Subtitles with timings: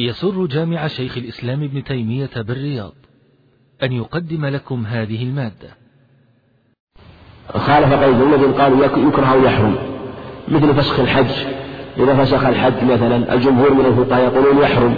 [0.00, 2.92] يسر جامع شيخ الإسلام ابن تيمية بالرياض
[3.82, 5.68] أن يقدم لكم هذه المادة.
[7.54, 9.76] خالف قيد الذين قالوا يكره أو يحرم
[10.48, 11.46] مثل فسخ الحج.
[11.96, 14.94] إذا فسخ الحج مثلا الجمهور من الفقهاء يقولون يحرم.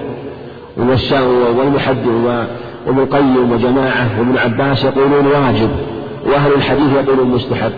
[1.59, 5.71] والمحد وابن القيم وجماعة وابن عباس يقولون واجب
[6.27, 7.73] وأهل الحديث يقولون مستحب.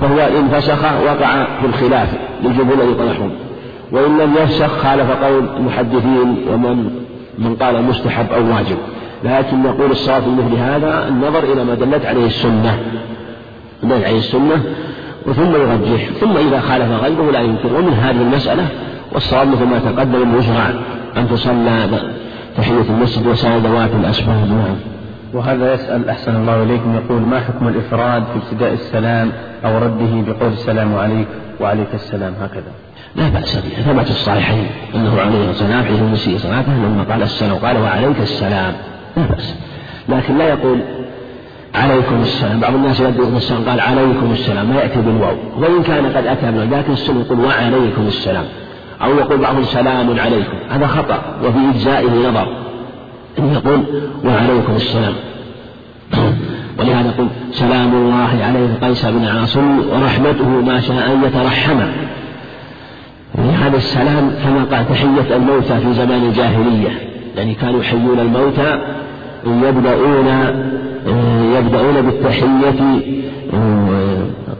[0.00, 2.08] فهو إن فسخ وقع في الخلاف
[2.42, 3.32] للجمهور الذي يحرم
[3.92, 6.90] وإن لم يفسخ خالف قول المحدثين ومن
[7.38, 8.76] من قال مستحب أو واجب.
[9.24, 12.78] لكن نقول الصواب في مثل هذا النظر إلى ما دلت عليه السنة.
[13.82, 14.62] دلت عليه السنة
[15.36, 17.74] ثم يرجح ثم إذا خالف غيره لا ينكر.
[17.76, 18.68] ومن هذه المسألة
[19.12, 20.70] والصواب مثل ما تقدم أنه يشرع
[21.16, 21.88] أن تصلى
[22.56, 24.48] تحية المسجد وسائر ذوات الأسباب.
[24.48, 24.76] نعم.
[25.34, 26.94] وهذا يسأل أحسن الله إليكم.
[26.94, 29.32] يقول ما حكم الإفراد في ابتداء السلام
[29.64, 31.28] أو رده بقول السلام عليك
[31.60, 32.72] وعليك السلام؟ هكذا.
[33.16, 37.76] لا بأس به ثبت الصحيحين أنه عليه السلام حيث المسيء صلاته لما قال السلام قال
[37.76, 38.72] وعليك السلام.
[39.16, 39.54] لا بأس.
[40.08, 40.78] لكن لا يقول
[41.74, 42.60] عليكم السلام.
[42.60, 45.36] بعض الناس يقول السلام قال عليكم السلام ما يأتي بالواو.
[45.58, 48.44] وإن كان قد أتى بالواو لكن السنة يقول وعليكم السلام.
[49.02, 50.56] أو يقول بعضهم سلام عليكم.
[50.70, 52.48] هذا خطأ وفي إجزائه نظر.
[53.38, 53.84] أن يقول
[54.24, 55.14] وعليكم السلام.
[56.78, 61.80] ولهذا يقول سلام الله عليه قيس بن عاصم ورحمته ما شاء أن يترحم.
[63.38, 66.90] هذا السلام كما قال تحية الموتى في زمان الجاهلية.
[67.36, 68.78] يعني كانوا يحيون الموتى
[69.46, 70.28] يبدأون
[71.56, 73.00] يبدأون بالتحية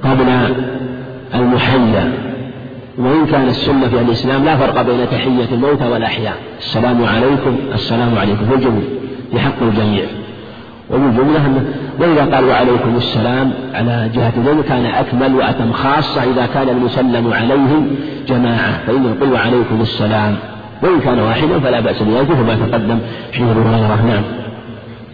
[0.02, 0.28] قبل
[1.34, 2.12] المحيا.
[2.98, 6.36] وإن كان السنة في الإسلام لا فرق بين تحية الموتى والأحياء.
[6.58, 8.46] السلام عليكم السلام عليكم.
[8.46, 8.82] في الجميع
[9.32, 10.04] في حق الجميع.
[10.90, 11.64] وبالجملة أنه
[12.00, 17.86] وإذا قال وعليكم السلام على جهة ذلك كان أكمل وأتم خاصة إذا كان المسلم عليهم
[18.28, 18.78] جماعة.
[18.86, 20.36] فإنه يقول وعليكم السلام
[20.82, 22.98] وإن كان واحدا فلا بأس بذلك كما تقدم
[23.32, 24.02] حين أبو هريرة.
[24.06, 24.22] نعم.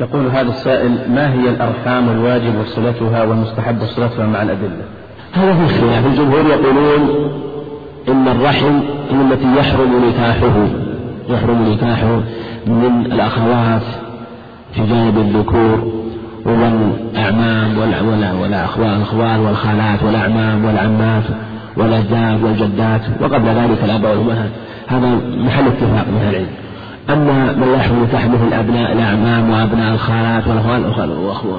[0.01, 4.85] يقول هذا السائل ما هي الأرحام الواجب وصلتها والمستحب صلتها مع الأدلة؟
[5.33, 6.07] هذا في خلاف.
[6.07, 7.31] الجمهور يقولون
[8.09, 8.81] إن الرحم
[9.11, 10.69] هي التي يحرم نكاحه
[11.29, 12.21] يحرم نكاحه
[12.67, 13.83] من الأخوات
[14.75, 15.93] في جانب الذكور
[16.45, 17.79] والأعمام
[18.41, 21.25] والأخوال والخالات والأعمام والعمات
[21.77, 24.51] والأجداد والجدات وقبل ذلك الآباء والأمهات.
[24.89, 26.47] هذا محل اتفاق من العلم.
[27.11, 30.45] أما من يحرم نكاح مثل أبناء الأعمام وأبناء الخالات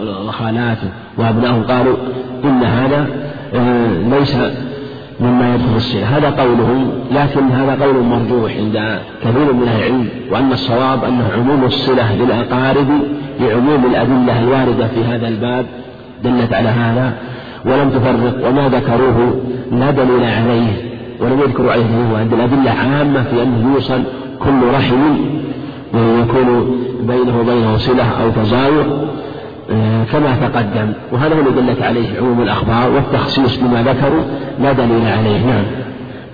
[0.07, 0.77] والخالات
[1.17, 1.95] وأبنائهم قالوا
[2.45, 3.07] إن هذا
[3.55, 4.37] آه، ليس
[5.21, 10.51] مما يدخل الصلة هذا قولهم لكن هذا قول مرجوح عند كثير من أهل العلم وأن
[10.51, 12.87] الصواب أنه عموم الصلة للأقارب
[13.39, 15.65] لعموم الأدلة الواردة في هذا الباب
[16.23, 17.13] دلت على هذا
[17.65, 23.43] ولم تفرق وما ذكروه لا دليل عليه ولم يذكروا عليه هو عند الأدلة عامة في
[23.43, 24.03] أنه يوصل
[24.39, 25.01] كل رحم
[25.93, 29.07] ويكون بينه وبينه صلة أو تزاور
[30.11, 30.93] كما تقدم.
[31.11, 34.23] وهذا هو الذي دلت عليه عموم الأخبار والتخصيص بما ذكروا
[34.59, 35.45] لا دليل عليه.
[35.45, 35.63] نعم.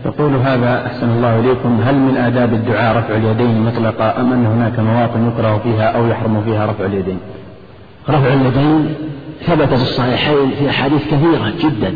[0.06, 4.80] يقول هذا أحسن الله إليكم هل من آداب الدعاء رفع اليدين مطلقا أم أن هناك
[4.80, 7.20] مواطن يكره فيها أو يحرم فيها رفع اليدين؟
[8.10, 8.96] رفع اليدين
[9.46, 11.94] ثبت في الصحيحين في أحاديث كثيرة جدا.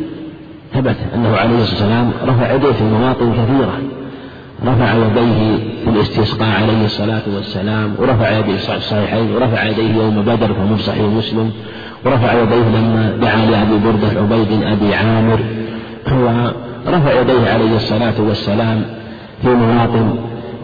[0.74, 3.78] ثبت أنه عليه الصلاة والسلام رفع يديه في مواطن كثيرة.
[4.66, 10.54] رفع يديه في الاستسقاء عليه الصلاة والسلام ورفع يديه في الصحيحين ورفع يديه يوم بدر
[10.54, 11.52] فهو صحيح مسلم
[12.06, 15.40] ورفع يديه لما دعا لأبي بردة عبيد أبي عامر
[16.88, 18.86] ورفع يديه عليه الصلاة والسلام
[19.42, 20.16] في مواطن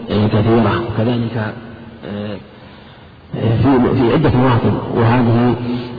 [0.08, 1.52] كثيرة وكذلك
[2.06, 2.36] آه،
[3.34, 5.54] في في عدة مواطن وهذه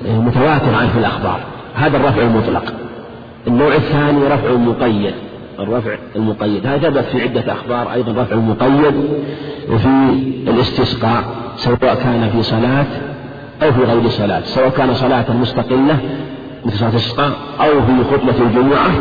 [0.07, 1.39] متواترة عنه في الأخبار.
[1.75, 2.73] هذا الرفع المطلق.
[3.47, 5.13] النوع الثاني رفع مقيد.
[5.59, 6.67] الرفع المقيد.
[6.67, 8.95] هذا ثبت في عدة أخبار أيضا رفع مقيد
[9.71, 9.87] وفي
[10.47, 11.23] الاستسقاء
[11.55, 12.85] سواء كان في صلاة
[13.63, 15.97] أو في غير صلاة سواء كان صلاة مستقلة
[16.65, 18.91] مثل صلاة الاستسقاء أو في خطبة الجمعة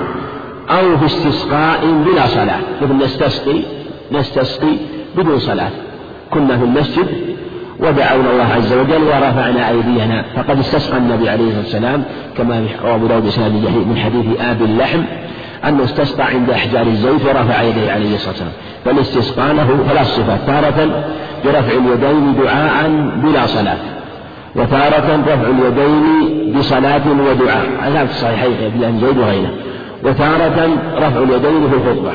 [0.70, 2.60] أو في استسقاء بلا صلاة.
[2.82, 3.60] مثل نستسقي
[4.12, 4.76] نستسقي
[5.16, 5.70] بدون صلاة.
[6.30, 7.06] كنا في المسجد
[7.80, 10.24] ودعونا الله عز وجل ورفعنا أيدينا.
[10.36, 12.04] فقد استسقى النبي عليه الصلاة والسلام
[12.36, 13.24] كما في أبو داود
[13.88, 15.02] من حديث آب اللحم.
[15.64, 18.52] أنه استسقى عند أحجار الزيت ورفع يديه عليه الصلاة والسلام.
[18.84, 21.04] فالاستسقاء له ثلاث صفات تارة
[21.44, 23.76] برفع اليدين دعاء بلا صلاة.
[24.56, 27.66] وتارة رفع اليدين بصلاة ودعاء.
[27.80, 29.50] هذا في الصحيحين أبي زيد وغيره.
[30.04, 32.12] وتارة رفع اليدين في الخطبة.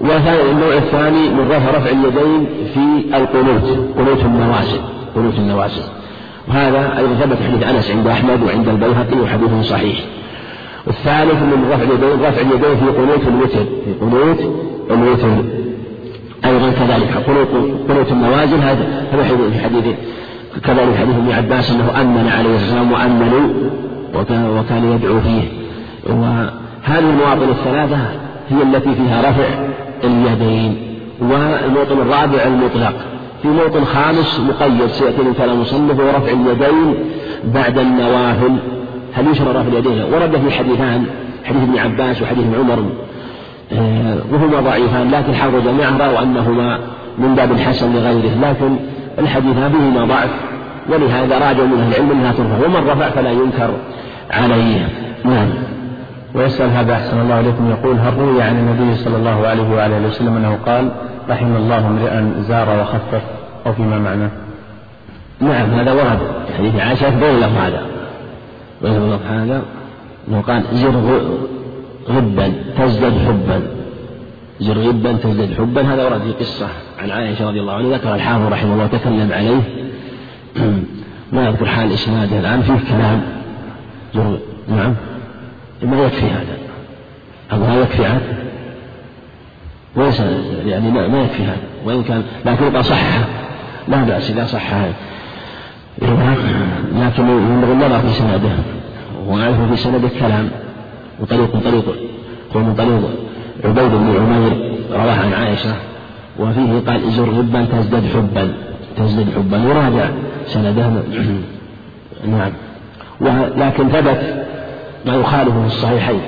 [0.00, 3.88] والنوع الثاني من رفع رفع اليدين في القنوت.
[3.98, 4.80] قنوت النوازل.
[5.16, 5.82] قنوت النوازل.
[6.48, 9.98] وهذا أيضا ثبت حديث أنس عند أحمد وعند البيهقي وحديث صحيح.
[10.86, 14.40] والثالث من رفع اليدين رفع اليدين في قنوت الوتر في قنوت
[14.90, 15.44] الوتر.
[16.44, 17.48] أيضا كذلك قنوت
[17.88, 19.22] قنوت النوازل هذا هذا
[19.52, 19.84] في حديث
[20.64, 23.48] كذلك حديث ابن عباس أنه أمن عليه والسلام وأمنوا
[24.58, 25.42] وكان, يدعو فيه.
[26.06, 27.96] وهذه المواطن الثلاثة
[28.50, 29.48] هي التي فيها رفع
[30.04, 30.76] اليدين
[31.20, 32.94] والموطن الرابع المطلق.
[33.42, 36.94] في موطن خامس مقيد سيأتي كلام المصنف هو رفع اليدين
[37.44, 38.56] بعد النوافل.
[39.14, 41.06] هل يشرع رفع اليدين؟ ورد في حديثان
[41.44, 42.84] حديث ابن عباس وحديث ابن عمر.
[43.72, 46.78] آه، وهما ضعيفان لكن حافظ جميعا رأوا أنهما
[47.18, 48.34] من باب الحسن لغيره.
[48.42, 48.76] لكن
[49.18, 50.30] الحديثان فيهما ضعف
[50.88, 52.66] ولهذا راجعوا من أهل العلم أنها ترفع.
[52.66, 53.70] ومن رفع فلا ينكر
[54.30, 54.88] عليه.
[55.24, 55.48] نعم.
[56.34, 57.70] ويسأل هذا أحسن الله إليكم.
[57.70, 60.90] يقول هل روي عن النبي صلى الله عليه وآله وسلم أنه قال
[61.30, 63.22] رحم الله امرئا زار وخفف؟
[63.66, 64.30] أو فيما معناه
[65.40, 67.93] نعم هذا ورد في حديث عائشة غير له هذا.
[68.88, 69.62] له هذا
[70.28, 71.20] أنه قال زر
[72.08, 73.62] غبا تزدد حبا.
[74.60, 75.82] زر غبا تزدد حبا.
[75.82, 77.96] هذا ورد في قصة عن عائشة رضي الله عنها.
[77.96, 79.60] ذكر الحافظ رحمه الله تكلم عليه.
[81.32, 82.62] ما أذكر حال إسناده الآن.
[82.62, 83.22] فيه كلام
[84.14, 84.38] زر
[84.68, 84.94] نعم.
[85.82, 86.56] ما يكفي هذا.
[87.52, 88.22] أو ما يكفي عاد
[89.96, 90.20] ليس
[90.66, 91.62] يعني ما, يكفي هذا.
[91.84, 93.18] وإن كان لكن إذا صح
[93.88, 94.72] لا بأس إذا صح
[96.02, 98.50] لكن ينبغي النظر في سنده.
[99.26, 100.50] وأعرف في سنده كلام
[101.20, 101.84] وطريق طريق
[102.56, 103.00] هو من طريق
[103.64, 105.74] عبيد بن عمير رواه عن عائشة.
[106.38, 108.54] وفيه قال ازر غبا تزدد حبا
[108.96, 110.08] تزدد حبا يراجع
[110.46, 110.90] سنده.
[112.26, 112.52] نعم.
[113.20, 114.44] ولكن ثبت
[115.06, 116.20] ما يخالفه في الصحيحين.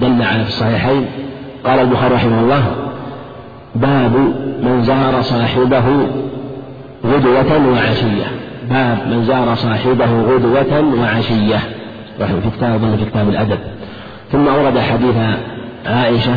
[0.00, 1.06] دل على في الصحيحين.
[1.64, 2.62] قال البخاري رحمه الله
[3.74, 4.12] باب
[4.62, 5.84] من زار صاحبه
[7.04, 8.49] غدوة وعشية.
[8.70, 11.58] باب من زار صاحبه غدوة وعشية.
[12.18, 13.58] في كتاب في كتاب الأدب.
[14.32, 15.16] ثم أورد حديث
[15.86, 16.34] عائشة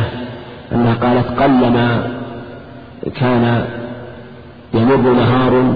[0.72, 2.10] أنها قالت قلما
[3.16, 3.64] كان
[4.74, 5.74] يمر نهار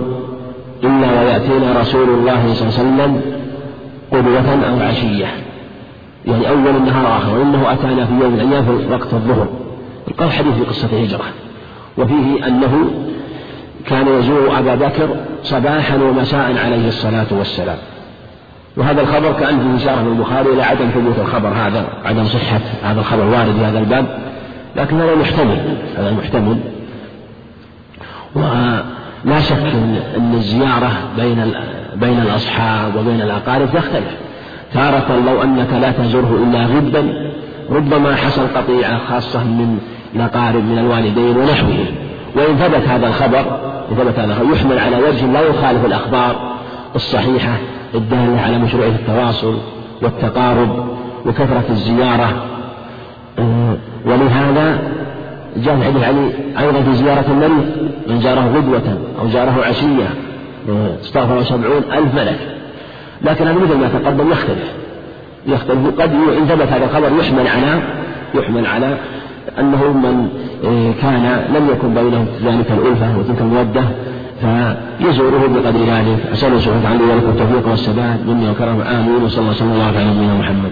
[0.84, 3.20] إلا ويأتينا رسول الله صلى الله عليه وسلم
[4.12, 5.26] قدوة أو عشية.
[6.26, 9.49] يعني أول النهار آخر وإنه أتانا في يوم من الأيام في وقت الظهر.
[10.19, 11.25] قال حديث في قصة الهجرة.
[11.99, 12.90] وفيه أنه
[13.86, 15.08] كان يزور أبا بكر
[15.42, 17.78] صباحا ومساء عليه الصلاة والسلام.
[18.76, 23.00] وهذا الخبر كأن فيه إشارة من البخاري إلى عدم ثبوت الخبر هذا عدم صحة هذا
[23.00, 24.19] الخبر وارد في هذا الباب.
[24.76, 26.58] لكن هذا محتمل هذا محتمل.
[28.34, 29.72] ولا شك
[30.16, 31.54] أن الزيارة بين
[31.96, 34.16] بين الأصحاب وبين الأقارب تختلف.
[34.75, 37.32] تارة لو أنك لا تزوره إلا غبا
[37.70, 39.78] ربما حصل قطيعة خاصة من
[40.16, 42.07] الأقارب من الوالدين ونحوه.
[42.38, 43.44] وإن ثبت هذا الخبر
[43.96, 46.55] ثبت هذا يحمل على وجه لا يخالف الأخبار
[46.96, 47.56] الصحيحة
[47.94, 49.58] الدالة على مشروعية التواصل
[50.02, 50.88] والتقارب
[51.26, 52.32] وكثرة الزيارة.
[53.38, 53.76] آه،
[54.06, 54.79] ولهذا
[55.56, 60.08] جاء الحديث علي أيضا في زيارة المريض من زاره غدوة أو زاره عشية.
[60.69, 62.38] آه، استغفر سبعون ألف ملك.
[63.23, 64.73] لكن هذا مثل ما تقدم يختلف.
[65.46, 67.82] يختلف قد إن ثبت هذا الخبر يحمل على
[68.35, 68.96] يحمل على
[69.58, 70.28] أنه من
[70.64, 73.82] آه، كان لم يكن بينه ذلك الألفة وتلك المودة
[74.40, 76.26] فيزوره بقدر ذلك.
[76.32, 78.28] أسأل الله سبحانه وتعالى ولكم التوفيق والسداد.
[78.28, 79.22] مني وكرم آمين.
[79.24, 80.70] وصلى الله وسلم على نبينا محمد.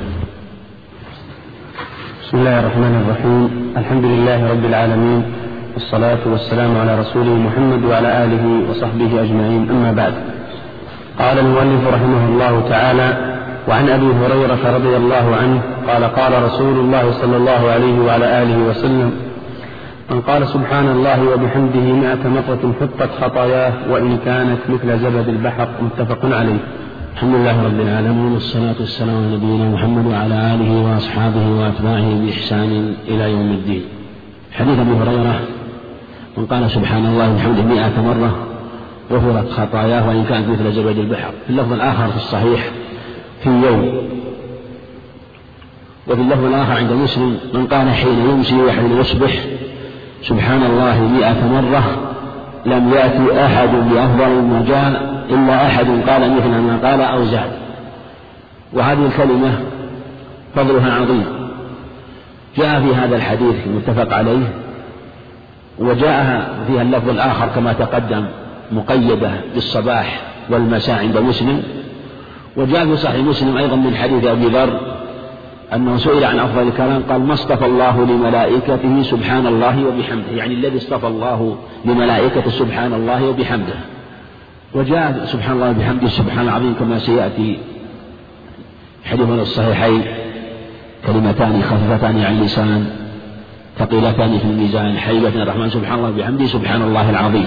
[2.25, 3.73] بسم الله الرحمن الرحيم.
[3.77, 5.23] الحمد لله رب العالمين.
[5.75, 9.71] والصلاة والسلام على رسوله محمد وعلى آله وصحبه أجمعين.
[9.71, 10.15] أما بعد.
[11.19, 13.36] قال المؤلف رحمه الله تعالى
[13.69, 18.59] وعن أبي هريرة رضي الله عنه قال قال رسول الله صلى الله عليه وعلى آله
[18.59, 19.13] وسلم
[20.11, 26.37] من قال سبحان الله وبحمده مائة مرة حطت خطاياه وإن كانت مثل زبد البحر متفق
[26.37, 26.59] عليه.
[27.15, 33.31] الحمد لله رب العالمين والصلاة والسلام على نبينا محمد وعلى آله وأصحابه وأتباعه بإحسان إلى
[33.31, 33.83] يوم الدين.
[34.53, 35.41] حديث أبي هريرة
[36.37, 38.37] من قال سبحان الله وبحمده مائة مرة
[39.13, 41.31] غفرت خطاياه وإن كانت مثل زبد البحر.
[41.47, 42.71] في اللفظ الآخر في الصحيح
[43.43, 44.07] في يوم.
[46.09, 49.33] وفي اللفظ الآخر عند مسلم من قال حين يمسي وحين يصبح
[50.23, 52.15] سبحان الله مئة مرة
[52.67, 57.51] لم يأتي أحد بأفضل ما جاء إلا أحد قال مثل ما قال أو زاد.
[58.73, 59.59] وهذه الكلمة
[60.55, 61.25] فضلها عظيم.
[62.57, 64.53] جاء في هذا الحديث المتفق عليه
[65.79, 68.25] وجاء فيها اللفظ الآخر كما تقدم
[68.73, 71.63] مقيدة بالصباح والمساء عند مسلم
[72.57, 74.81] وجاء في صحيح مسلم أيضا من حديث أبي ذر
[75.75, 80.77] أنه سئل عن أفضل الكلام قال ما اصطفى الله لملائكته سبحان الله وبحمده؟ يعني الذي
[80.77, 83.75] اصطفى الله لملائكته سبحان الله وبحمده.
[84.75, 87.59] وجاء سبحان الله وبحمده سبحان العظيم كما سيأتي
[89.05, 90.03] حديث من الصحيحين
[91.07, 92.87] كلمتان خفيفتان عن اللسان
[93.79, 97.47] ثقيلتان في الميزان حيبة الرحمن سبحان الله بحمده سبحان الله العظيم.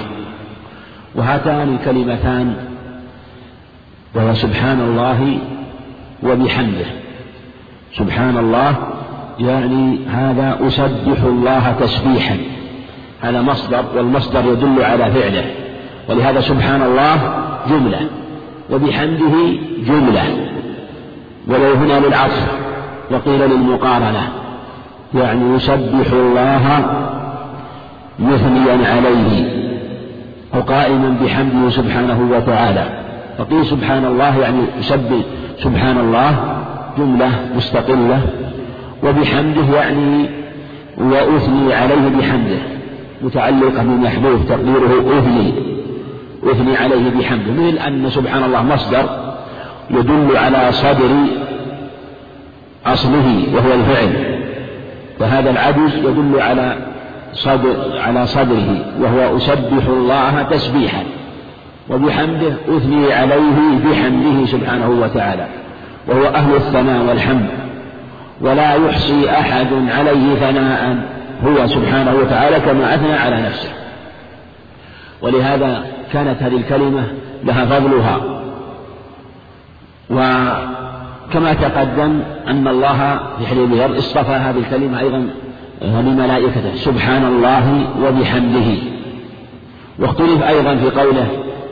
[1.16, 2.69] وهاتان الكلمتان
[4.16, 5.38] وهو سبحان الله
[6.24, 6.86] وبحمده.
[7.98, 8.76] سبحان الله
[9.40, 12.38] يعني هذا أسبح الله تسبيحا.
[13.22, 15.46] هذا مصدر والمصدر يدل على فعله.
[16.10, 17.34] ولهذا سبحان الله
[17.70, 18.00] جملة.
[18.72, 19.36] وبحمده
[19.88, 20.50] جملة.
[21.48, 22.48] ولو هنا للعطف
[23.12, 24.30] وقيل للمقارنة.
[25.16, 26.86] يعني يسبح الله
[28.20, 29.60] مثنيا عليه.
[30.56, 32.99] أو قائما بحمده سبحانه وتعالى.
[33.40, 35.22] وقيل سبحان الله يعني يسبح
[35.58, 36.36] سبحان الله
[36.98, 38.22] جملة مستقلة
[39.04, 40.30] وبحمده يعني
[40.98, 42.58] وأثني عليه بحمده
[43.22, 45.54] متعلقة بمحبوب تقديره أثني
[46.44, 49.34] أثني عليه بحمده مثل أن سبحان الله مصدر
[49.90, 51.10] يدل على صدر
[52.86, 54.40] أصله وهو الفعل
[55.20, 56.78] فهذا العجز يدل على
[57.34, 61.04] صدر على صدره وهو أسبح الله تسبيحا.
[61.90, 65.48] وبحمده أثني عليه بحمده سبحانه وتعالى
[66.08, 67.48] وهو أهل الثناء والحمد
[68.42, 70.98] ولا يحصي أحد عليه ثناء
[71.46, 73.70] هو سبحانه وتعالى كما أثنى على نفسه.
[75.22, 77.04] ولهذا كانت هذه الكلمة
[77.44, 78.20] لها فضلها.
[80.10, 85.30] وكما تقدم أن الله في حديث الأرض اصطفى هذه الكلمة أيضا
[85.82, 88.78] لملائكته سبحان الله وبحمده.
[90.00, 91.28] واختلف أيضا في قوله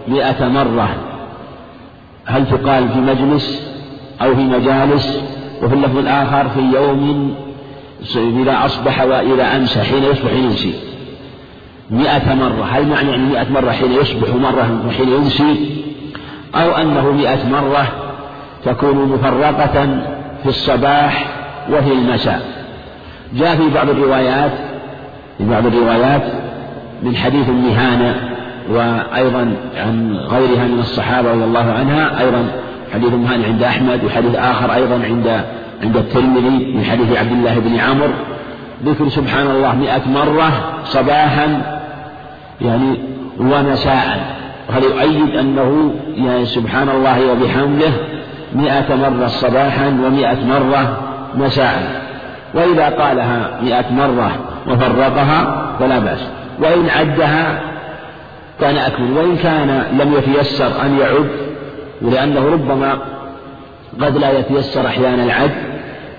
[0.07, 0.89] مئة مرة.
[2.25, 3.67] هل تقال في مجلس
[4.21, 5.19] أو في مجالس؟
[5.63, 7.35] وفي اللفظ الآخر في يوم
[8.15, 10.73] إذا أصبح وإذا أمسى حين يصبح حين يمسي
[11.91, 12.65] مئة مرة.
[12.71, 15.81] هل معنى يعني مئة مرة حين يصبح مرة وحين يمسي
[16.55, 17.87] أو أنه مئة مرة
[18.65, 19.87] تكون مفرقة
[20.43, 21.27] في الصباح
[21.71, 22.41] وفي المساء.
[23.33, 24.51] جاء في بعض الروايات
[25.37, 26.23] في بعض الروايات
[27.03, 28.36] من حديث النهانة.
[28.69, 32.45] وأيضا عن غيرها من الصحابة رضي الله عنها أيضا
[32.93, 35.41] حديث مهان عند أحمد وحديث آخر أيضا عند
[35.83, 38.13] عند الترمذي من حديث عبد الله بن عمرو.
[38.85, 40.51] ذكر سبحان الله مئة مرة
[40.85, 41.61] صباحا
[42.61, 42.99] يعني
[43.39, 44.35] ومساء.
[44.69, 47.91] وهذا يؤيد أنه يعني سبحان الله وبحمده
[48.55, 50.97] مئة مرة صباحا ومئة مرة
[51.35, 52.01] مساء؟
[52.53, 54.31] وإذا قالها مئة مرة
[54.67, 56.27] وفرقها فلا بأس.
[56.59, 57.59] وإن عدها
[58.59, 59.17] كان أكمل.
[59.17, 61.29] وإن كان لم يتيسر أن يعد
[62.01, 62.97] ولأنه ربما
[64.01, 65.51] قد لا يتيسر أحيانا العد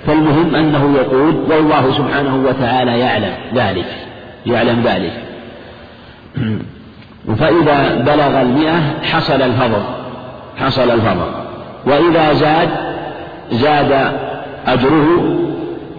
[0.06, 3.86] فالمهم أنه يقول والله سبحانه وتعالى يعلم ذلك
[4.46, 5.12] يعلم ذلك.
[7.40, 9.82] فإذا بلغ المئة حصل الفضل
[10.56, 11.30] حصل الفضل.
[11.86, 12.68] وإذا زاد
[13.52, 14.12] زاد
[14.66, 15.38] أجره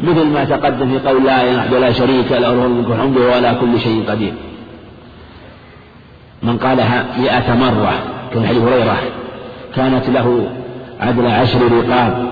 [0.04, 4.04] مثل ما تقدم في قول لا إله ولا شريك له الملك والحمد ولا كل شيء
[4.10, 4.34] قدير.
[6.44, 7.94] من قالها مئة مرة
[8.34, 8.98] كما حديث هريرة.
[9.76, 10.48] كانت له
[11.00, 12.26] عدل عشر رقاب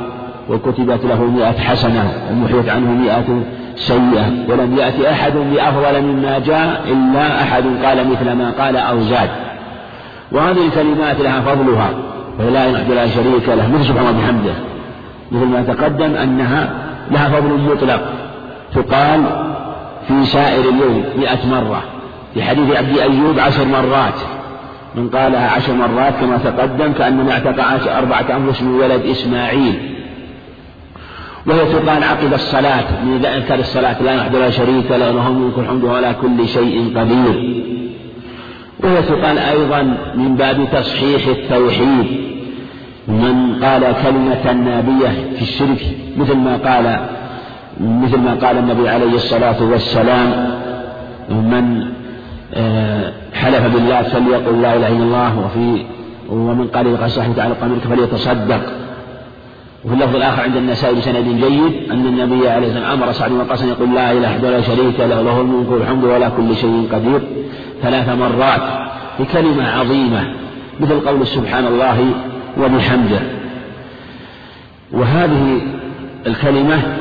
[0.50, 3.44] وكتبت له مئة حسنة ومحيت عنه مئة
[3.76, 9.30] سيئة ولم يأتي أحد بأفضل مما جاء إلا أحد قال مثل ما قال أو زاد.
[10.32, 11.90] وهذه الكلمات لها فضلها
[12.40, 13.72] ولا يحد لا شريك له.
[13.74, 14.54] مثل سبحان بحمده
[15.32, 16.70] مثل ما تقدم أنها
[17.12, 18.02] لها فضل مطلق.
[18.76, 19.24] تقال
[20.08, 21.84] في سائر اليوم مئة مرة.
[22.38, 24.14] في حديث عبد أيوب عشر مرات
[24.96, 29.76] من قالها عشر مرات كما تقدم كأنما اعتق أربعة أنفس من ولد إسماعيل.
[31.46, 36.12] وهي تقال عقب الصلاة من ذكر الصلاة لا لا شريك له له الملك الحمد ولا
[36.12, 37.64] كل شيء قدير.
[38.84, 42.08] وهي تقال أيضا من باب تصحيح التوحيد
[43.08, 45.82] من قال كلمة نابية في الشرك
[46.18, 47.00] مثل ما قال
[47.80, 50.58] مثل ما قال النبي عليه الصلاة والسلام
[51.30, 51.97] من
[53.34, 55.86] حلف بالله فليقل لا إله إلا الله وفي
[56.30, 58.62] ومن قال لقد صحيح تعالى قامك فليتصدق.
[59.86, 63.38] وفي اللفظ الآخر عند النسائي بسند جيد أن النبي عليه الصلاة والسلام أمر سعد بن
[63.38, 67.22] وقاص يقول لا إله إلا ولا شريك له له الملك والحمد ولا كل شيء قدير.
[67.82, 68.62] ثلاث مرات
[69.20, 70.34] بكلمة عظيمة
[70.80, 72.06] مثل قول سبحان الله
[72.58, 73.20] وبحمده.
[74.92, 75.62] وهذه
[76.28, 76.97] الكلمة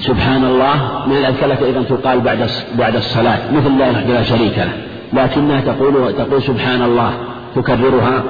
[0.00, 4.72] سبحان الله من الأذكار أيضا تقال بعد بعد الصلاة مثل لا إله لا شريك له
[5.12, 7.12] لكنها تقول تقول سبحان الله
[7.56, 8.22] تكررها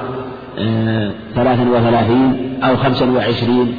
[0.59, 3.75] آه، ثلاثا وثلاثين أو خمسا وعشرين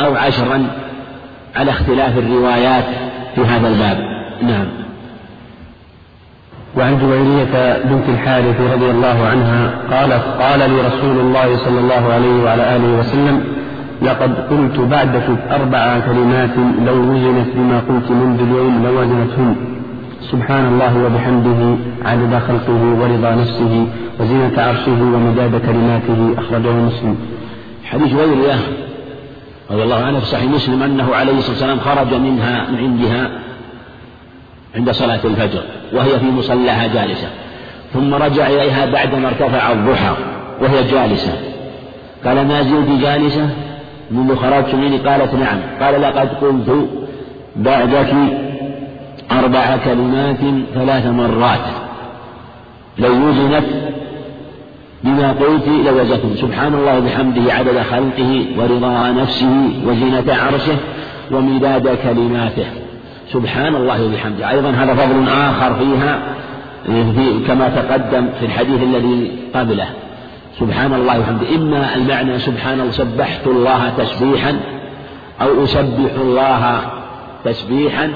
[0.00, 0.66] أو عشرا
[1.56, 2.84] على اختلاف الروايات
[3.34, 3.98] في هذا الباب.
[4.42, 4.66] نعم.
[6.76, 12.42] وعن جويرية بنت الحارث رضي الله عنها قالت قال لي رسول الله صلى الله عليه
[12.44, 13.44] وعلى آله وسلم
[14.02, 16.50] لقد قلت بعدك أربع كلمات
[16.86, 19.56] لو وزنت بما قلت منذ اليوم لوزنتهن
[20.20, 23.86] سبحان الله وبحمده عدد خلقه ورضا نفسه
[24.20, 27.16] وزينة عرشه ومداد كلماته أخرجه مسلم.
[27.84, 28.58] حديث غير
[29.70, 33.30] رضي الله عنه في صحيح مسلم أنه عليه الصلاة والسلام خرج منها من عندها
[34.76, 35.62] عند صلاة الفجر
[35.92, 37.28] وهي في مصلاها جالسة.
[37.94, 40.14] ثم رجع إليها بعدما ارتفع الضحى
[40.60, 41.32] وهي جالسة.
[42.24, 43.50] قال ما زلت جالسة؟
[44.10, 45.58] منذ خرجت مني قالت نعم.
[45.80, 46.88] قال لقد قلت
[47.56, 48.14] بعدك
[49.32, 50.40] أربع كلمات
[50.74, 51.66] ثلاث مرات.
[52.98, 53.64] لو وزنت
[55.04, 60.76] بما قلت لوزنتم سبحان الله وبحمده عدد خلقه ورضا نفسه وزينة عرشه
[61.30, 62.66] ومداد كلماته.
[63.32, 64.50] سبحان الله وبحمده.
[64.50, 66.18] أيضا هذا فضل آخر فيها
[66.86, 69.88] في كما تقدم في الحديث الذي قبله.
[70.60, 74.60] سبحان الله وبحمده إما المعنى سبحان الله سبحت الله تسبيحا
[75.42, 76.80] أو أسبح الله
[77.44, 78.12] تسبيحا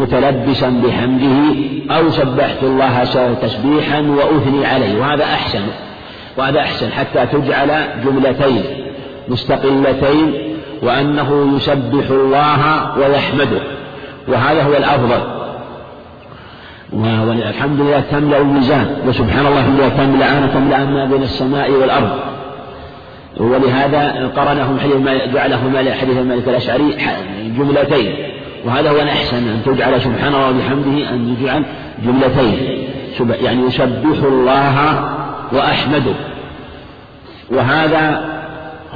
[0.00, 1.54] متلبسا بحمده
[1.90, 3.04] أو سبحت الله
[3.42, 5.00] تسبيحا وأثني عليه.
[5.00, 5.62] وهذا أحسن.
[6.36, 8.62] وهذا أحسن حتى تجعل جملتين
[9.28, 13.60] مستقلتين وأنه يسبح الله ويحمده.
[14.28, 15.33] وهذا هو الأفضل.
[16.94, 22.18] والحمد لله تملأ الميزان وسبحان الله الحمد لله تملأ تملأ ما بين السماء والأرض.
[23.36, 24.96] ولهذا قرنهم حديث
[25.34, 26.96] جعله حديث الملك الأشعري
[27.58, 28.14] جملتين.
[28.64, 31.62] وهذا هو الأحسن أن تجعل سبحان الله وبحمده أن يجعل
[32.04, 32.86] جملتين.
[33.44, 35.04] يعني يسبح الله
[35.52, 36.14] وأحمده.
[37.50, 38.24] وهذا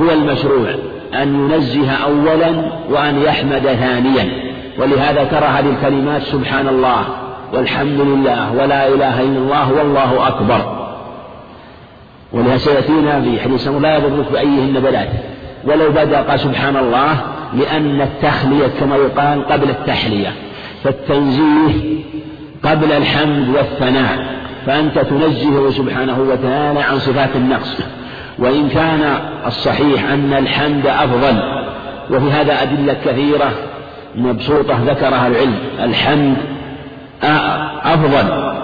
[0.01, 0.69] هو المشروع
[1.23, 2.51] أن ينزه أولا
[2.91, 4.29] وأن يحمد ثانيا.
[4.79, 7.05] ولهذا ترى هذه الكلمات سبحان الله.
[7.53, 10.89] والحمد لله ولا إله إلا الله والله أكبر.
[12.33, 15.09] ولهذا سيأتينا في حديث لا يضرك بأيهن بلاد.
[15.65, 17.17] ولو بدأ قال سبحان الله
[17.55, 20.33] لأن التخلية كما يقال قبل التحلية
[20.85, 21.99] فالتنزيه
[22.63, 24.27] قبل الحمد والثناء
[24.67, 27.79] فأنت تنزهه سبحانه وتعالى عن صفات النقص.
[28.39, 31.37] وإن كان الصحيح أن الحمد أفضل
[32.11, 33.51] وفي هذا أدلة كثيرة
[34.15, 36.37] مبسوطة ذكرها العلم الحمد
[37.85, 38.55] أفضل.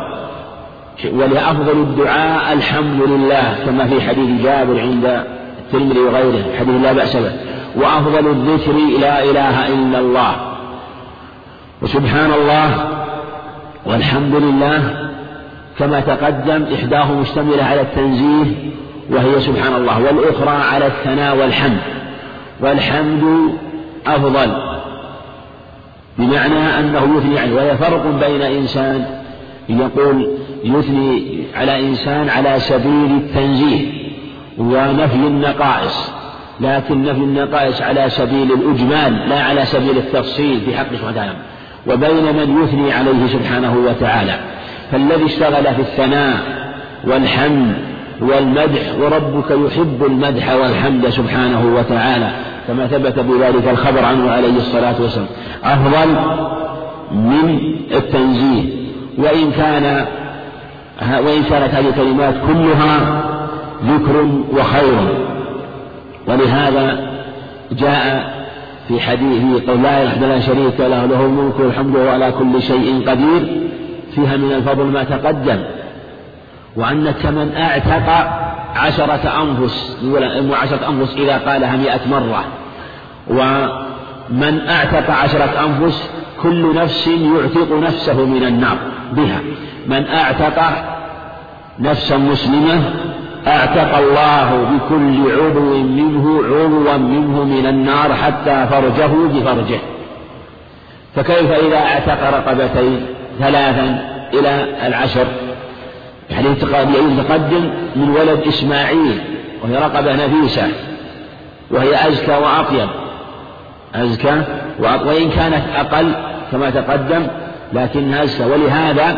[1.12, 5.24] ولأفضل الدعاء الحمد لله كما في حديث جابر عند
[5.58, 7.32] الترمذي وغيره حديث لا بأس به.
[7.76, 10.34] وأفضل الذكر لا إله إلا الله.
[11.82, 12.88] وسبحان الله
[13.86, 15.10] والحمد لله
[15.78, 18.72] كما تقدم إحداه مشتملة على التنزيه
[19.10, 20.02] وهي سبحان الله.
[20.02, 21.80] والأخرى على الثناء والحمد.
[22.60, 23.54] والحمد
[24.06, 24.73] أفضل.
[26.18, 29.04] بمعنى أنه يثني عليه وهي فرق بين إنسان
[29.68, 30.30] يقول
[30.64, 34.04] يثني على إنسان على سبيل التنزيه
[34.58, 36.10] ونفي النقائص
[36.60, 41.36] لكن نفي النقائص على سبيل الإجمال لا على سبيل التفصيل في حق سبحانه وتعالى.
[41.86, 44.38] وبين من يثني عليه سبحانه وتعالى.
[44.92, 46.38] فالذي اشتغل في الثناء
[47.04, 52.30] والحمد والمدح وربك يحب المدح والحمد سبحانه وتعالى
[52.68, 55.26] كما ثبت بذلك الخبر عنه عليه الصلاة والسلام.
[55.64, 56.08] أفضل
[57.12, 57.58] من
[57.94, 58.64] التنزيه.
[59.18, 60.06] وإن كان
[61.02, 63.22] وإن كانت هذه الكلمات كلها
[63.86, 65.24] ذكر وخير.
[66.28, 67.14] ولهذا
[67.72, 68.34] جاء
[68.88, 73.10] في حديث قول لا إله إلا شريك له له الملك والحمد وهو على كل شيء
[73.10, 73.60] قدير
[74.14, 75.58] فيها من الفضل ما تقدم.
[76.76, 78.28] وأنك من أعتق
[78.76, 79.96] عشرة أنفس
[80.62, 82.44] عشرة أنفس إذا قالها مئة مرة.
[83.28, 86.10] ومن أعتق عشرة أنفس
[86.42, 88.76] كل نفس يعتق نفسه من النار
[89.12, 89.40] بها.
[89.86, 90.62] من أعتق
[91.78, 92.82] نفسا مسلمة
[93.46, 99.78] أعتق الله بكل عضو منه عضوا منه من النار حتى فرجه بفرجه.
[101.16, 103.06] فكيف إذا اعتق رقبتين
[103.38, 105.26] ثلاثا إلى العشر؟
[106.30, 109.20] يعني يتقدم من ولد إسماعيل
[109.62, 110.68] وهي رقبة نفيسة
[111.70, 112.88] وهي أزكى وأطيب.
[113.94, 114.42] أزكى
[114.78, 116.12] وإن كانت أقل
[116.52, 117.26] كما تقدم
[117.72, 118.44] لكنها أزكى.
[118.44, 119.16] ولهذا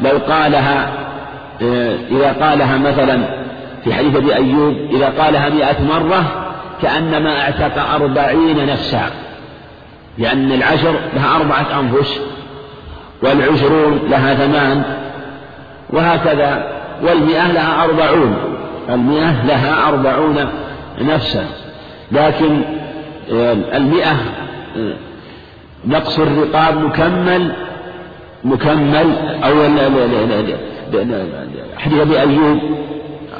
[0.00, 0.88] لو قالها
[1.62, 3.20] آه، إذا قالها مثلا
[3.84, 6.24] في حديث أبي أيوب إذا قالها مئة مرة
[6.82, 9.10] كأنما أعتق أربعين نفسا
[10.18, 12.20] لأن العشر لها أربعة أنفس
[13.22, 14.82] والعشرون لها ثمان.
[15.90, 16.66] وهكذا
[17.02, 18.36] والمئة لها أربعون.
[18.88, 20.48] المئة لها أربعون
[21.00, 21.46] نفسا.
[22.12, 22.62] لكن
[23.32, 24.12] آه، المئة
[24.76, 24.94] آه،
[25.86, 27.52] نقص الرقاب مكمل
[28.44, 29.12] مكمل
[29.44, 29.62] أو
[31.78, 32.58] حديث أبي أيوب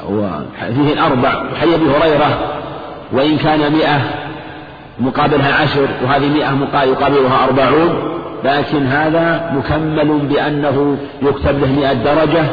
[0.09, 2.39] وفيه الأربع وحديث أبي هريرة
[3.11, 4.01] وإن كان مئة
[4.99, 6.51] مقابلها عشر وهذه مئة
[6.83, 8.15] يقابلها أربعون.
[8.45, 12.43] لكن هذا مكمل بأنه يكتب له مئة درجة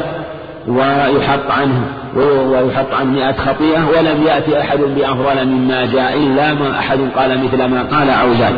[0.67, 1.83] ويحط عنه
[2.15, 7.65] ويحط عنه مئة خطيئة ولم يأتي أحد بأفضل مما جاء إلا ما أحد قال مثل
[7.65, 8.55] ما قال أو زاد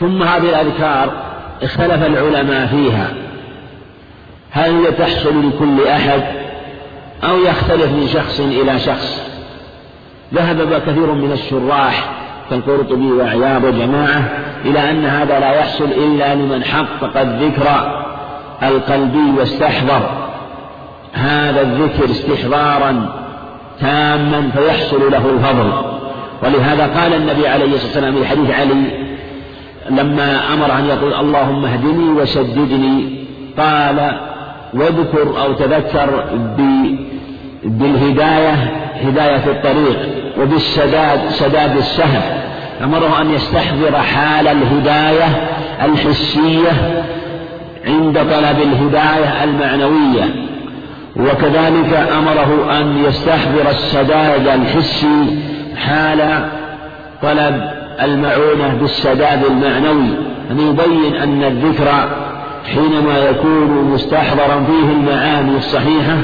[0.00, 1.12] ثم هذه الأذكار
[1.62, 3.08] اختلف العلماء فيها.
[4.50, 6.22] هل تحصل لكل أحد
[7.24, 9.22] أو يختلف من شخص إلى شخص؟
[10.34, 12.10] ذهب كثير من الشراح
[12.50, 14.30] كالقرطبي وعياض وجماعة
[14.64, 17.66] إلى أن هذا لا يحصل إلا لمن حقق الذكر
[18.62, 20.02] القلبي واستحضر.
[21.12, 23.08] هذا الذكر استحضارا
[23.80, 25.72] تاما فيحصل له الفضل.
[26.42, 29.12] ولهذا قال النبي عليه الصلاة والسلام في حديث علي
[29.90, 33.24] لما أمر أن يقول اللهم اهدني وسددني
[33.58, 34.20] قال
[34.74, 36.24] واذكر أو تذكر
[37.64, 38.52] بالهداية
[39.04, 39.98] هداية الطريق
[40.40, 42.41] وبالسداد سداد السهم.
[42.82, 45.26] أمره أن يستحضر حال الهداية
[45.84, 47.02] الحسية
[47.86, 50.24] عند طلب الهداية المعنوية.
[51.16, 55.38] وكذلك أمره أن يستحضر السداد الحسي
[55.76, 56.48] حال
[57.22, 57.70] طلب
[58.02, 60.16] المعونة بالسداد المعنوي.
[60.50, 61.88] أن يبين أن الذكر
[62.74, 66.16] حينما يكون مستحضرا فيه المعاني الصحيحة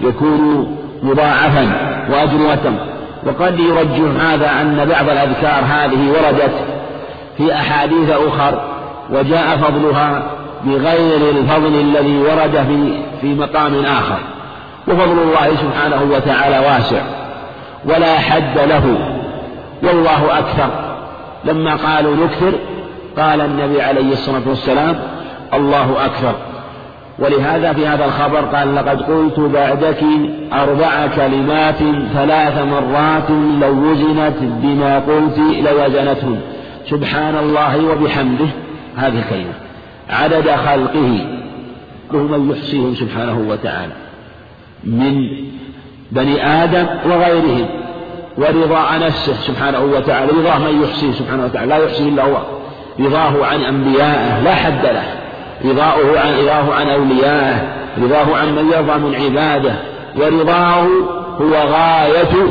[0.00, 1.66] يكون مضاعفا
[2.10, 2.36] وأجر
[3.26, 6.52] وقد يرجح هذا أن بعض الأذكار هذه وردت
[7.36, 8.60] في أحاديث أخر
[9.10, 10.22] وجاء فضلها
[10.64, 14.18] بغير الفضل الذي ورد في في مقام آخر.
[14.88, 17.02] وفضل الله سبحانه وتعالى واسع
[17.84, 19.14] ولا حد له
[19.82, 20.68] والله أكثر.
[21.44, 22.52] لما قالوا نكثر
[23.18, 24.96] قال النبي عليه الصلاة والسلام
[25.54, 26.34] الله أكثر.
[27.18, 30.02] ولهذا في هذا الخبر قال لقد قلت بعدك
[30.52, 31.78] أربع كلمات
[32.14, 36.40] ثلاث مرات لو وزنت بما قلت لوزنتهن
[36.90, 38.46] سبحان الله وبحمده
[38.96, 39.52] هذه الكلمة.
[40.10, 41.26] عدد خلقه
[42.12, 43.92] من يحصيهم سبحانه وتعالى
[44.84, 45.28] من
[46.12, 47.66] بني آدم وغيرهم
[48.38, 52.36] ورضاء نفسه سبحانه وتعالى رضاه من يحصيه سبحانه وتعالى لا يحصيه إلا هو
[53.00, 55.25] رضاه عن أنبيائه لا حد له.
[55.64, 59.74] رضاؤه عن رضاه عن أوليائه رضاه عن من يرضى من عباده
[60.16, 60.86] ورضاه
[61.40, 62.46] هو غاية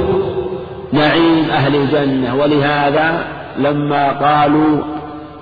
[0.94, 2.36] نعيم أهل الجنة.
[2.36, 3.26] ولهذا
[3.58, 4.82] لما قالوا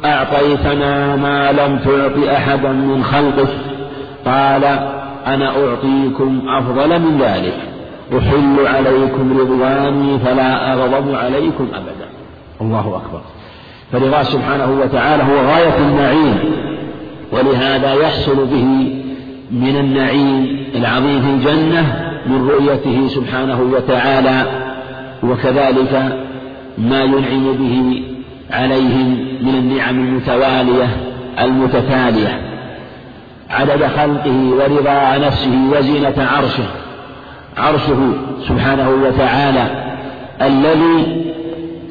[0.05, 3.49] أعطيتنا ما لم تعط أحدا من خلقك
[4.25, 4.63] قال
[5.27, 7.53] أنا أعطيكم أفضل من ذلك
[8.17, 12.09] أحل عليكم رضواني فلا أغضب عليكم أبدا.
[12.61, 13.21] الله أكبر.
[13.91, 16.39] فرضاه سبحانه وتعالى هو غاية النعيم.
[17.33, 18.93] ولهذا يحصل به
[19.51, 24.45] من النعيم العظيم في الجنة من رؤيته سبحانه وتعالى
[25.23, 26.17] وكذلك
[26.77, 28.03] ما ينعم به
[28.51, 30.87] عليهم من النعم المتوالية
[31.39, 32.41] المتتالية.
[33.49, 36.63] عدد خلقه ورضا نفسه وزينة عرشه
[37.57, 38.13] عرشه
[38.47, 39.67] سبحانه وتعالى
[40.41, 41.25] الذي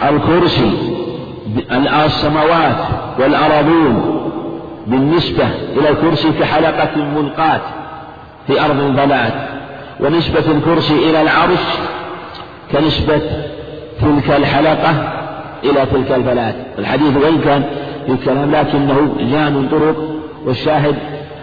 [0.03, 0.73] الكرسي
[2.07, 2.77] السماوات
[3.19, 4.12] والأرضون
[4.87, 5.45] بالنسبة
[5.77, 7.61] إلى الكرسي كحلقة ملقاة
[8.47, 9.33] في أرض البلاد
[10.01, 11.64] ونسبة الكرسي إلى العرش
[12.73, 13.21] كنسبة
[14.01, 15.12] تلك الحلقة
[15.64, 16.55] إلى تلك البلاد.
[16.79, 17.64] الحديث وإن كان
[18.07, 19.97] في الكلام لكنه جاء من طرق
[20.47, 20.97] والشاهد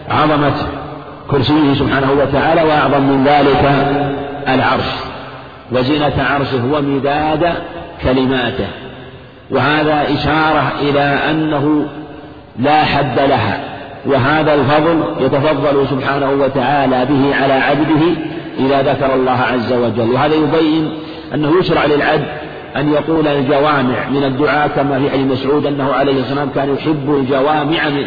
[0.09, 0.53] عظمة
[1.31, 3.63] كرسيه سبحانه وتعالى وأعظم من ذلك
[4.47, 4.89] العرش.
[5.71, 7.53] وزينة عرشه ومداد
[8.03, 8.67] كلماته.
[9.51, 11.85] وهذا إشارة إلى أنه
[12.59, 13.59] لا حد لها.
[14.05, 18.05] وهذا الفضل يتفضل سبحانه وتعالى به على عبده
[18.59, 20.11] إذا ذكر الله عز وجل.
[20.11, 20.91] وهذا يبين
[21.33, 22.27] أنه يشرع للعبد
[22.75, 27.15] أن يقول الجوامع من الدعاء كما في حديث مسعود أنه عليه الصلاة والسلام كان يحب
[27.15, 28.05] الجوامع من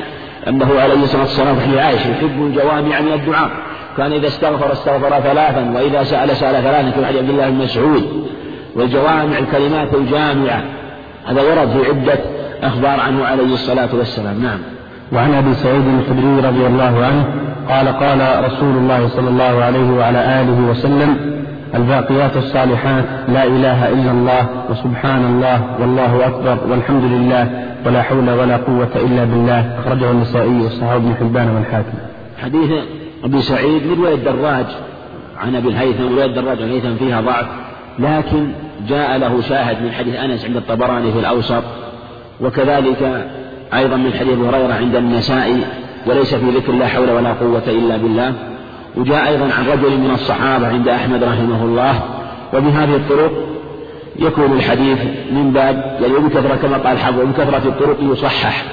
[0.48, 3.50] أنه عليه الصلاة والسلام في عائشة يحب الجوامع من الدعاء.
[3.96, 8.26] كان إذا استغفر استغفر ثلاثا وإذا سأل سأل ثلاثا كما حديث عبد الله بن مسعود.
[8.76, 10.62] والجوامع الكلمات الجامعة
[11.26, 14.42] هذا ورد في عدة أخبار عنه عليه الصلاة والسلام.
[14.42, 14.58] نعم.
[15.12, 17.24] وعن أبي سعيد الخدري رضي الله عنه
[17.68, 21.16] قال قال رسول الله صلى الله عليه وعلى آله وسلم
[21.74, 28.56] الباقيات الصالحات لا إله إلا الله وسبحان الله والله أكبر والحمد لله ولا حول ولا
[28.56, 29.78] قوة إلا بالله.
[29.78, 31.98] أخرجه النسائي وصحابه ابن حبان والحاكم.
[32.42, 32.70] حديث
[33.24, 34.66] أبي سعيد من رواية الدراج
[35.38, 37.46] عن أبي الهيثم رواية الدراج عن الهيثم فيها ضعف
[37.98, 38.46] لكن
[38.88, 41.62] جاء له شاهد من حديث أنس عند الطبراني في الأوسط
[42.42, 43.30] وكذلك
[43.74, 45.60] أيضا من حديث هريرة عند النسائي
[46.06, 48.32] وليس في ذكر لا حول ولا قوة إلا بالله.
[48.96, 52.00] وجاء أيضا عن رجل من الصحابة عند أحمد رحمه الله.
[52.54, 53.32] وبهذه الطرق
[54.18, 54.98] يكون الحديث
[55.32, 58.64] من باب يعني بكثرة كما قال حفظ بكثرة الطرق يصحح.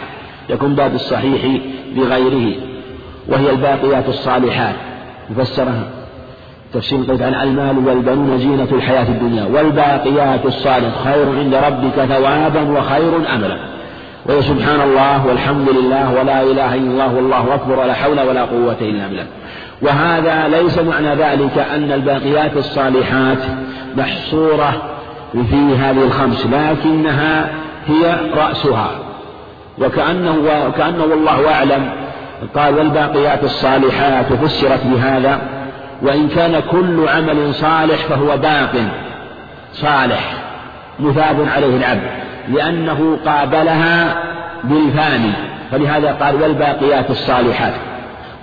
[0.50, 1.62] يكون باب الصحيح
[1.96, 2.56] بغيره.
[3.28, 4.76] وهي الباقيات الصالحات.
[5.32, 5.99] يفسرها
[6.74, 13.36] تفسير قلت عن المال والبنون زينة الحياة الدنيا والباقيات الصالحات خير عند ربك ثوابا وخير
[13.36, 13.58] أملا
[14.26, 18.78] وهي سبحان الله والحمد لله ولا إله إلا الله والله أكبر ولا حول ولا قوة
[18.82, 19.26] إلا بالله.
[19.82, 23.38] وهذا ليس معنى ذلك أن الباقيات الصالحات
[23.98, 24.82] محصورة
[25.34, 27.50] في هذه الخمس لكنها
[27.88, 28.90] هي رأسها.
[29.82, 30.36] وكأنه
[30.68, 31.90] وكأنه والله أعلم.
[32.56, 35.59] قال والباقيات الصالحات فسرت بهذا.
[36.02, 38.72] وإن كان كل عمل صالح فهو باق
[39.74, 40.34] صالح
[41.00, 42.10] مثاب عليه العبد
[42.54, 44.24] لأنه قابلها
[44.64, 45.32] بالفاني
[45.72, 47.74] فلهذا قال والباقيات الصالحات.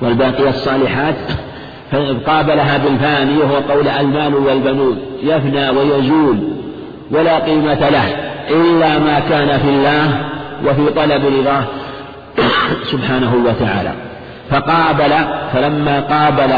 [0.02, 1.14] والباقيات الصالحات
[2.26, 6.38] قابلها بالفاني وهو قول المال والبنون يفنى ويزول
[7.10, 8.04] ولا قيمة له
[8.50, 10.24] إلا ما كان في الله
[10.66, 11.64] وفي طلب رضاه
[12.92, 13.92] سبحانه وتعالى.
[14.50, 15.12] فقابل
[15.52, 16.52] فلما قابل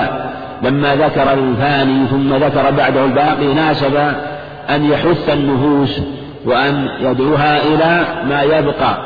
[0.62, 3.96] لما ذكر الفاني ثم ذكر بعده الباقي ناسب
[4.70, 6.00] أن يحث النفوس
[6.44, 8.98] وأن يدعوها إلى ما يبقى.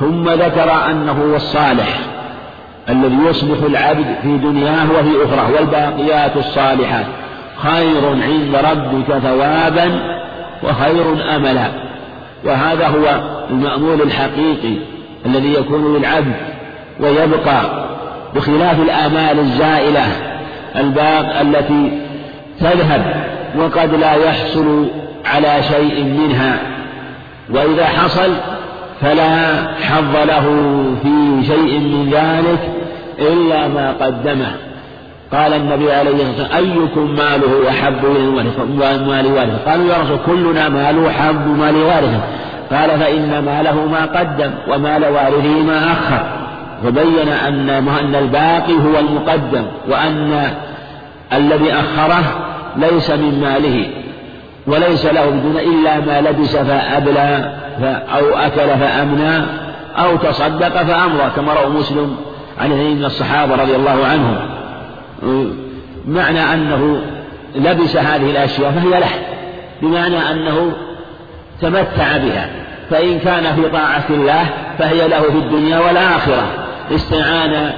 [0.00, 2.00] ثم ذكر أنه هو الصالح
[2.88, 7.06] الذي يصلح العبد في دنياه وفي أخرى والباقيات الصالحات.
[7.56, 9.90] خير عند ربك ثوابا
[10.62, 11.66] وخير أملا.
[12.44, 14.74] وهذا هو المأمول الحقيقي
[15.26, 16.34] الذي يكون للعبد
[17.00, 17.86] ويبقى
[18.34, 20.31] بخلاف الآمال الزائلة.
[20.76, 22.00] الباق التي
[22.60, 23.24] تذهب
[23.58, 24.86] وقد لا يحصل
[25.24, 26.58] على شيء منها
[27.50, 28.30] وإذا حصل
[29.00, 30.44] فلا حظ له
[31.02, 32.70] في شيء من ذلك
[33.18, 34.52] إلا ما قدمه.
[35.32, 38.30] قال النبي عليه الصلاة والسلام أيكم ماله أحب إلى
[39.06, 42.20] مال وارثه قالوا يا رسول كلنا ماله أحب مال وارثه
[42.70, 46.41] قال فإن ماله ما قدم ومال وارثه ما أخر.
[46.86, 50.50] وبين أن أن الباقي هو المقدم وأن
[51.32, 52.24] الذي أخره
[52.76, 53.86] ليس من ماله
[54.66, 57.54] وليس له بدون إلا ما لبس فأبلى
[58.14, 59.44] أو أكل فأمنى
[59.98, 62.16] أو تصدق فأمضى كما روى مسلم
[62.60, 64.36] عن اثنين من الصحابة رضي الله عنهم.
[66.08, 67.02] معنى أنه
[67.56, 69.10] لبس هذه الأشياء فهي له
[69.82, 70.72] بمعنى أنه
[71.60, 72.50] تمتع بها
[72.90, 74.44] فإن كان في طاعة الله
[74.78, 76.61] فهي له في الدنيا والآخرة.
[76.94, 77.70] استعان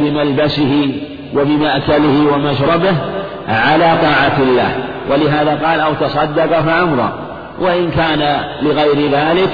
[0.00, 0.94] بملبسه
[1.34, 2.94] وبمأكله ومشربه
[3.48, 4.74] على طاعة الله.
[5.10, 7.12] ولهذا قال أو تصدق فأمضى
[7.60, 9.50] وإن كان لغير ذلك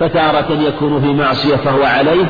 [0.00, 2.24] فتارة يكون في معصية فهو عليه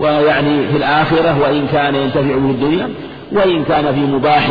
[0.00, 2.88] ويعني في الآخرة وإن كان ينتفع به الدنيا
[3.32, 4.48] وإن كان في مباح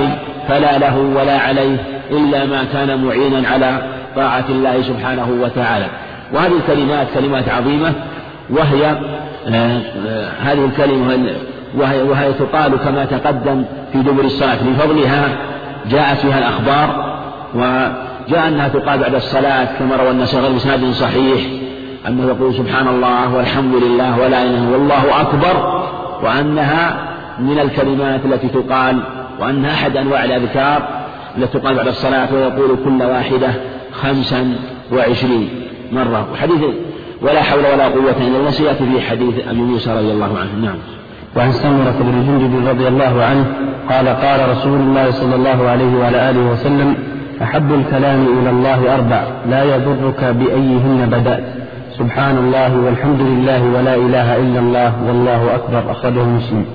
[0.47, 1.77] فلا له ولا عليه
[2.11, 3.81] إلا ما كان معينا على
[4.15, 5.85] طاعة الله سبحانه وتعالى.
[6.33, 7.93] وهذه الكلمات كلمات عظيمة
[8.49, 8.95] وهي
[10.41, 11.29] هذه الكلمة
[11.77, 14.57] وهي, وهي تقال كما تقدم في دبر الصلاة.
[14.63, 15.29] لفضلها
[15.89, 17.19] جاءت فيها الأخبار
[17.55, 21.39] وجاء أنها تقال بعد الصلاة كما روى النسائي بإسناد صحيح
[22.07, 25.85] أنه يقول سبحان الله والحمد لله ولا إله إلا والله أكبر
[26.23, 27.09] وأنها
[27.39, 28.99] من الكلمات التي تقال
[29.39, 30.87] وأنها أحد أنواع الأذكار
[31.37, 33.49] التي تقال بعد الصلاة ويقول كل واحدة
[33.91, 34.55] خمسا
[34.93, 35.49] وعشرين
[35.91, 36.27] مرة.
[36.33, 36.61] وحديث
[37.21, 40.65] ولا حول ولا قوة إلا بالله سيأتي في حديث أبي موسى رضي الله عنه.
[40.65, 40.75] نعم.
[41.35, 43.45] وعن سمرة بن جندب رضي الله عنه
[43.89, 46.95] قال قال رسول الله صلى الله عليه وعلى آله وسلم
[47.41, 51.43] أحب الكلام إلى الله أربع لا يضرك بأيهن بدأت.
[51.97, 55.91] سبحان الله والحمد لله ولا إله إلا الله والله أكبر.
[55.91, 56.65] أخرجه مسلم.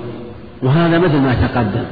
[0.63, 1.85] وهذا مثل ما تقدم.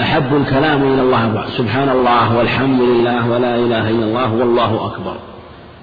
[0.00, 5.14] أحب الكلام إلى الله سبحان الله والحمد لله ولا إله إلا الله والله أكبر.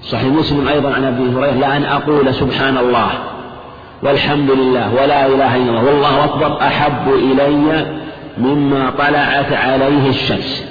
[0.06, 3.10] صحيح مسلم أيضا عن أبي هريرة لأن أقول سبحان الله
[4.04, 7.86] والحمد لله ولا إله إلا الله والله أكبر أحب إلي
[8.38, 10.66] مما طلعت عليه الشمس.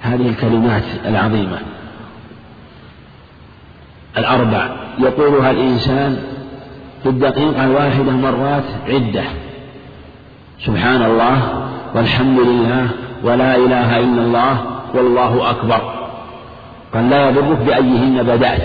[0.00, 1.58] هذه الكلمات العظيمة
[4.18, 4.76] الأربع.
[4.98, 6.18] يقولها الإنسان
[7.02, 9.24] في الدقيقة الواحدة مرات عدة.
[10.60, 12.88] سبحان الله والحمد لله
[13.24, 14.56] ولا إله إلا الله
[14.94, 15.95] والله أكبر.
[16.96, 18.62] قال لا يضرك بأيهن بدأت.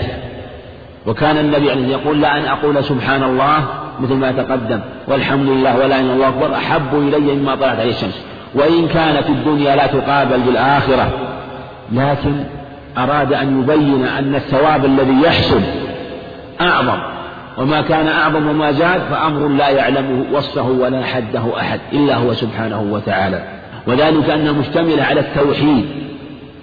[1.06, 3.64] وكان النبي عليه يقول لا أن أقول سبحان الله
[4.00, 7.90] مثل ما تقدم والحمد لله ولا إله إلا الله أكبر أحب إلي مما طلعت عليه
[7.90, 8.24] الشمس.
[8.54, 11.08] وإن كانت الدنيا لا تقابل بالآخرة.
[11.92, 12.44] لكن
[12.98, 15.60] أراد أن يبين أن الثواب الذي يحصل
[16.60, 16.98] أعظم.
[17.58, 22.86] وما كان أعظم وما زاد فأمر لا يعلمه وصفه ولا حده أحد إلا هو سبحانه
[22.90, 23.42] وتعالى.
[23.86, 25.84] وذلك أنها مشتملة على التوحيد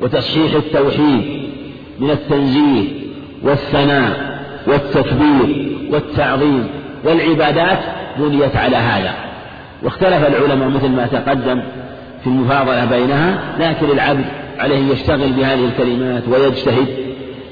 [0.01, 1.38] وتصحيح التوحيد.
[1.99, 2.87] من التنزيه
[3.43, 6.67] والثناء والتكبير والتعظيم
[7.05, 7.79] والعبادات
[8.17, 9.13] بنيت على هذا.
[9.83, 11.61] واختلف العلماء مثل ما تقدم
[12.23, 14.25] في المفاضلة بينها لكن العبد
[14.59, 16.87] عليه يشتغل بهذه الكلمات ويجتهد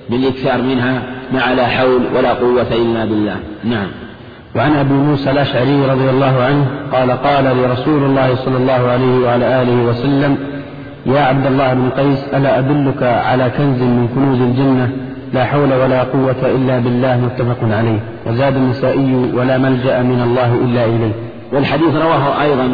[0.10, 3.36] بالإكثار منها مع لا حول ولا قوة إلا بالله.
[3.64, 3.88] نعم.
[4.56, 9.26] وعن أبي موسى الأشعري رضي الله عنه قال قال لي رسول الله صلى الله عليه
[9.26, 10.38] وعلى آله وسلم
[11.08, 14.92] يا عبد الله بن قيس ألا أدلك على كنز من كنوز الجنة؟
[15.34, 18.00] لا حول ولا قوة إلا بالله متفق عليه.
[18.26, 21.12] وزاد النسائي ولا ملجأ من الله إلا إليه.
[21.54, 22.74] والحديث رواه أيضا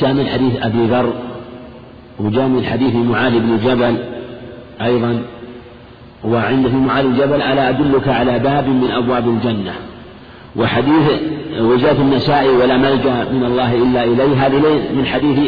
[0.00, 1.12] جاء من حديث أبي ذر
[2.20, 3.96] وجاء من حديث معاذ بن جبل
[4.82, 5.22] أيضا.
[6.24, 9.72] وعند في معاذ بن جبل ألا أدلك على باب من أبواب الجنة؟
[10.56, 11.10] وحديث
[11.60, 14.46] وجاء في النسائي ولا ملجأ من الله إلا إليه.
[14.46, 15.38] هذه من حديث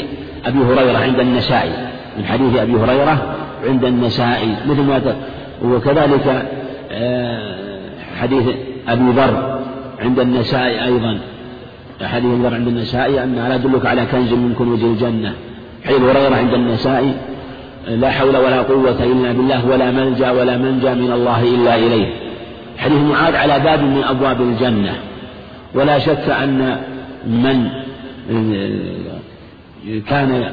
[0.47, 1.92] أبي هريرة عند النسائي.
[2.19, 5.17] من حديث أبي هريرة عند النسائي مثل ما
[5.65, 6.49] وكذلك
[6.93, 7.55] آه،
[8.21, 8.45] حديث
[8.89, 9.61] أبي ذر
[10.01, 11.19] عند النسائي أيضا.
[12.03, 15.33] حديث أبي ذر عند النسائي أن لا أدلك على كنز من كنوز الجنة.
[15.85, 17.13] حديث هريرة عند النسائي
[17.89, 22.15] لا حول ولا قوة إلا بالله ولا ملجأ ولا منجأ من الله إلا إليه.
[22.79, 24.95] حديث معاذ على باب من أبواب الجنة.
[25.75, 26.77] ولا شك أن
[27.27, 27.69] من
[30.09, 30.53] كان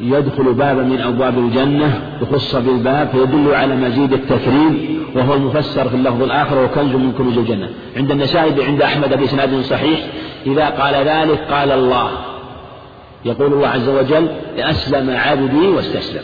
[0.00, 6.22] يدخل بابا من أبواب الجنة يخص بالباب فيدل على مزيد التكريم وهو المفسر في اللفظ
[6.22, 7.68] الآخر وكنز من كنوز الجنة.
[7.96, 10.00] عند النسائي عند أحمد بإسناد صحيح
[10.46, 12.10] إذا قال ذلك قال الله.
[13.24, 16.22] يقول الله عز وجل أسلم عبدي واستسلم.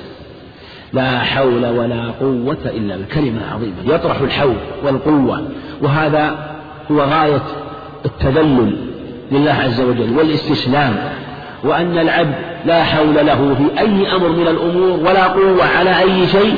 [0.92, 5.48] لا حول ولا قوة إلا بالكلمة عظيمة يطرح الحول والقوة
[5.82, 6.54] وهذا
[6.90, 7.42] هو غاية
[8.04, 8.76] التذلل
[9.32, 10.96] لله عز وجل والاستسلام.
[11.64, 16.54] وأن العبد لا حول له في أي أمر من الأمور ولا قوة على أي شيء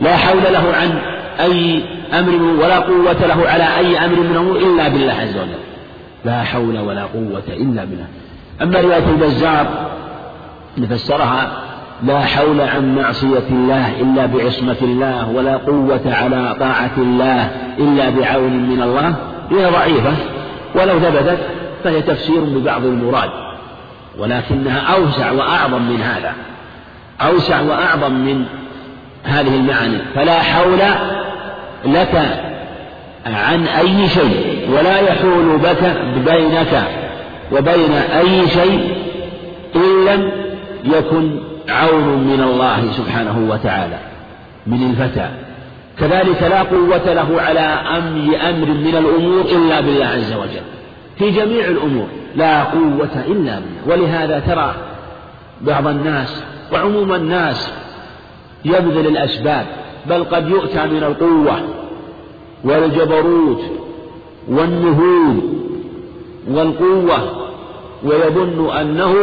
[0.00, 0.98] لا حول له عن
[1.40, 1.82] أي
[2.18, 5.58] أمر ولا قوة له على أي أمر من الأمور إلا بالله عز وجل.
[6.24, 8.06] لا حول ولا قوة إلا بالله.
[8.62, 9.66] أما رواية البزار
[10.78, 11.50] نفسرها
[12.02, 18.52] لا حول عن معصية الله إلا بعصمة الله ولا قوة على طاعة الله إلا بعون
[18.52, 19.14] من الله.
[19.50, 20.12] هي ضعيفة
[20.74, 21.38] ولو ثبتت
[21.84, 23.30] فهي تفسير ببعض المراد.
[24.18, 26.32] ولكنها أوسع وأعظم من هذا
[27.20, 28.44] أوسع وأعظم من
[29.24, 30.78] هذه المعاني فلا حول
[31.84, 32.42] لك
[33.26, 36.82] عن أي شيء ولا يحول بك بينك
[37.52, 38.96] وبين أي شيء
[39.76, 40.30] إن لم
[40.84, 43.98] يكن عون من الله سبحانه وتعالى
[44.66, 45.28] من الفتى.
[45.98, 47.60] كذلك لا قوة له على
[48.48, 50.75] أمر من الأمور إلا بالله عز وجل.
[51.18, 53.60] في جميع الأمور لا قوة إلا بالله.
[53.86, 54.74] ولهذا ترى
[55.60, 57.72] بعض الناس وعموم الناس
[58.64, 59.66] يبذل الأسباب
[60.06, 61.60] بل قد يؤتى من القوة
[62.64, 63.60] والجبروت
[64.48, 65.42] والنهوض
[66.48, 67.48] والقوة
[68.04, 69.14] ويظن أنه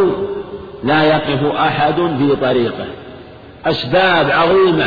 [0.84, 2.86] لا يقف أحد في طريقه.
[3.65, 4.86] أسباب عظيمة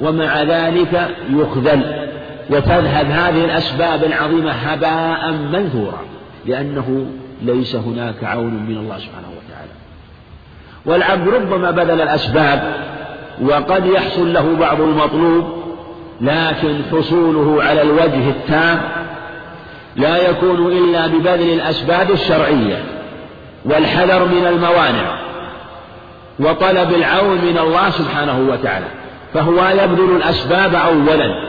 [0.00, 2.08] ومع ذلك يخذل
[2.50, 6.00] وتذهب هذه الأسباب العظيمة هباء منثورا.
[6.46, 7.06] لأنه
[7.42, 9.72] ليس هناك عون من الله سبحانه وتعالى.
[10.86, 12.72] والعبد ربما بذل الأسباب
[13.42, 15.44] وقد يحصل له بعض المطلوب
[16.20, 18.80] لكن حصوله على الوجه التام
[19.96, 22.82] لا يكون إلا ببذل الأسباب الشرعية
[23.64, 25.18] والحذر من الموانع
[26.40, 28.86] وطلب العون من الله سبحانه وتعالى.
[29.34, 31.48] فهو يبذل الأسباب أولا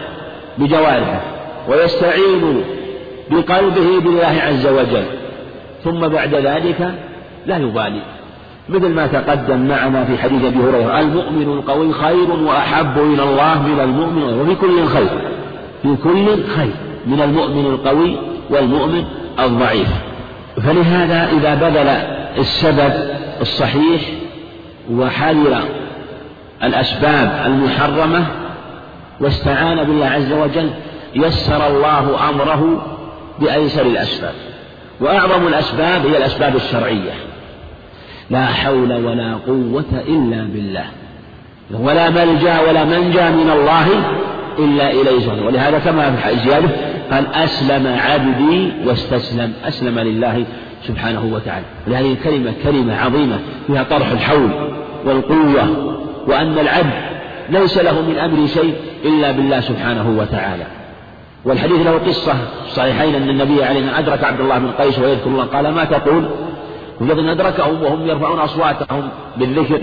[0.58, 1.21] بجوارحه
[1.69, 2.63] ويستعين
[3.32, 5.06] بقلبه بالله عز وجل
[5.84, 6.94] ثم بعد ذلك
[7.46, 8.02] لا يبالي.
[8.70, 13.80] مثل ما تقدم معنا في حديث أبي هريرة المؤمن القوي خير وأحب إلى الله من
[13.80, 15.10] المؤمن وفي كل خير
[15.84, 16.74] في كل خير
[17.06, 18.15] من المؤمن القوي
[18.50, 19.06] والمؤمن
[19.39, 19.89] الضعيف.
[20.56, 21.88] فلهذا إذا بذل
[22.38, 22.94] السبب
[23.42, 24.02] الصحيح
[24.92, 25.63] وحذر
[26.63, 28.26] الأسباب المحرمة
[29.22, 30.70] واستعان بالله عز وجل
[31.15, 32.86] يسر الله أمره
[33.42, 34.34] بأيسر الأسباب
[35.02, 37.12] وأعظم الأسباب هي الأسباب الشرعية.
[38.30, 40.86] لا حول ولا قوة إلا بالله.
[41.74, 43.88] ولا ملجأ ولا منجأ من الله
[44.60, 46.70] إلا إليه ولهذا كما في زيادة
[47.12, 50.46] قال أسلم عبدي واستسلم أسلم لله
[50.88, 51.66] سبحانه وتعالى.
[51.88, 54.50] ولهذه الكلمة كلمة عظيمة فيها طرح الحول
[55.06, 55.96] والقوة
[56.28, 56.94] وأن العبد
[57.50, 58.76] ليس له من أمر شيء
[59.06, 60.78] إلا بالله سبحانه وتعالى.
[61.46, 62.34] والحديث له قصة
[62.70, 65.46] صحيحين أن النبي عليه أدرك عبد الله بن قيس ويذكر الله.
[65.46, 66.30] قال ما تقول؟
[67.02, 69.82] وجد أن أدركهم وهم يرفعون أصواتهم بالذكر.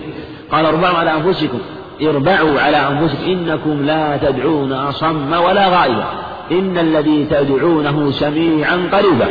[0.52, 1.58] قال ارفعوا على أنفسكم.
[2.02, 3.24] اربعوا على أنفسكم.
[3.24, 6.04] إنكم لا تدعون أصم ولا غائبا
[6.52, 9.26] إن الذي تدعونه سميعا قريبا.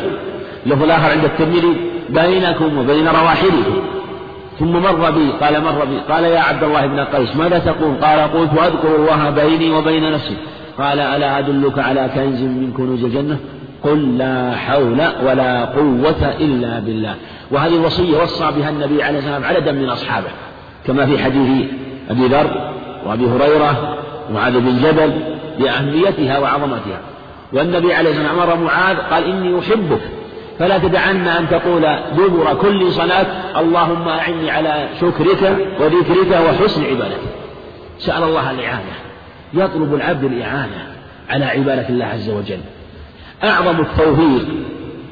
[0.66, 1.76] له الآخر عند الترمذي
[2.10, 3.82] بينكم وبين رواحلكم.
[4.60, 8.20] ثم مر بي قال مر بي قال يا عبد الله بن قيس ماذا تقول؟ قال
[8.20, 10.38] قلت أذكر الله بيني وبين نفسي.
[10.78, 13.38] قال ألا أدلك على كنز من كنوز الجنة?
[13.84, 17.16] قل لا حول ولا قوة إلا بالله.
[17.52, 20.28] وهذه الوصية وصى بها النبي عليه الصلاة والسلام عددا من أصحابه
[20.88, 21.66] كما في حديث
[22.10, 22.72] أبي ذر
[23.06, 23.98] وأبي هريرة
[24.30, 25.14] ومعاذ بن جبل
[25.60, 27.00] لأهميتها وعظمتها.
[27.54, 30.02] والنبي عليه الصلاة والسلام أمر معاذ قال إني أحبك.
[30.60, 31.82] فلا تدعن أن تقول
[32.18, 33.26] دبر كل صلاة
[33.60, 37.36] اللهم أعني على شكرك وذكرك وحسن عبادتك.
[38.00, 39.05] سأل الله الإعانة.
[39.56, 40.88] يطلب العبد الإعانة
[41.30, 42.60] على عبادة الله عز وجل.
[43.43, 44.47] أعظم التوفيق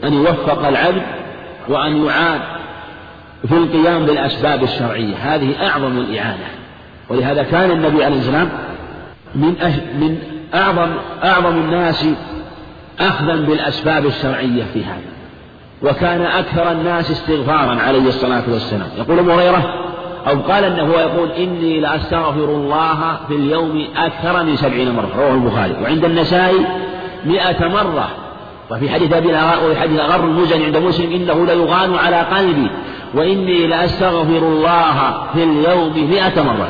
[0.03, 1.01] أن يوفق العبد
[1.69, 2.39] وأن يعان
[3.47, 5.15] في القيام بالأسباب الشرعية.
[5.15, 6.47] هذه أعظم الإعانة.
[7.09, 8.49] ولهذا كان النبي عليه السلام
[9.35, 9.73] من أش...
[9.73, 10.17] من
[10.53, 10.91] أعظم
[11.23, 12.05] أعظم الناس
[12.99, 15.13] أخذا بالأسباب الشرعية في هذا.
[15.81, 18.89] وكان أكثر الناس استغفارا عليه الصلاة والسلام.
[18.97, 19.82] يقول أبو هريرة
[20.27, 25.33] أو قال أنه هو يقول إني لأستغفر الله في اليوم أكثر من سبعين مرة رواه
[25.33, 25.75] البخاري.
[25.83, 26.65] وعند النسائي
[27.25, 28.09] مئة مرة.
[28.71, 29.27] وفي حديث أبي
[29.65, 32.67] وفي حديث أغر المزني عند مسلم إنه ليغان على قلبي
[33.13, 36.69] وإني لأستغفر الله في اليوم مئة مرة.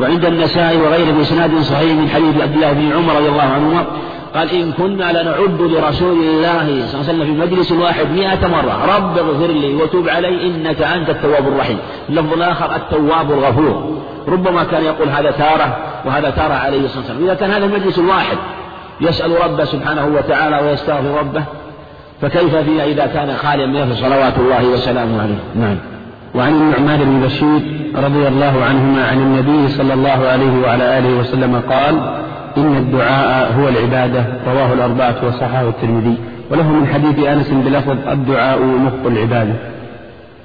[0.00, 3.84] وعند النسائي وغيره بإسناد صحيح من حديث عبد الله بن عمر رضي الله عنهما
[4.34, 8.96] قال إن كنا لنعد لرسول الله صلى الله عليه وسلم في مجلس واحد مئة مرة.
[8.96, 11.78] رب اغفر لي وتوب علي إنك أنت التواب الرحيم.
[12.08, 14.02] اللفظ الآخر التواب الغفور.
[14.28, 17.24] ربما كان يقول هذا تارة وهذا تارة عليه الصلاة والسلام.
[17.24, 18.36] إذا كان هذا المجلس الواحد
[19.00, 21.44] يسأل ربه سبحانه وتعالى ويستغفر ربه
[22.22, 25.76] فكيف فيها إذا كان خاليا من صلوات الله وسلامه عليه؟ نعم.
[26.34, 27.60] وعن النعمان بن بشير
[28.04, 32.22] رضي الله عنهما عن النبي صلى الله عليه وعلى آله وسلم قال
[32.56, 34.26] إن الدعاء هو العبادة.
[34.46, 36.16] رواه الأربعة وصححه الترمذي.
[36.50, 39.54] وله من حديث أنس بلفظ الدعاء مخ العبادة.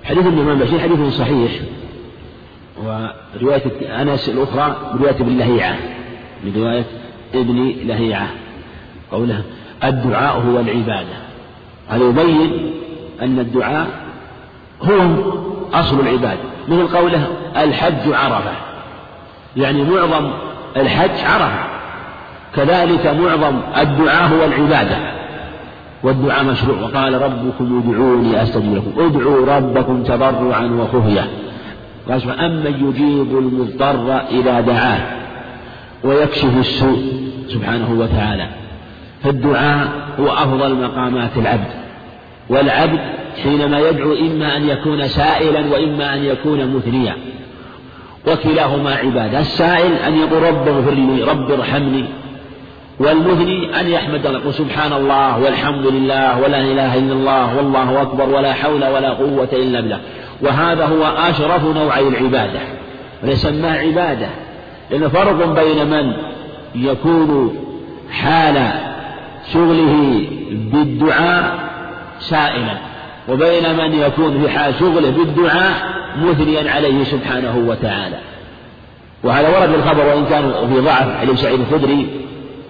[0.03, 1.51] حديث النعمان بشير حديث صحيح.
[2.85, 5.75] ورواية أنس الأخرى برواية ابن لهيعة.
[6.45, 6.85] برواية
[7.35, 8.27] ابن لهيعة.
[9.11, 9.41] قوله
[9.83, 11.17] الدعاء هو العبادة.
[11.89, 12.71] هذا يبين
[13.21, 13.87] أن الدعاء
[14.81, 15.15] هو
[15.73, 16.43] أصل العبادة.
[16.67, 17.27] مثل قوله
[17.57, 18.51] الحج عرفة.
[19.57, 20.31] يعني معظم
[20.77, 21.66] الحج عرفة.
[22.57, 24.97] كذلك معظم الدعاء هو العبادة.
[26.03, 26.81] والدعاء مشروع.
[26.81, 29.05] وقال ربكم ادعوني أستجب لكم.
[29.05, 31.27] ادعوا ربكم تضرعا وخفية.
[32.09, 34.99] قال أما يجيب المضطر إذا دعاه
[36.03, 37.03] ويكشف السوء
[37.47, 38.47] سبحانه وتعالى.
[39.23, 39.87] فالدعاء
[40.19, 41.71] هو أفضل مقامات العبد.
[42.49, 42.99] والعبد
[43.43, 47.13] حينما يدعو إما أن يكون سائلا وإما أن يكون مثنيا.
[48.27, 49.39] وكلاهما عبادة.
[49.39, 52.05] السائل أن يقول رب اغفر لي رب ارحمني
[52.99, 58.53] والمثني أن يحمد الله سبحان الله والحمد لله ولا إله إلا الله والله أكبر ولا
[58.53, 59.99] حول ولا قوة إلا بالله.
[60.41, 62.59] وهذا هو أشرف نوعي العبادة
[63.23, 64.27] ويسمى عبادة
[64.91, 66.13] لأن فرق بين من
[66.75, 67.57] يكون
[68.11, 68.71] حال
[69.53, 70.21] شغله
[70.51, 71.55] بالدعاء
[72.19, 72.77] سائلا
[73.29, 75.73] وبين من يكون في حال شغله بالدعاء
[76.21, 78.17] مثنيا عليه سبحانه وتعالى.
[79.23, 82.07] وهذا ورد الخبر وإن كان في ضعف علي سعيد الخدري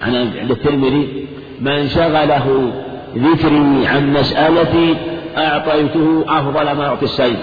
[0.02, 1.28] عن عند الترمذي
[1.62, 2.72] من شغله
[3.18, 4.96] ذكري عن مسألتي
[5.38, 7.38] أعطيته أفضل ما أعطي السيد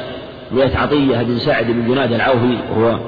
[0.53, 2.99] رواية عطية بن سعد بن جناد العوفي وهو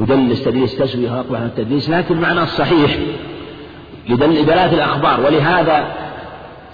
[0.00, 2.96] يدلس تدليس تسوية أقبح من التدليس لكن معنى الصحيح
[4.08, 5.86] لدلالة الأخبار ولهذا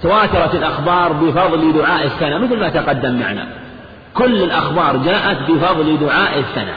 [0.02, 3.48] تواترت الأخبار بفضل دعاء السنة مثل ما تقدم معنا.
[4.14, 6.74] كل الأخبار جاءت بفضل دعاء السنة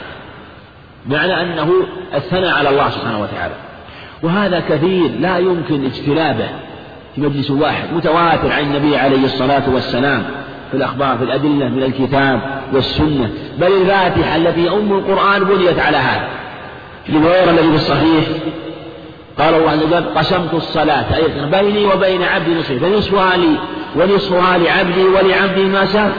[1.06, 1.72] معنى أنه
[2.14, 3.54] الثناء على الله سبحانه وتعالى.
[4.22, 6.48] وهذا كثير لا يمكن اجتلابه
[7.14, 10.22] في مجلس واحد متواتر عن النبي عليه الصلاة والسلام
[10.70, 12.40] في الأخبار في الأدلة من الكتاب
[12.72, 13.30] والسنة.
[13.58, 16.28] بل الفاتحة التي أم القرآن بنيت على هذا.
[17.06, 17.12] في
[17.50, 18.24] الذي في الصحيح
[19.38, 23.56] قال الله عز وجل قسمت الصلاة أي بيني وبين عبدي نصفين فنصفها لي
[23.96, 26.12] ونصفها لعبدي ولعبدي ما سأل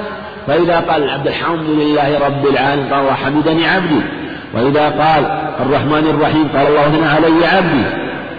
[0.48, 4.02] فإذا قال العبد الحمد لله رب العالمين قال وحمدني عبدي.
[4.54, 5.26] وإذا قال
[5.60, 7.84] الرحمن الرحيم قال الله ثنى علي عبدي.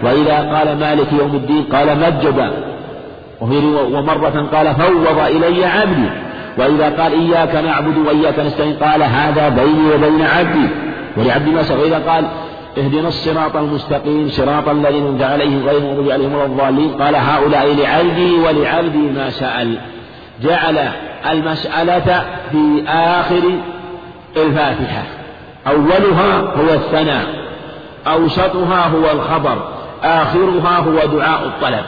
[0.03, 2.53] وإذا قال مالك يوم الدين قال مجد
[3.93, 6.09] ومرة قال فوض إلي عبدي.
[6.59, 10.69] وإذا قال إياك نعبد وإياك نستعين قال هذا بيني وبين عبدي.
[11.17, 12.25] ولعبدي ما سأل وإذا قال
[12.79, 18.35] اهدنا الصراط المستقيم صراط الذين أنعمت عليهم غير المغضوب عليهم ولا الضالين قال هؤلاء لعبدي
[18.39, 19.79] ولعبدي ما سأل.
[20.43, 20.79] جعل
[21.31, 23.43] المسألة في آخر
[24.37, 25.03] الفاتحة.
[25.71, 27.27] أولها هو الثناء
[28.07, 29.59] أوسطها هو الخبر
[30.03, 31.85] آخرها هو دعاء الطلب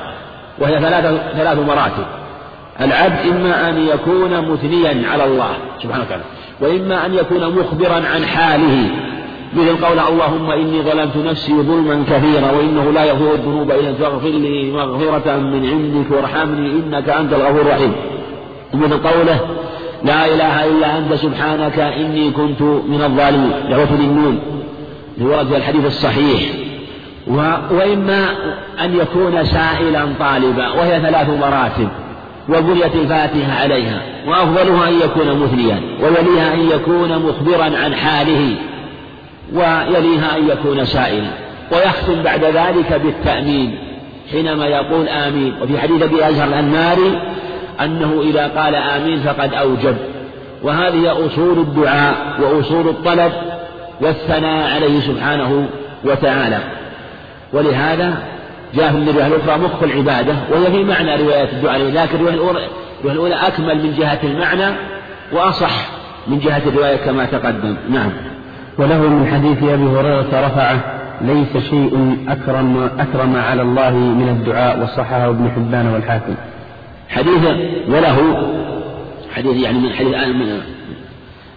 [0.59, 2.07] وهي ثلاث ثلاث مراتب.
[2.81, 5.51] العبد إما أن يكون مثنيا على الله
[5.83, 6.23] سبحانه وتعالى
[6.61, 8.91] وإما أن يكون مخبرا عن حاله.
[9.57, 14.73] مثل قول اللهم إني ظلمت نفسي ظلما كثيرا وإنه لا يغفر الذنوب إلا فاغفر لي
[14.73, 17.93] مغفرة من عندك وارحمني إنك أنت الغفور الرحيم.
[18.75, 19.41] مثل قوله
[20.05, 23.53] لا إله إلا أنت سبحانك إني كنت من الظالمين.
[23.71, 24.41] دعوة للنون.
[25.21, 26.41] ورد في الحديث الصحيح.
[27.27, 27.37] و...
[27.71, 28.29] وإما
[28.85, 31.89] أن يكون سائلا طالبا وهي ثلاث مراتب.
[32.49, 34.03] وبنيت الفاتحة عليها.
[34.27, 35.81] وأفضلها أن يكون مثنيا.
[36.03, 38.57] ويليها أن يكون مخبرا عن حاله.
[39.55, 41.31] ويليها أن يكون سائلا.
[41.73, 43.79] ويختم بعد ذلك بالتأمين.
[44.33, 45.55] حينما يقول آمين.
[45.63, 47.21] وفي حديث أبي أزهر الأنماري
[47.85, 49.97] أنه إذا قال آمين فقد أوجب.
[50.63, 53.33] وهذه أصول الدعاء وأصول الطلب
[54.01, 55.69] والثناء عليه سبحانه
[56.05, 56.59] وتعالى.
[57.53, 58.15] ولهذا
[58.75, 62.69] جاء في الرواية الأخرى مخ العبادة وهي في معنى رواية الدعاء لكن الرواية
[63.05, 64.77] الأولى, أكمل من جهة المعنى
[65.33, 65.71] وأصح
[66.27, 67.77] من جهة الرواية كما تقدم.
[67.91, 68.11] نعم.
[68.79, 70.81] وله من حديث أبي هريرة رفعه
[71.21, 76.35] ليس شيء أكرم أكرم على الله من الدعاء وصححه ابن حبان والحاكم.
[77.11, 77.45] حديث
[77.89, 78.49] وله
[79.35, 80.61] حديث يعني من حديث من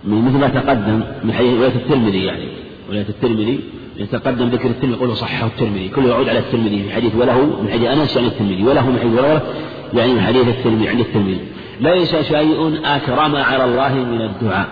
[0.04, 2.48] من مثل ما تقدم من حديث رواية الترمذي يعني.
[2.90, 3.60] رواية الترمذي
[3.98, 5.90] يتقدم ذكر الترمذي يقول صححه الترمذي.
[5.90, 8.64] كله يعود على الترمذي في حديث وله من حديث أنس يعني الترمذي.
[8.64, 9.42] وله من حديث هريرة
[9.94, 11.40] يعني من حديث الترمذي عند الترمذي.
[11.82, 14.68] ليس شيء أكرم على الله من الدعاء.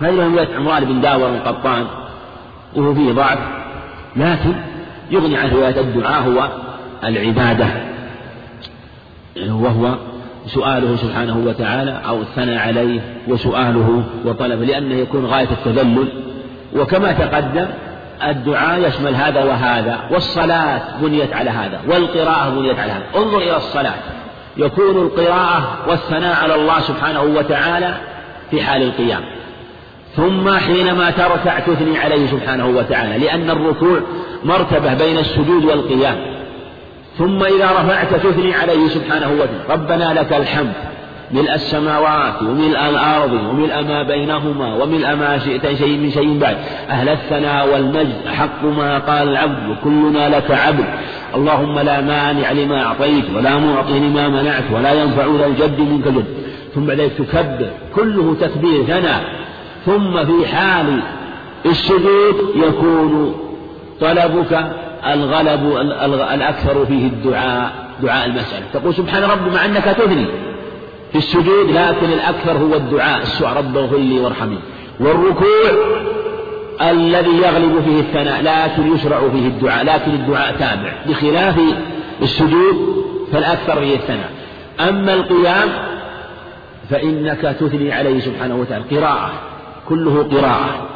[0.00, 1.86] هذه رواية عمران بن داور القطان
[2.76, 3.38] وهو فيه ضعف
[4.16, 4.54] لكن
[5.10, 6.48] يغني عن رواية الدعاء هو
[7.04, 7.66] العبادة
[9.36, 9.96] وهو
[10.46, 16.08] سؤاله سبحانه وتعالى أو الثناء عليه وسؤاله وطلبه لأنه يكون غاية التذلل.
[16.76, 17.66] وكما تقدم
[18.28, 23.04] الدعاء يشمل هذا وهذا والصلاة بنيت على هذا والقراءة بنيت على هذا.
[23.16, 23.94] انظر إلى الصلاة.
[24.56, 27.94] يكون القراءة والثناء على الله سبحانه وتعالى
[28.50, 29.20] في حال القيام.
[30.16, 34.00] ثم حينما تركع تثني عليه سبحانه وتعالى لأن الركوع
[34.44, 36.31] مرتبة بين السجود والقيام.
[37.18, 40.72] ثم إذا رفعت تثني عليه سبحانه وتعالى ربنا لك الحمد
[41.30, 46.56] ملء السماوات وملء الأرض وملء ما بينهما وملء ما شئت شيء من شيء بعد.
[46.90, 50.84] أهل الثناء والمجد حق ما قال العبد وكلنا لك عبد.
[51.34, 56.24] اللهم لا مانع لما أعطيت ولا معطي لما منعت ولا ينفع ذا الجد منك جد
[56.74, 59.24] ثم ذلك تكبر كله تكبير ثناء.
[59.86, 61.02] ثم في حال
[61.66, 63.34] السجود يكون
[64.00, 64.72] طلبك
[65.06, 65.76] الغلب
[66.34, 67.72] الأكثر فيه الدعاء
[68.02, 68.66] دعاء المسألة.
[68.72, 70.26] تقول سبحان ربي مع أنك تثني
[71.12, 74.58] في السجود لكن الأكثر هو الدعاء السؤال رب اغفر لي وارحمني.
[75.00, 75.70] والركوع
[76.82, 80.92] الذي يغلب فيه الثناء لكن يشرع فيه الدعاء لكن الدعاء تابع.
[81.08, 81.60] بخلاف
[82.22, 84.30] السجود فالأكثر فيه الثناء.
[84.80, 85.68] أما القيام
[86.90, 88.84] فإنك تثني عليه سبحانه وتعالى.
[88.96, 89.32] قراءة
[89.88, 90.86] كله قراءة.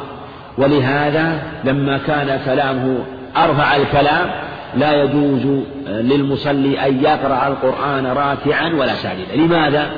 [0.57, 2.97] ولهذا لما كان كلامه
[3.37, 4.31] أرفع الكلام
[4.75, 9.91] لا يجوز للمصلي أن يقرأ القرآن راكعا ولا ساجدا لماذا؟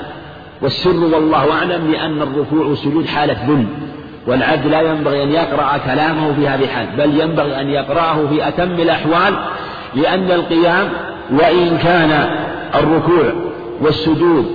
[0.61, 3.65] والسر والله أعلم لأن الركوع والسجود حالة ذل
[4.27, 8.71] والعبد لا ينبغي أن يقرأ كلامه في هذه الحال بل ينبغي أن يقرأه في أتم
[8.71, 9.33] الأحوال
[9.95, 10.89] لأن القيام
[11.31, 12.29] وإن كان
[12.75, 13.33] الركوع
[13.81, 14.45] والسجود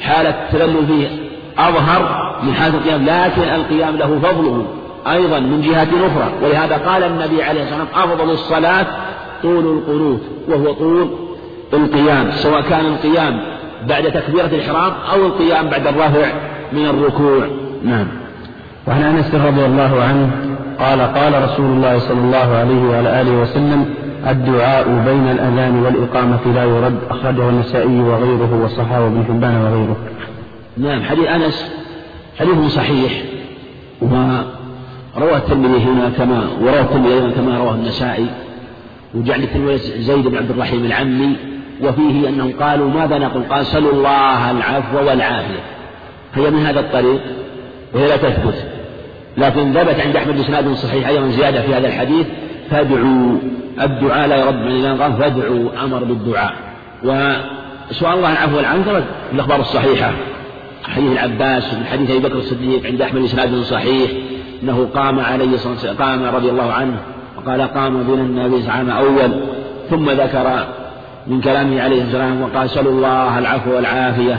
[0.00, 1.08] حالة التذلل فيه
[1.58, 4.66] أظهر من حالة القيام لكن القيام له فضله
[5.06, 6.32] أيضا من جهة أخرى.
[6.42, 8.86] ولهذا قال النبي عليه الصلاة والسلام أفضل الصلاة
[9.42, 11.08] طول القنوت وهو طول
[11.74, 13.40] القيام سواء كان القيام
[13.88, 16.32] بعد تكبيرة الإحرام أو القيام بعد الرفع
[16.72, 17.46] من الركوع.
[17.84, 18.06] نعم.
[18.88, 20.30] وعن أنس رضي الله عنه
[20.78, 23.94] قال قال رسول الله صلى الله عليه وعلى آله وسلم
[24.26, 29.96] الدعاء بين الأذان والإقامة لا يرد أخرجه النسائي وغيره وصححه ابن حبان وغيره.
[30.76, 31.02] نعم.
[31.02, 31.70] حديث أنس
[32.38, 33.12] حديث صحيح
[35.20, 38.26] وروى الترمذي هنا كما وروى الترمذي أيضا كما رواه النسائي
[39.14, 41.36] وجعل الترمذي زيد بن عبد الرحيم العمي
[41.82, 45.60] وفيه أنهم قالوا ماذا نقول؟ قال سلوا الله العفو والعافية.
[46.34, 47.20] هي من هذا الطريق
[47.94, 48.64] وهي لا تثبت.
[49.38, 52.26] لكن ثبت عند أحمد بن صحيح أيضا زيادة في هذا الحديث
[52.70, 53.36] فادعوا.
[53.82, 56.54] الدعاء لا يرد من الإمام قال فادعوا أمر بالدعاء.
[57.02, 60.12] وسؤال الله العفو والعافية ثبت في الأخبار الصحيحة.
[60.84, 64.10] حديث العباس من حديث أبي بكر الصديق عند أحمد بن صحيح.
[64.62, 66.96] أنه قام عليه الصلاة والسلام قام رضي الله عنه
[67.36, 69.30] وقال قام بنا النبي عام أول
[69.90, 70.66] ثم ذكر
[71.26, 74.38] من كلامه عليه السلام وقال سلوا الله العفو والعافية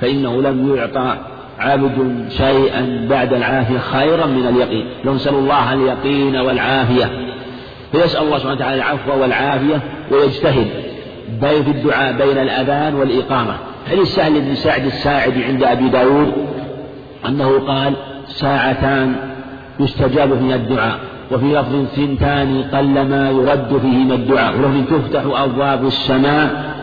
[0.00, 1.16] فإنه لم يعطى
[1.58, 7.10] عبد شيئا بعد العافية خيرا من اليقين لو نسأل الله اليقين والعافية
[7.92, 10.66] فيسأل الله سبحانه وتعالى العفو والعافية ويجتهد
[11.40, 13.56] بين في الدعاء بين الأذان والإقامة.
[13.90, 16.32] حديث سهل بن سعد الساعدي عند أبي داود
[17.28, 17.94] أنه قال
[18.26, 19.14] ساعتان
[19.82, 20.98] يستجاب فيها الدعاء
[21.32, 26.74] وفي لفظ ثنتان قلما يرد فيهما الدعاء ولفظ تفتح أبواب السماء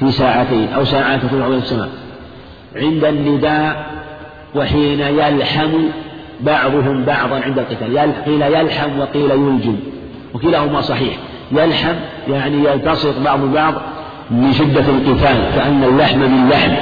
[0.00, 1.88] في ساعتين أو ساعات تفتح أبواب السماء.
[2.76, 3.86] عند النداء
[4.54, 5.70] وحين يلحم
[6.40, 8.12] بعضهم بعضا عند القتال.
[8.26, 9.76] قيل يلحم وقيل يلجم
[10.34, 11.14] وكلاهما صحيح.
[11.52, 11.94] يلحم
[12.28, 13.74] يعني يلتصق بعض بعض
[14.30, 16.72] من شدة القتال كأن اللحم من لحم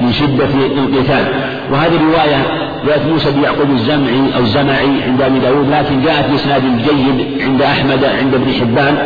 [0.00, 0.48] من شدة
[0.78, 1.24] القتال.
[1.72, 6.62] وهذه الرواية رواية موسى بن يعقوب الزمعي أو الزمعي عند أبي داود لكن جاءت بإسناد
[6.62, 8.96] جيد عند أحمد عند ابن حبان.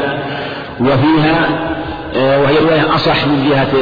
[0.81, 1.49] وفيها
[2.17, 3.73] آه، وهي رواية أصح من جهة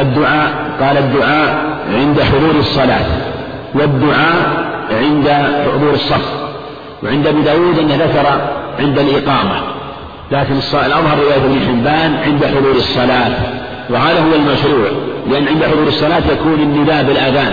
[0.00, 0.52] الدعاء.
[0.80, 3.06] قال الدعاء عند حضور الصلاة
[3.74, 4.68] والدعاء
[5.02, 5.28] عند
[5.74, 6.32] حضور الصف.
[7.02, 8.26] وعند أبي داود أنه ذكر
[8.80, 9.54] عند الإقامة.
[10.32, 13.32] لكن الأظهر رواية ابن حبان عند حضور الصلاة.
[13.90, 15.07] وهذا هو المشروع.
[15.30, 17.52] لأن عند حضور الصلاة يكون النداء بالأذان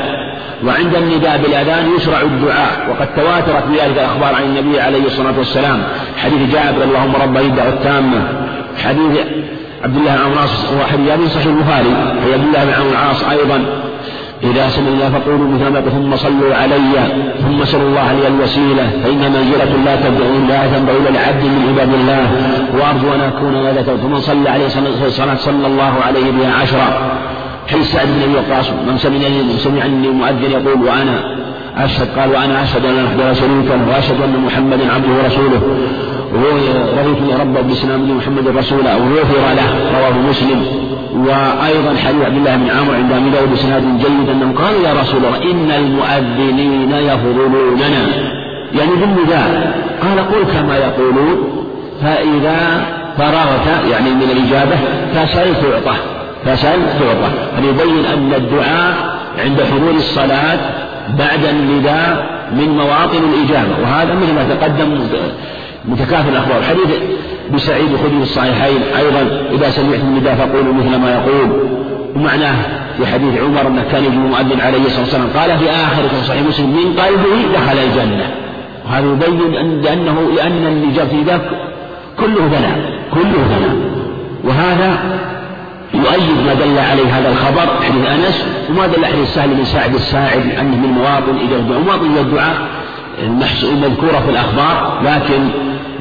[0.65, 5.83] وعند النداء بالأذان يشرع الدعاء وقد تواترت بذلك الأخبار عن النبي عليه الصلاة والسلام
[6.17, 8.27] حديث جابر اللهم رب الدعوه التامه
[8.83, 9.19] حديث
[9.83, 11.95] عبد الله بن عمرو هو حديث صحيح البخاري
[12.33, 13.65] عبد الله بن العاص أيضا
[14.43, 16.93] إذا سمعنا فقولوا مثل ما ثم صلوا علي
[17.41, 21.93] ثم سلوا الله لي الوسيلة فإن منزلة لا تدعو لا تنبغي إلى العبد من عباد
[21.93, 22.31] الله
[22.73, 24.67] وأرجو أن أكون ليلة فمن صلى عليه
[25.09, 27.17] صلاة صلى الله عليه بها عشرا
[27.67, 31.35] حيث سعد بن أبي وقاص؟ من سمعني من سمعني المؤذن يقول وأنا
[31.77, 35.61] أشهد قال وأنا أشهد أن لا إله شريكا وأشهد أن محمدا عبده ورسوله.
[36.97, 38.95] رضيت يا رب بإسلام محمد رسولا.
[38.95, 40.65] وغفر له رواه مسلم.
[41.15, 45.19] وأيضا حديث عبد الله بن عمرو عند أبي داود بسناد جيد أنهم قالوا يا رسول
[45.25, 48.03] الله إن المؤذنين يفضلوننا.
[48.73, 51.37] يعني بالنداء قال قل كما يقولون
[52.01, 52.85] فإذا
[53.17, 54.75] فرغت يعني من الإجابة
[55.13, 55.97] فسل تعطى
[56.45, 60.59] فسل تعطى فليبين أن الدعاء عند حضور الصلاة
[61.17, 64.99] بعد النداء من مواطن الإجابة وهذا مثل ما تقدم
[65.85, 66.63] متكافئ الأخبار.
[66.63, 66.97] حديث
[67.53, 69.21] بسعيد الخدري الصحيحين أيضا
[69.51, 71.49] إذا سمعتم النداء فقولوا مثل ما يقول.
[72.15, 72.55] ومعناه
[72.97, 76.69] في حديث عمر أنه كان يجي المؤذن عليه الصلاة والسلام قال في آخر صحيح مسلم
[76.69, 78.31] من قلبه دخل الجنة.
[78.85, 81.41] وهذا يبين أن لأنه لأن الإجابة في ذاك
[82.19, 83.75] كله ثناء كله ثناء
[84.43, 84.99] وهذا
[85.95, 90.41] يؤيد ما دل عليه هذا الخبر حديث أنس وما دل حديث سهل بن سعد الساعد
[90.59, 92.55] أنه من مواطن إجابة ومواطن الدعاء
[93.63, 95.41] المذكورة في الأخبار لكن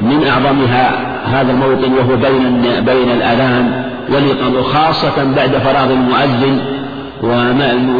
[0.01, 6.59] من أعظمها هذا الموطن وهو بين بين الأذان والإقامة خاصة بعد فراغ المؤذن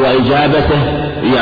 [0.01, 0.79] وإجابته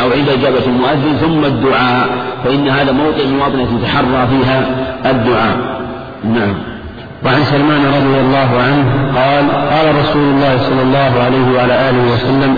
[0.01, 2.09] أو عند إجابة المؤذن ثم الدعاء
[2.43, 4.65] فإن هذا موطن المواطن التي يتحرى فيها
[5.05, 5.57] الدعاء.
[6.23, 6.72] نعم.
[7.26, 12.55] وعن سلمان رضي الله عنه قال قال رسول الله صلى الله عليه وعلى آله وسلم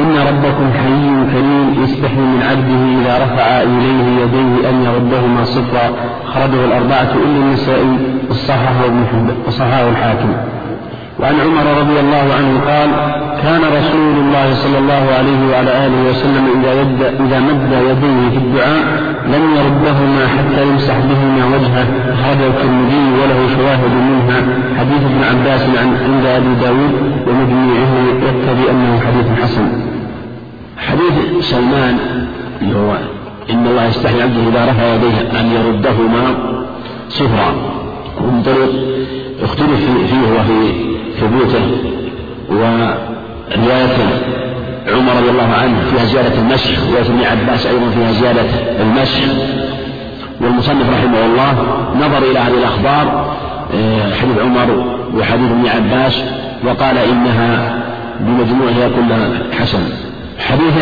[0.00, 5.90] إن ربكم حي كريم يستحي من عبده إذا رفع إليه يديه أن يردهما صفرا.
[6.34, 7.98] خرجه الأربعة إلا النسائي
[8.30, 8.80] وصححه
[9.46, 10.32] وصححه الحاكم.
[11.20, 12.90] وعن عمر رضي الله عنه قال
[13.42, 18.36] كان رسول الله صلى الله عليه وعلى آله وسلم إذا, يد إذا مد يديه في
[18.36, 18.82] الدعاء
[19.26, 24.42] لم يردهما حتى يمسح بهما وجهه أخرجه الترمذي وله شواهد منها
[24.78, 26.92] حديث ابن عباس عن عند أبي داود
[27.28, 27.92] ومجموعه
[28.22, 29.68] يقتضي أنه حديث حسن.
[30.78, 31.98] حديث سلمان
[32.62, 32.96] اللي هو
[33.50, 36.24] إن الله يستحي عبده إذا رفع يديه أن يردهما
[37.08, 37.54] صفرا.
[38.20, 38.70] ومن طريق
[39.42, 40.88] اختلف فيه وفي
[41.20, 41.64] ثبوته
[42.50, 43.96] ورواية
[44.88, 48.46] عمر رضي الله عنه فيها زيادة المسح ورواية ابن عباس أيضا فيها زيادة
[48.80, 49.20] المسح.
[50.40, 51.54] والمصنف رحمه الله
[51.96, 53.34] نظر إلى هذه الأخبار
[53.74, 56.22] آه، حديث عمر وحديث ابن عباس
[56.64, 57.78] وقال إنها
[58.20, 59.28] بمجموعها كلها
[59.60, 59.80] حسن.
[60.38, 60.74] حديث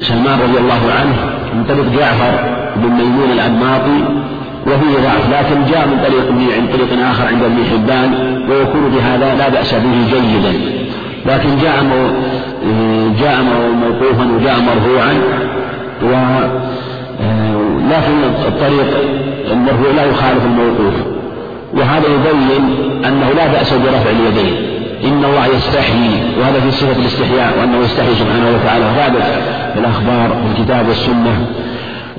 [0.00, 1.16] سلمان رضي الله عنه
[1.54, 2.32] من طريق جعفر
[2.76, 4.04] بن ميمون الأنماطي
[4.66, 8.10] وفيه ضعف لكن جاء من طريق عن طريق آخر عند ابن حبان
[8.50, 10.52] ويكون بهذا لا بأس به جيدا.
[11.26, 12.08] لكن جاء مو
[13.20, 13.42] جاء
[13.82, 15.14] موقوفا وجاء مرفوعا
[16.02, 16.12] و
[17.90, 18.88] لكن الطريق
[19.52, 20.94] المرفوع لا يخالف الموقوف.
[21.74, 24.54] وهذا يبين أنه لا بأس برفع اليدين.
[25.04, 28.84] إن الله يستحيي وهذا في صفة الاستحياء وأنه يستحيي سبحانه وتعالى.
[28.96, 29.22] ثابت
[29.72, 31.46] في الأخبار في الكتاب والسنة.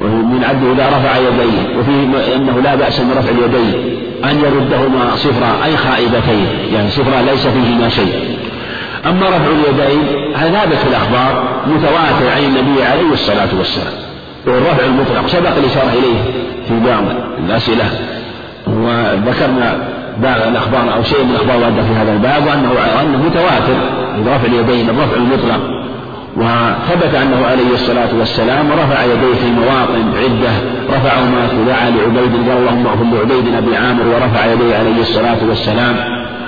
[0.08, 5.66] من عبده إذا رفع يديه وفيه أنه لا بأس من رفع اليدين أن يردهما صفرا
[5.66, 8.14] أي خائبتين يعني صفرا ليس فيهما شيء.
[9.06, 13.94] أما رفع اليدين هذا ثابت في الأخبار متواتر عن النبي عليه الصلاة والسلام.
[14.48, 16.20] والرفع المطلق سبق الإشارة إليه
[16.68, 17.04] في بعض
[17.46, 17.86] الأسئلة.
[18.68, 19.78] وذكرنا
[20.18, 23.78] بعض الأخبار أو شيء من الأخبار في هذا الباب وأنه وأنه متواتر
[24.28, 25.81] رفع اليدين الرفع المطلق.
[26.38, 30.52] وثبت أنه عليه الصلاة والسلام رفع يديه في مواطن عدة
[30.90, 35.96] رفعهما فدعا لعبيد قال اللهم اغفر لعبيد أبي عامر ورفع يديه عليه الصلاة والسلام.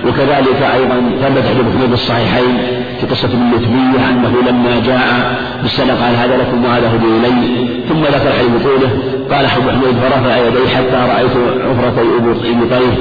[0.07, 2.57] وكذلك أيضا ثبت في الصحيحين
[2.99, 7.67] في قصة اللتبية أنه لما جاء بالسنة قال هذا لكم وهذا هدي إلي.
[7.89, 8.89] ثم ذكر حديث طوله
[9.31, 11.31] قال حب حميد فرفع يديه حتى رأيت
[11.69, 12.07] عفرتي
[12.49, 12.97] إبطيه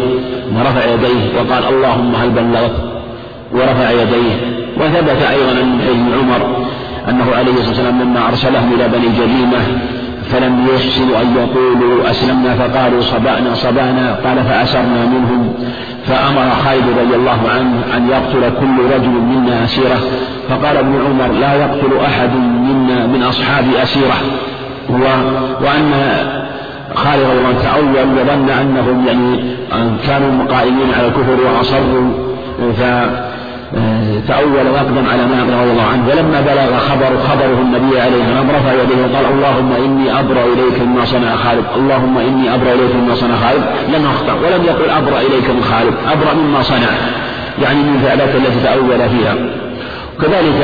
[0.56, 2.76] ورفع يديه وقال اللهم هل بلغت
[3.52, 6.66] ورفع يديه وثبت أيضا من حديث عمر
[7.08, 9.60] أنه عليه الصلاة والسلام لما أرسلهم إلى بني جريمة
[10.30, 15.54] فلم يحسنوا أن يقولوا أسلمنا فقالوا صبأنا صبأنا قال فأسرنا منهم.
[16.06, 20.00] فأمر خالد رضي الله عنه أن يقتل كل رجل منا أسيرة.
[20.48, 22.30] فقال ابن عمر لا يقتل أحد
[22.68, 24.16] منا من أصحاب أسيرة.
[25.60, 25.92] وأن
[26.94, 29.54] خالد رضي الله تأول وظن أنهم يعني
[30.06, 32.12] كانوا قائمين على الكفر وأصروا.
[32.78, 32.82] ف
[34.28, 36.08] تأول وأقدم على ما رضي الله عنه.
[36.08, 41.04] ولما بلغ خبر خبره النبي عليه الصلاة رفع يديه وقال اللهم إني أبرأ إليك مما
[41.04, 41.64] صنع خالد.
[41.76, 43.64] اللهم إني أبرأ إليك مما صنع خالد.
[43.94, 46.90] لم أخطأ ولم يقل أبرأ إليك من خالد أبرأ مما صنع.
[47.62, 49.34] يعني من فعلته التي تأول فيها.
[50.18, 50.60] وكذلك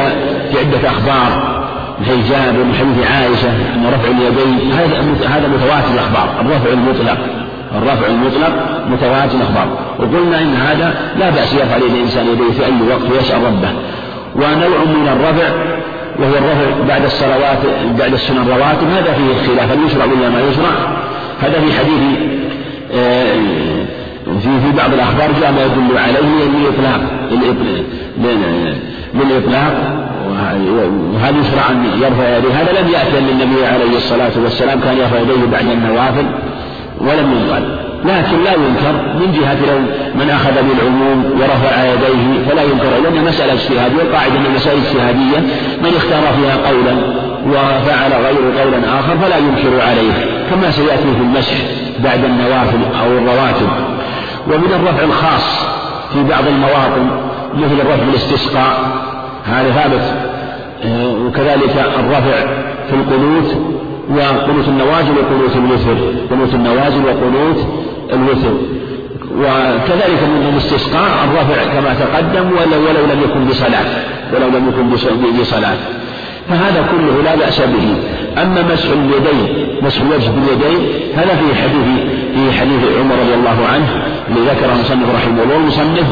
[0.51, 1.59] في عدة أخبار
[2.01, 4.97] مثل جابر من حديث عائشة أن رفع اليدين هذا
[5.29, 7.19] هذا متواتر الأخبار الرفع المطلق.
[7.75, 8.53] الرفع المطلق
[8.91, 9.69] متواتر الأخبار.
[9.99, 13.71] وقلنا إن هذا لا بأس يفعل الإنسان يديه في أي وقت ويسأل ربه.
[14.35, 15.49] ونوع من الرفع
[16.19, 17.59] وهو الرفع بعد الصلوات
[17.99, 19.73] بعد السنن الرواتب هذا فيه خلاف.
[19.73, 20.71] هل يشرع ولا ما يشرع؟
[21.43, 22.03] هذا في حديث
[22.93, 23.35] آه،
[24.25, 27.01] في في بعض الأخبار جاء ما يدل عليه للإطلاق
[29.15, 29.75] للإطلاق
[31.15, 35.47] وهل يشرع أن يرفع؟ يديه هذا لم يأتي للنبي عليه الصلاة والسلام كان يرفع يديه
[35.53, 36.25] بعد النوافل.
[37.01, 39.79] ولم ينقل لكن لا ينكر من جهة لو
[40.15, 42.91] من أخذ بالعموم ورفع يديه فلا ينكر.
[43.05, 45.39] لأن مسألة اجتهادية والقاعدة أن المسائل اجتهادية
[45.83, 46.95] من اختار فيها قولا
[47.47, 50.13] وفعل غير قولا آخر فلا ينكر عليه.
[50.51, 51.55] كما سيأتي في المسح
[51.99, 53.69] بعد النوافل أو الرواتب.
[54.47, 55.65] ومن الرفع الخاص
[56.13, 57.11] في بعض المواطن
[57.55, 58.79] مثل الرفع بالاستسقاء
[59.45, 60.15] هذا ثابت.
[60.85, 62.47] آه، وكذلك الرفع
[62.89, 63.78] في القنوت
[64.11, 65.97] وقنوت النوازل وقنوت الوتر.
[66.31, 67.67] قنوت النوازل وقنوت
[68.13, 68.55] الوتر.
[69.39, 73.87] وكذلك من الاستسقاء الرفع كما تقدم ولو, ولو لم يكن بصلاة.
[74.35, 75.77] ولو لم يكن بصلاة.
[76.49, 77.89] فهذا كله لا بأس به.
[78.43, 81.89] أما مسح اليدين مسح الوجه باليدين هذا في حديث
[82.35, 86.07] في حديث عمر رضي الله عنه اللي ذكره المصنف رحمه الله المصنف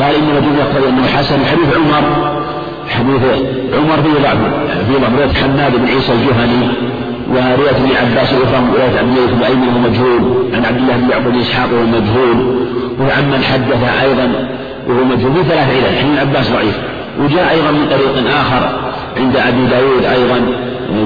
[0.00, 1.44] قال إن رجل يقتضي أنه حسن.
[1.44, 2.04] حديث عمر.
[2.88, 3.22] حديث
[3.74, 4.38] عمر فيه ضعف
[4.86, 6.68] في ضعف حماد بن عيسى الجهني.
[7.28, 11.10] ورواية ابن عباس الأخرى رواية عبد الله بن أيمن وهو مجهول عن عبد الله بن
[11.10, 12.38] يعقوب بن إسحاق وهو مجهول
[13.00, 14.48] وعمن حدث أيضا
[14.88, 16.78] وهو مجهول في ثلاث علل حين عباس ضعيف
[17.20, 18.70] وجاء أيضا من طريق آخر
[19.16, 20.40] عند أبي داود أيضا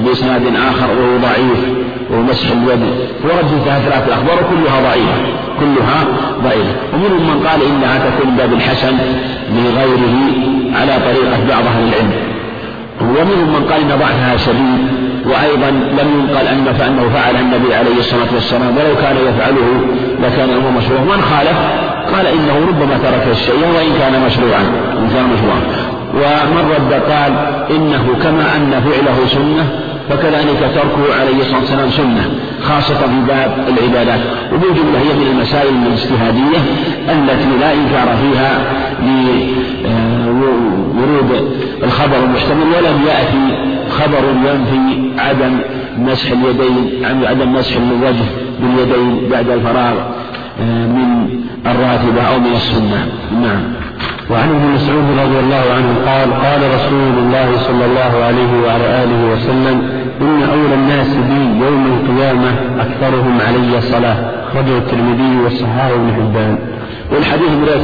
[0.05, 1.59] بإسناد آخر وهو ضعيف
[2.09, 2.81] وهو مسح اليد
[3.23, 5.21] ورد في ثلاث الأخبار كلها ضعيفة
[5.59, 6.05] كلها
[6.43, 6.73] ضعيفة.
[6.93, 8.97] ومنهم من قال إنها تكون باب الحسن
[9.55, 10.15] لغيره
[10.75, 12.11] على طريقة بعض أهل العلم.
[13.01, 18.27] ومنهم من قال إن ضعفها شديد وأيضا لم ينقل أن فأنه فعل النبي عليه الصلاة
[18.33, 19.81] والسلام ولو كان يفعله
[20.23, 21.57] لكان الأمر مشروع من خالف؟
[22.15, 24.61] قال إنه ربما ترك الشيء وإن كان مشروعا
[24.99, 25.61] إن كان مشروعا.
[26.13, 27.33] ومن رد قال
[27.75, 29.67] إنه كما أن فعله سنة
[30.09, 34.19] فكذلك تركه عليه الصلاة والسلام سنة خاصة في باب العبادات.
[34.53, 36.57] وبالجملة هي من المسائل الاجتهادية
[37.09, 38.59] التي لا إنكار فيها
[40.25, 41.51] لورود
[41.83, 45.59] الخبر المحتمل ولم يأتي خبر ينفي عدم
[45.97, 48.25] مسح اليدين عدم مسح الوجه
[48.61, 49.93] باليدين بعد الفراغ
[50.61, 51.29] آه، من
[51.65, 53.07] الراتبة أو من السنة.
[53.41, 53.61] نعم.
[54.31, 59.33] وعن ابن مسعود رضي الله عنه قال قال رسول الله صلى الله عليه وعلى آله
[59.33, 59.81] وسلم
[60.21, 64.31] إن أولى الناس بي يوم القيامة أكثرهم علي صلاة.
[64.53, 66.57] خرجه الترمذي والصحاح بن حبان.
[67.11, 67.81] والحديث مراد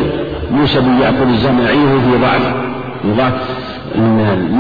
[0.52, 2.65] موسى بن يعقوب الزمعي في ضعف
[3.14, 3.34] ضعف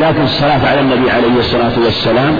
[0.01, 2.37] لكن الصلاة على النبي عليه الصلاة والسلام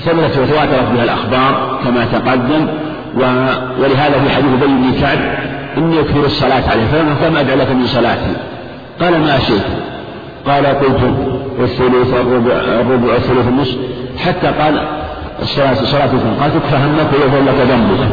[0.00, 2.66] ثبتت وتواترت بها الأخبار كما تقدم
[3.14, 5.18] ولهذا في حديث أبي بن كعب
[5.78, 8.32] إني أكثر الصلاة عليه فما أدعو لك من صلاتي؟
[9.00, 9.66] قال ما شئت
[10.46, 11.14] قال قلت
[11.60, 13.76] الثلث الربع الربع الثلث النصف.
[14.26, 14.86] حتى قال
[15.42, 16.10] الصلاة صلاة
[16.40, 18.08] قال تكفى همك ويغفر لك ذنبك.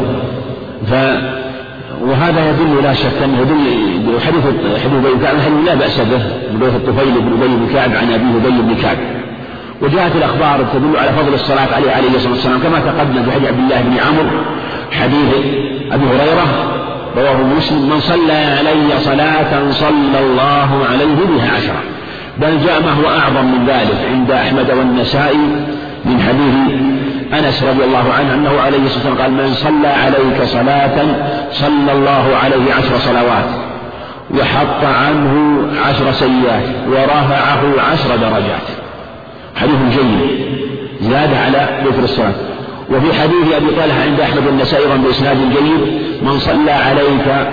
[2.02, 4.43] وهذا يدل لا شك أنه يدل حديث
[4.84, 5.36] حديث أبي كعب
[5.66, 6.22] لا بأس به
[6.54, 8.97] حديث الطفيل بن أبي بن كعب عن أبي بن كعب.
[9.82, 13.60] وجاءت الأخبار تدل على فضل الصلاة عليه عليه الصلاة والسلام كما تقدم في حديث عبد
[13.60, 14.30] الله بن عمرو
[14.91, 15.34] حديث
[15.91, 16.47] أبي هريرة
[17.18, 21.82] رواه مسلم من صلى علي صلاة صلى الله عليه بها عشرة
[22.38, 25.47] بل جاء ما هو أعظم من ذلك عند أحمد والنسائي
[26.06, 26.89] من حديث
[27.34, 30.98] أنس رضي الله عنه أنه عليه الصلاة والسلام قال من صلى عليك صلاة
[31.52, 33.50] صلى الله عليه عشر صلوات
[34.32, 37.62] وحط عنه عشر سيئات ورفعه
[37.92, 38.68] عشر درجات.
[39.56, 40.30] حديث جيد
[41.02, 42.34] زاد على ذكر الصلاة.
[42.92, 47.48] وفي حديث أبي طلحة عند أحمد النسائي بإسناد جيد من صلى عليك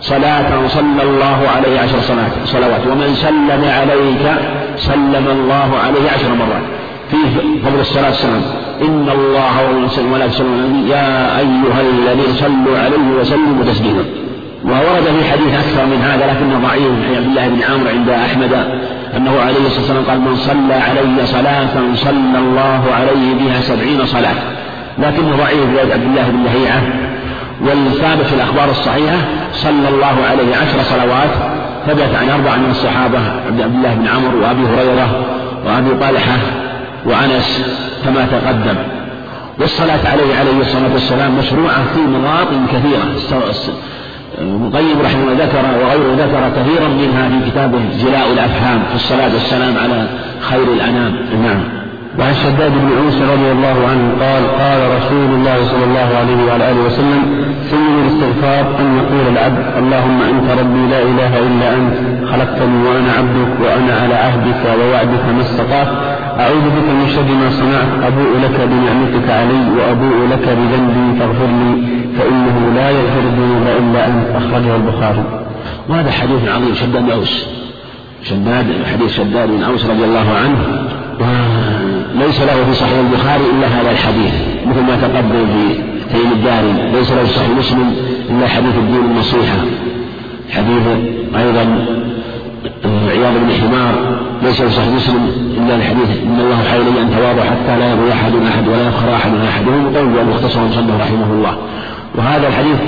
[0.00, 2.00] صلاة صلى الله عليه عشر
[2.44, 4.40] صلوات ومن سلم عليك
[4.76, 6.79] سلم الله عليه عشر مرات.
[7.10, 8.42] فيه فضل الصلاة والسلام.
[8.82, 9.54] إن الله
[10.04, 10.44] وملائكته
[10.88, 14.04] يا أيها الذين صلوا عليه وسلموا تسليما.
[14.64, 18.52] وورد في حديث أكثر من هذا لكنه ضعيف عن عبد الله بن عمرو عند أحمد
[19.16, 24.34] أنه عليه الصلاة والسلام قال من صلى علي صلاة صلى الله عليه بها سبعين صلاة.
[24.98, 26.82] لكنه ضعيف رواية عبد الله بن لهيعة.
[27.60, 29.18] والثابت في الأخبار الصحيحة
[29.52, 31.30] صلى الله عليه عشر صلوات
[31.86, 35.08] ثبت عن أربعة من الصحابة عبد الله بن عمرو وأبي هريرة
[35.66, 36.38] وأبي طلحة
[37.06, 37.62] وأنس
[38.04, 38.76] كما تقدم.
[39.58, 43.02] والصلاة عليه عليه الصلاة والسلام مشروعة في مواطن كثيرة.
[44.92, 49.74] ابن رحمه الله ذكر وغيره ذكر كثيرا منها في كتابه جلاء الأفهام في الصلاة والسلام
[49.78, 50.06] على
[50.40, 51.16] خير الأنام.
[51.42, 51.89] نعم.
[52.20, 56.70] وعن شداد بن عوس رضي الله عنه قال قال رسول الله صلى الله عليه وعلى
[56.70, 57.22] آله وسلم
[57.70, 61.94] سيد الاستغفار أن يقول العبد اللهم أنت ربي لا إله إلا أنت
[62.30, 65.88] خلقتني وأنا عبدك وأنا على عهدك ووعدك ما استطعت
[66.40, 72.00] أعوذ بك من شر ما صنعت أبوء لك بنعمتك علي وأبوء لك بذنبي فاغفر لي
[72.18, 74.26] فإنه لا يغفر الذنوب إلا أنت.
[74.36, 75.24] أخرجه البخاري.
[75.88, 77.46] وهذا حديث عظيم شداد أوس.
[78.22, 80.88] شداد حديث شداد بن أوس رضي الله عنه.
[82.14, 84.32] ليس له في صحيح البخاري إلا هذا الحديث
[84.66, 87.94] مثل ما تقدم في تيم الداري ليس له في صحيح مسلم
[88.30, 89.56] إلا حديث الدين النصيحة.
[90.50, 90.82] حديث
[91.36, 91.86] أيضا
[93.08, 94.20] عياض بن حمار.
[94.42, 98.32] ليس في صحيح مسلم إلا الحديث إن الله حي أن تواضع حتى لا يروي أحد
[98.48, 101.56] أحد ولا يفخر أحد أحد وهو مطول مختصر مصنف رحمه الله.
[102.14, 102.78] وهذا الحديث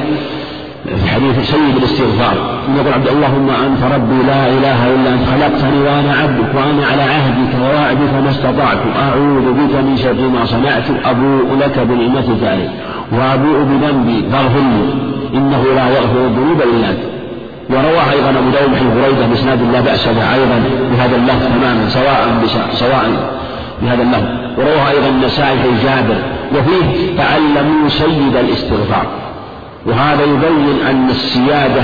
[1.15, 2.35] حديث سيد الاستغفار.
[2.77, 7.53] يقول عبد اللهم أنت ربي لا إله إلا أنت خلقتني وأنا عبدك وأنا على عهدك
[7.63, 8.79] ووعدك ما استطعت.
[8.99, 12.69] أعوذ بك من شر ما صنعت أبوء لك بنعمتك علي
[13.13, 14.85] وأبوء بذنبي فاغفر لي
[15.39, 17.05] إنه لا يغفر الذنوب إلا أنت.
[17.71, 22.21] ورواه أيضا أبو داود بن هريرة بإسناد لا بأس به أيضا بهذا اللفظ تماما سواء
[22.73, 23.05] سواء
[23.83, 24.29] بهذا اللفظ.
[24.59, 26.19] ورواه أيضا النسائي في جابر
[26.55, 29.07] وفيه تعلموا سيد الاستغفار.
[29.87, 31.83] وهذا يبين أن السيادة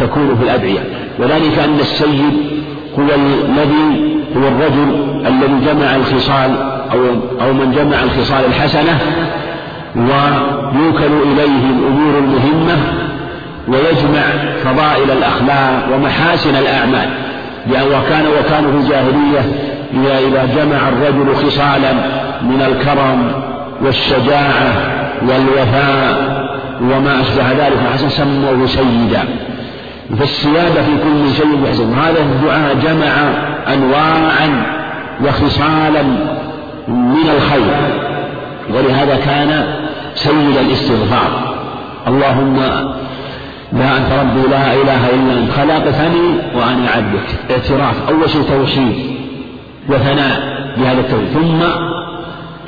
[0.00, 0.80] تكون في الأدعية.
[1.18, 2.34] وذلك أن السيد
[2.98, 6.56] هو الذي هو الرجل الذي جمع الخصال
[6.92, 6.98] أو
[7.40, 8.98] أو من جمع الخصال الحسنة
[9.96, 12.76] ويوكل إليه الأمور المهمة
[13.68, 14.22] ويجمع
[14.64, 17.08] فضائل الأخلاق ومحاسن الأعمال.
[17.70, 19.40] وكان وكانوا في الجاهلية
[20.28, 21.92] إذا جمع الرجل خصالا
[22.42, 23.32] من الكرم
[23.82, 24.72] والشجاعة
[25.22, 26.41] والوفاء
[26.82, 29.24] وما أشبه ذلك حسن سموه سيدا.
[30.18, 33.12] فالسيادة في كل شيء بحسن هذا الدعاء جمع
[33.74, 34.62] أنواعا
[35.24, 36.02] وخصالا
[36.88, 37.74] من الخير.
[38.74, 39.74] ولهذا كان
[40.14, 41.54] سيد الاستغفار.
[42.08, 42.56] اللهم
[43.72, 45.50] لا أنت ربي لا إله إلا أنت.
[45.52, 47.50] خلقتني وأنا عبدك.
[47.50, 48.08] اعتراف.
[48.08, 49.16] أول شيء توحيد
[49.88, 51.28] وثناء بهذا التوحيد.
[51.34, 51.62] ثم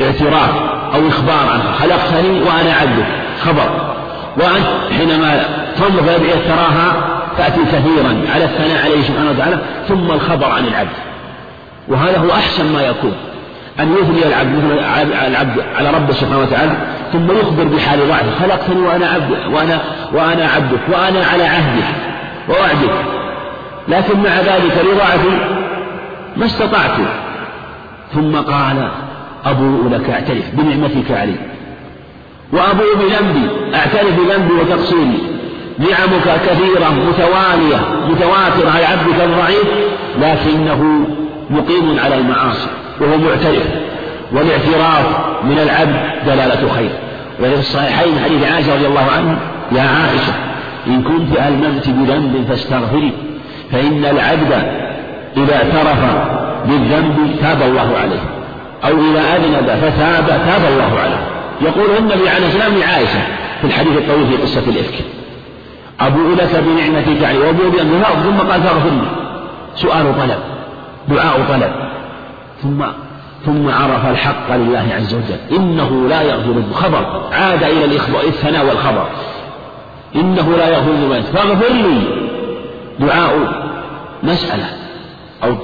[0.04, 0.52] اعتراف
[0.94, 1.72] أو إخبار عنه.
[1.80, 3.06] خلقتني وأنا عبدك.
[3.40, 3.94] خبر.
[4.36, 5.44] وأنت حينما
[5.76, 6.92] تنظر في تراها
[7.38, 9.58] تأتي كثيرا على الثناء عليه سبحانه وتعالى
[9.88, 10.96] ثم الخبر عن العبد.
[11.88, 13.12] وهذا هو أحسن ما يكون
[13.80, 14.80] أن يثني العبد
[15.26, 16.72] العبد على ربه سبحانه وتعالى
[17.12, 19.80] ثم يخبر بحال ضعفه خلقتني وأنا عبد وأنا
[20.12, 21.84] وأنا عبدك وأنا على عهدك
[22.48, 22.94] ووعدك.
[23.88, 25.38] لكن مع ذلك لضعفي
[26.36, 26.98] ما استطعت.
[28.14, 28.88] ثم قال
[29.44, 31.36] أبوء لك اعترف بنعمتك علي.
[32.52, 35.18] وأبوء بذنبي أعترف بذنبي وتقصيري.
[35.78, 39.66] نعمك كثيرة متوالية متواترة على عبدك الضعيف
[40.20, 41.06] لكنه
[41.50, 42.68] مقيم على المعاصي
[43.00, 43.68] وهو معترف.
[44.32, 45.06] والاعتراف
[45.44, 46.90] من العبد دلالة خير.
[47.40, 49.36] وفي الصحيحين حديث عائشة رضي الله عنها
[49.72, 50.32] يا عائشة
[50.86, 53.12] إن كنت ألممت بذنب فاستغفري
[53.72, 54.52] فإن العبد
[55.36, 55.98] إذا اعترف
[56.64, 58.20] بالذنب تاب الله عليه
[58.84, 61.26] أو إذا أذنب فتاب تاب الله عليه.
[61.60, 63.20] يقول النبي عليه السلام لعائشة
[63.60, 64.94] في الحديث الطويل في قصة الإفك.
[66.00, 69.06] أبوء لك بنعمتك علي وأبوء بأمرها ثم قال فاغفر لي
[69.74, 70.38] سؤال طلب
[71.08, 71.72] دعاء طلب.
[72.62, 72.84] ثم
[73.46, 75.58] ثم عرف الحق لله عز وجل.
[75.60, 79.08] إنه لا يغفر خبر عاد إلى الإخبار الثناء والخبر.
[80.16, 81.20] إنه لا يغفر الذنوب.
[81.20, 82.00] فاغفر لي.
[82.98, 83.62] دعاء
[84.22, 84.66] مسألة.
[85.44, 85.54] أو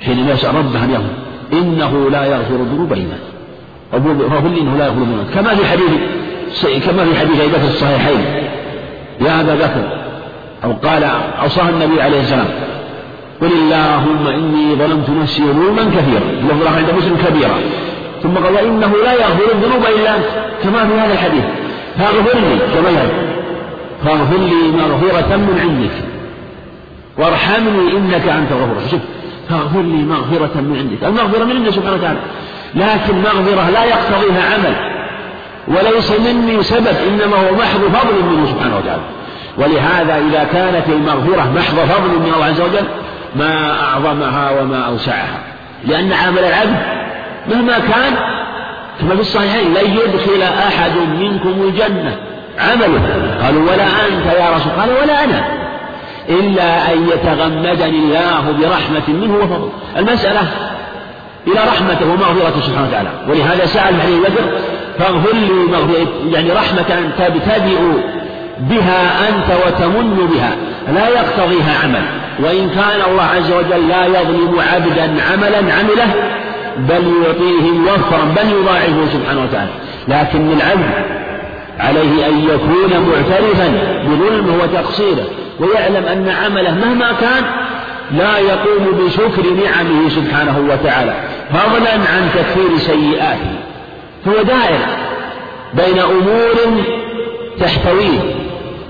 [0.00, 3.16] حينما يسأل ربه أن يغفر إنه لا يغفر الذنوب إلا
[4.48, 5.90] لي إنه لا يغفر الذنوب كما في حديث
[6.86, 8.20] كما في حديث أبي بكر الصحيحين.
[9.20, 10.02] يا أبا بكر
[10.64, 11.04] أو قال
[11.42, 12.46] أوصاه النبي عليه السلام
[13.40, 16.24] قل اللهم إني ظلمت نفسي ظلما كثيرا.
[16.42, 17.58] لفظ عند مسلم كبيرا.
[18.22, 20.24] ثم قال وإنه لا يغفر الذنوب إلا أنت.
[20.62, 21.44] كما في هذا الحديث.
[21.98, 23.12] فاغفر لي كما يغفر
[24.04, 25.96] فاغفر لي مغفرة من عندك.
[27.18, 29.00] وارحمني إنك أنت الغفور شوف
[29.48, 31.04] فاغفر لي مغفرة من عندك.
[31.04, 32.18] المغفرة من عندك سبحانه وتعالى.
[32.74, 34.96] لكن مغفرة لا يقتضيها عمل
[35.68, 39.02] وليس مني سبب إنما هو محض فضل منه سبحانه وتعالى.
[39.58, 42.86] ولهذا إذا كانت المغفرة محض فضل من الله عز وجل
[43.36, 45.38] ما أعظمها وما أوسعها.
[45.84, 46.76] لأن عمل العبد
[47.48, 48.14] مهما كان
[49.00, 52.16] كما في الصحيحين لن يدخل أحد منكم الجنة.
[52.58, 53.02] عمله.
[53.42, 55.44] قالوا ولا أنت يا رسول قال ولا أنا.
[56.28, 59.70] إلا أن يتغمدني الله برحمة منه وفضل.
[59.96, 60.42] المسألة
[61.46, 63.08] إلى رحمته ومغفرته سبحانه وتعالى.
[63.28, 64.44] ولهذا سأل عليه بكر
[64.98, 67.78] فاغفر لي مغفرة يعني رحمة تبتدئ
[68.58, 70.56] بها أنت وتمن بها.
[70.94, 72.02] لا يقتضيها عمل.
[72.38, 76.14] وإن كان الله عز وجل لا يظلم عبدا عملا عمله
[76.78, 79.70] بل يعطيه وفرا بل يضاعفه سبحانه وتعالى.
[80.08, 80.90] لكن العبد
[81.78, 83.72] عليه أن يكون معترفا
[84.06, 85.24] بظلمه وتقصيره
[85.60, 87.44] ويعلم أن عمله مهما كان
[88.12, 91.14] لا يقوم بشكر نعمه سبحانه وتعالى
[91.50, 93.58] فضلا عن تكفير سيئاته.
[94.28, 94.78] هو دائر
[95.74, 96.82] بين أمور
[97.60, 98.34] تحتويه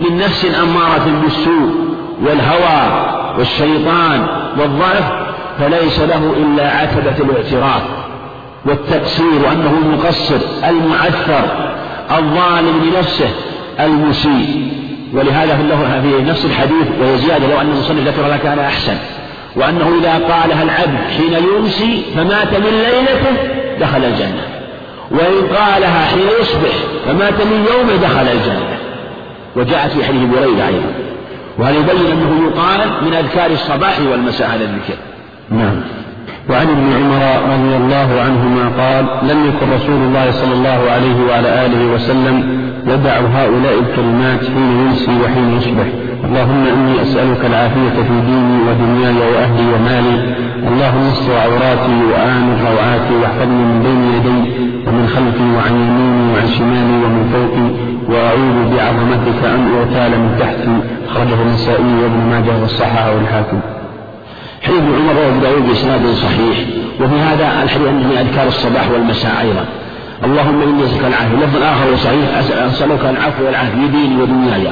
[0.00, 1.74] من نفس أمارة بالسوء
[2.22, 3.06] والهوى
[3.38, 4.26] والشيطان
[4.58, 5.12] والضعف
[5.58, 7.82] فليس له إلا عتبة الاعتراف
[8.66, 10.38] والتقصير وأنه المقصر
[10.68, 11.44] المعثر
[12.18, 13.30] الظالم لنفسه
[13.80, 14.85] المسيء.
[15.16, 18.96] ولهذا له في نفس الحديث وهي زيادة لو أن المصنف ذكر لكان أحسن.
[19.56, 23.36] وأنه إذا قالها العبد حين يمسي فمات من ليلته
[23.80, 24.42] دخل الجنة.
[25.10, 26.74] وإن قالها حين يصبح
[27.06, 28.78] فمات من يومه دخل الجنة.
[29.56, 30.92] وجاءت في حديث بريدة أيضا.
[31.58, 34.94] وهذا يبين أنه يقال من أذكار الصباح والمساء هذا الذكر؟
[35.50, 35.80] نعم.
[36.50, 37.22] وعن ابن عمر
[37.54, 42.36] رضي الله عنهما قال لم يكن رسول الله صلى الله عليه وعلى آله وسلم
[42.86, 45.86] يدع هؤلاء الكلمات حين يمسي وحين يصبح
[46.24, 50.34] اللهم إني أسألك العافية في ديني ودنياي وأهلي ومالي.
[50.68, 54.40] اللهم استر عوراتي وآمن روعاتي واحفظني من بين يدي
[54.86, 57.68] ومن خلفي وعن يميني وعن شمالي ومن فوقي.
[58.10, 60.76] وأعوذ بعظمتك أن أغتال من تحتي.
[61.08, 63.60] أخرجه النسائي وابن ماجه والصحاح والحاكم.
[64.62, 66.58] حديث ابن عمر وابو داود بإسناد صحيح
[67.00, 69.64] وفي هذا الحديث أنه من أذكار الصباح والمساء أيضا.
[70.24, 71.36] اللهم إني أسألك العافية.
[71.36, 73.72] لفظ آخر صحيح أسألك العفو والعافية.
[73.72, 74.68] في ديني ودنياي.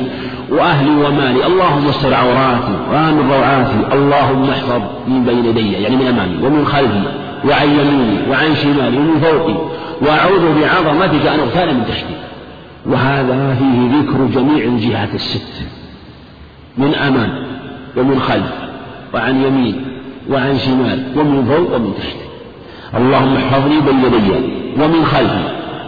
[0.50, 1.46] وأهلي ومالي.
[1.46, 7.02] اللهم استر عوراتي وآمن روعاتي اللهم احفظ من بين يدي يعني من أمامي ومن خلفي
[7.48, 9.54] وعن يميني وعن شمالي ومن فوقي.
[10.00, 12.14] وأعوذ بعظمتك أن أغتال من تحتي.
[12.86, 15.62] وهذا فيه ذكر جميع الجهات الست.
[16.78, 17.30] من أمام
[17.96, 18.63] ومن خلف.
[19.14, 19.84] وعن يمين
[20.30, 22.16] وعن شمال ومن فوق ومن تحت.
[22.96, 24.32] اللهم احفظني بين يدي
[24.80, 25.44] ومن خلفي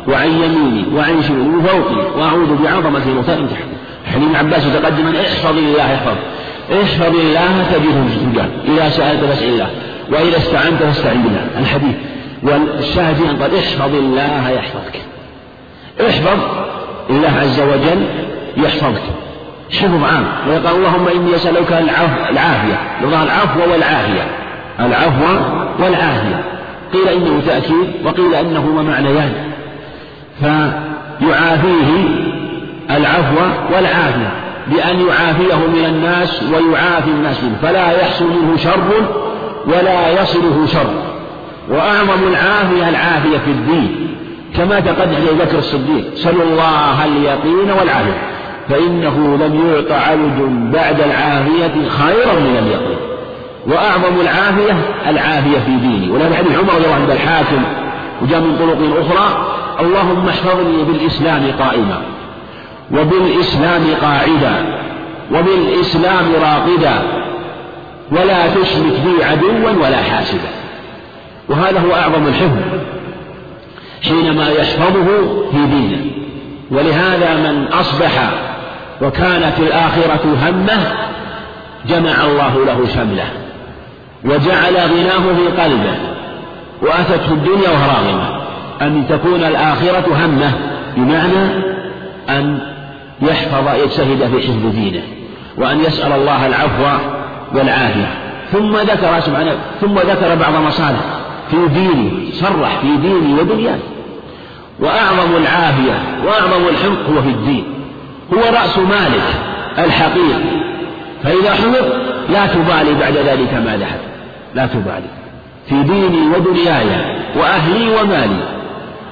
[0.08, 3.66] وعن يميني وعن شمالي ومن فوقي وأعوذ بعظمتي من تحت
[4.14, 6.16] ابن عباس متقدما احفظ الله يحفظ
[6.72, 9.70] احفظ الله تجده تجاه إذا سألت فاسأل الله
[10.12, 11.46] وإذا استعنت فاستعن بالله.
[11.58, 11.96] الحديث
[12.42, 15.00] والشاهد أن قال احفظ الله يحفظك.
[16.00, 16.38] احفظ
[17.10, 18.06] الله عز وجل
[18.56, 19.02] يحفظك.
[19.72, 20.24] حفظ عام.
[20.48, 21.72] ويقال اللهم إني أسألك
[22.30, 22.78] العافية.
[23.02, 24.26] لغة العفو والعافية.
[24.80, 25.24] العفو
[25.78, 26.44] والعافية.
[26.92, 29.32] قيل إنه تأكيد وقيل أنهما معنيان
[30.40, 31.90] فيعافيه
[32.90, 33.36] العفو
[33.74, 34.32] والعافية.
[34.66, 37.56] بأن يعافيه من الناس ويعافي الناس منه.
[37.62, 38.92] فلا يحصل منه شر
[39.66, 40.94] ولا يصله شر.
[41.70, 44.14] وأعظم العافية العافية في الدين.
[44.56, 46.14] كما تقدم أبي بكر الصديق.
[46.14, 48.35] سلوا الله اليقين والعافية.
[48.68, 52.96] فإنه لم يعط عبد بعد العافية خيرا من اليقين
[53.66, 56.10] وأعظم العافية العافية في ديني.
[56.10, 57.62] ولا حديث عمر رضي الله عنه الحاكم
[58.22, 59.46] وجاء من طرق أخرى.
[59.80, 62.02] اللهم احفظني بالإسلام قائما.
[62.92, 64.80] وبالإسلام قاعدا.
[65.32, 67.02] وبالإسلام راقدا.
[68.12, 70.50] ولا تشرك بي عدوا ولا حاسدا.
[71.48, 72.62] وهذا هو أعظم الحفظ
[74.02, 75.06] حينما يحفظه
[75.52, 76.04] في دينه.
[76.70, 78.30] ولهذا من أصبح
[79.02, 80.78] وكانت الآخرة همة
[81.88, 83.28] جمع الله له شمله
[84.24, 85.94] وجعل غناه في قلبه
[86.82, 88.40] وأتته الدنيا وهو راغمة.
[88.82, 90.52] أن تكون الآخرة همة
[90.96, 91.64] بمعنى
[92.28, 92.58] أن
[93.22, 95.02] يحفظ يجتهد في حفظ دينه
[95.58, 97.04] وأن يسأل الله العفو
[97.54, 98.14] والعافية.
[98.52, 101.00] ثم ذكر سبحانه ثم ذكر بعض مصالح
[101.50, 103.78] في دينه صرح في دينه ودنياه.
[104.80, 107.75] وأعظم العافية وأعظم الحفظ هو في الدين.
[108.32, 109.24] هو رأس مالك
[109.78, 110.66] الحقيقي
[111.22, 111.74] فإذا حفظ
[112.30, 114.00] لا تبالي بعد ذلك ما ذهب.
[114.54, 115.10] لا تبالي.
[115.68, 116.86] في ديني ودنياي
[117.36, 118.42] وأهلي ومالي.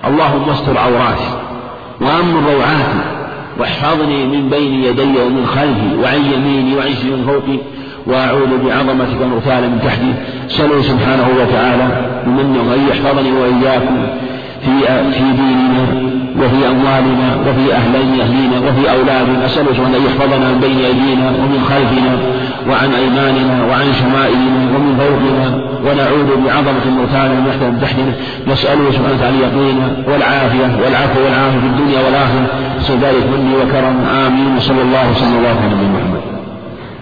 [0.07, 1.31] اللهم استر عوراتي
[2.01, 3.05] وأمن روعاتي.
[3.59, 6.03] واحفظني من بين يدي ومن خلفي.
[6.03, 7.59] وعن يميني وعن من فوقي.
[8.07, 10.15] وأعوذ بعظمتك أغتال من تحتي.
[10.49, 12.11] سأله سبحانه وتعالى.
[12.27, 14.07] بمنه أن يحفظني وإياكم
[14.65, 14.81] في
[15.13, 16.14] في ديننا.
[16.39, 21.61] وفي أموالنا وفي أهلين أهلينا وفي أولادنا أسأل سبحانه أن يحفظنا من بين أيدينا ومن
[21.71, 22.15] خلفنا
[22.69, 25.75] وعن أيماننا وعن شمائلنا ومن فوقنا.
[25.85, 28.13] ونعوذ بعظمة المغتال من تحتنا
[28.53, 29.79] نسأله سبحانه وتعالى اليقين
[30.09, 32.47] والعافية والعفو والعافية في الدنيا والآخرة.
[32.81, 34.57] نسأل ذلك مني وكرم آمين.
[34.57, 36.14] وصلى الله وسلم على نبينا محمد.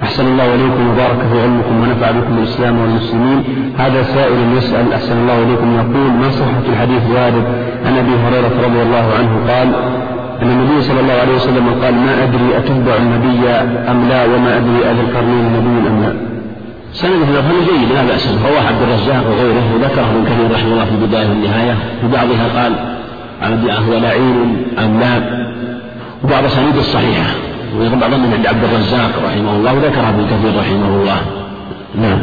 [0.03, 3.45] أحسن الله إليكم وبارك في علمكم ونفع بكم الإسلام والمسلمين.
[3.79, 7.45] هذا سائل يسأل أحسن الله إليكم يقول ما صحة الحديث وارد؟
[7.87, 9.69] عن أبي هريرة رضي الله عنه قال
[10.43, 13.49] أن النبي صلى الله عليه وسلم قال ما أدري أتتبع النبي
[13.91, 16.13] أم لا وما أدري أذي القرنين نبي أم لا.
[16.93, 19.65] سند في جيد؟ لا بأس رواه عبد الرزاق وغيره.
[19.75, 22.73] وذكره ابن كثير رحمه الله في البداية والنهاية في بعضها قال
[23.89, 25.23] هو لعين أم لا؟
[26.25, 27.52] وبعض سنيد الصحيحة.
[27.79, 31.17] ويقول بعضهم من عند عبد الرزاق رحمه الله وذكر ابن كثير رحمه الله.
[31.95, 32.23] نعم.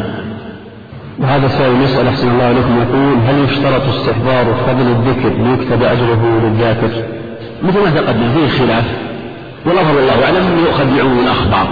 [1.18, 6.90] وهذا سائل يسأل أحسن الله عليكم يقول هل يشترط استحضار فضل الذكر ليكتب أجره للذاكر؟
[7.62, 8.84] مثل ما تقدم فيه خلاف.
[9.66, 11.68] والله الله أعلم أنه يؤخذ بعموم الأخبار.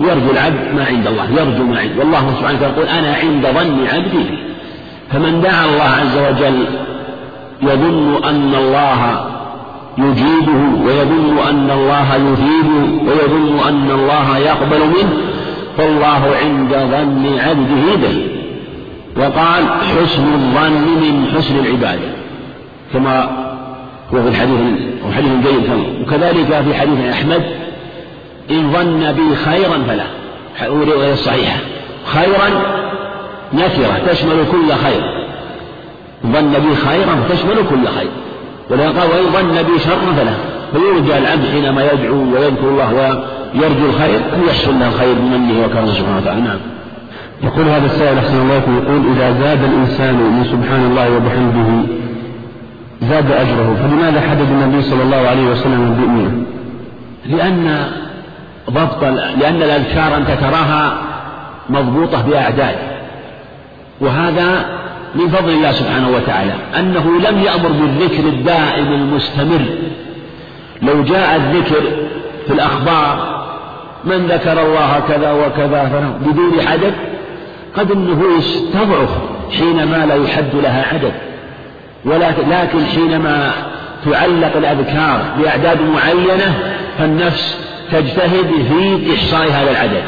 [0.00, 3.86] يرجو العبد ما عند الله يرجو ما عند والله سبحانه وتعالى يقول أنا عند ظن
[3.86, 4.38] عبدي.
[5.12, 6.64] فمن دعا الله عز وجل
[7.62, 9.27] يظن أن الله
[9.98, 15.12] يجيبه ويظن أن الله يثيبه ويظن أن الله يقبل منه
[15.78, 18.26] فالله عند ظن عبده به.
[19.16, 22.08] وقال حسن الظن من حسن العبادة
[22.92, 23.30] كما
[24.14, 24.58] هو في الحديث
[25.16, 25.70] حديث جيد
[26.02, 27.42] وكذلك في حديث أحمد
[28.50, 30.04] إن ظن بي خيرا فلا
[30.70, 31.58] رواية صحيحة
[32.04, 32.48] خيرا
[33.52, 35.02] نكرة تشمل كل خير.
[36.26, 38.08] ظن بي خيرا تشمل كل خير.
[38.70, 40.32] ولهذا قال وإن ظن بي شرا فلا
[40.72, 42.94] فيرجى العبد حينما يدعو ويذكر الله
[43.54, 46.40] ويرجو الخير أن يحصل له الخير بمنه وكرمه سبحانه وتعالى.
[46.40, 46.58] نعم.
[47.42, 51.94] يقول هذا السائل أحسن الله يقول إذا زاد الإنسان من سبحان الله وبحمده
[53.02, 56.58] زاد أجره فلماذا حدد النبي صلى الله عليه وسلم بمئة
[57.36, 57.86] لأن
[58.70, 59.04] ضبط
[59.40, 60.98] لأن الأذكار أنت تراها
[61.70, 62.76] مضبوطة بأعداد
[64.00, 64.64] وهذا
[65.14, 69.60] من فضل الله سبحانه وتعالى أنه لم يأمر بالذكر الدائم المستمر.
[70.82, 71.82] لو جاء الذكر
[72.46, 73.38] في الأخبار
[74.04, 76.94] من ذكر الله كذا وكذا بدون عدد
[77.76, 79.08] قد النفوس تضعف
[79.58, 81.12] حينما لا يحد لها عدد
[82.04, 83.52] ولكن لكن حينما
[84.04, 87.58] تعلق الأذكار بأعداد معينة فالنفس
[87.92, 90.02] تجتهد في إحصاء هذا العدد.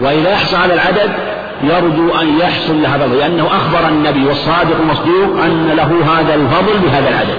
[0.00, 1.10] وإذا أحصى هذا العدد
[1.62, 7.08] يرجو أن يحصل له هذا لأنه أخبر النبي والصادق المصدوق أن له هذا الفضل بهذا
[7.08, 7.38] العدد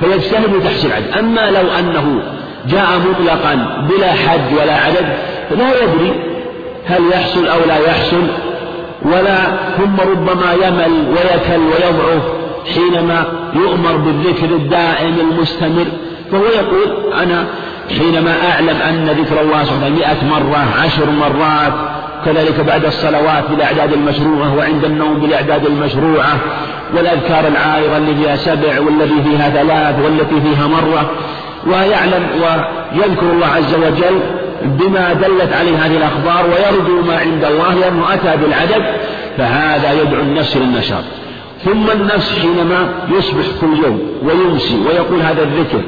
[0.00, 1.18] فيجتهد تحصيل العدد.
[1.18, 2.22] أما لو أنه
[2.68, 5.06] جاء مطلقا بلا حد ولا عدد
[5.50, 6.12] فلا يدري
[6.86, 8.26] هل يحصل أو لا يحصل
[9.02, 9.36] ولا
[9.78, 12.22] ثم ربما يمل ويكل ويضعف
[12.74, 13.24] حينما
[13.54, 15.86] يؤمر بالذكر الدائم المستمر
[16.32, 17.46] فهو يقول أنا
[17.98, 21.72] حينما أعلم أن ذكر الله سبحانه مئة مرة عشر مرات
[22.24, 26.38] كذلك بعد الصلوات بالأعداد المشروعة وعند النوم بالأعداد المشروعة
[26.96, 31.10] والأذكار العارضة اللي فيها سبع والذي فيها ثلاث والتي فيها مرة.
[31.66, 32.26] ويعلم
[32.94, 34.20] ويذكر الله عز وجل
[34.62, 38.84] بما دلت عليه هذه الأخبار ويرجو ما عند الله لأنه أتى بالعدد
[39.38, 41.04] فهذا يدعو النفس للنشاط
[41.64, 42.88] ثم النفس حينما
[43.18, 45.82] يصبح كل يوم ويمسي ويقول هذا الذكر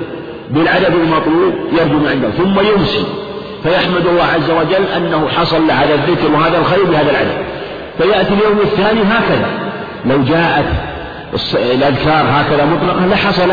[0.51, 3.05] بالعدد المطلوب يرجو ما عنده ثم يمسي.
[3.63, 7.37] فيحمد الله عز وجل أنه حصل له هذا الذكر وهذا الخير بهذا العدد.
[7.99, 9.47] فيأتي اليوم الثاني هكذا.
[10.07, 10.65] لو جاءت
[11.55, 13.51] الأذكار هكذا مطلقة لحصل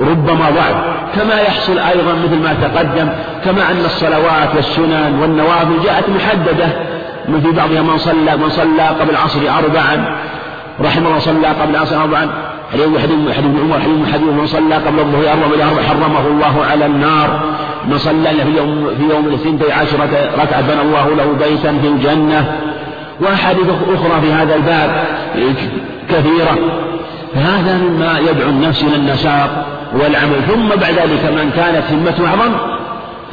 [0.00, 0.76] ربما ضعف.
[1.16, 3.08] كما يحصل أيضا مثل ما تقدم
[3.44, 6.66] كما أن الصلوات والسنن والنوافل جاءت محددة.
[7.28, 10.16] من في بعضها من صلى من صلى قبل العصر أربعا
[10.80, 12.28] رحم الله صلى قبل العصر أربعا.
[12.72, 17.40] حديث حديث حديث عمر حديث حديث من صلى قبل الظهر أربع حرمه الله على النار.
[17.88, 20.08] من صلى في يوم في يوم الاثنتي عشرة
[20.42, 22.58] ركعة بنى الله له بيتا في الجنة.
[23.20, 25.04] وأحاديث أخرى في هذا الباب
[26.10, 26.58] كثيرة.
[27.34, 29.50] فهذا مما يدعو النفس إلى النشاط
[29.92, 30.42] والعمل.
[30.48, 32.52] ثم بعد ذلك من كانت همته أعظم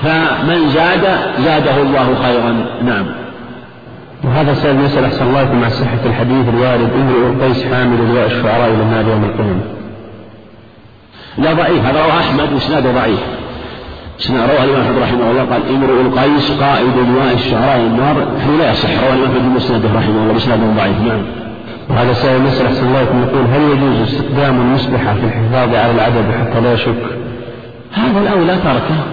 [0.04, 1.08] فمن زاد
[1.46, 2.66] زاده الله خيرا.
[2.84, 3.23] نعم.
[4.24, 8.84] وهذا سؤال يسأل أحسن الله مع صحة الحديث الوارد امرؤ القيس حامل لواء الشعراء إلى
[8.84, 9.62] النار يوم القيامة.
[11.38, 13.20] لا ضعيف هذا رواه أحمد وإسناده ضعيف.
[14.30, 18.72] روى الإمام أحمد رحمه الله قال امرؤ القيس قائد لواء الشعراء إلى النار هذا لا
[18.72, 21.22] يصح رواه الإمام أحمد بمسنده رحمه الله بإسناد ضعيف نعم.
[21.90, 26.62] وهذا سائل يسأل أحسن الله يقول هل يجوز استخدام المصلحة في الحفاظ على العدد حتى
[26.62, 27.04] لا يشك؟
[27.94, 29.13] هذا الأولى تركه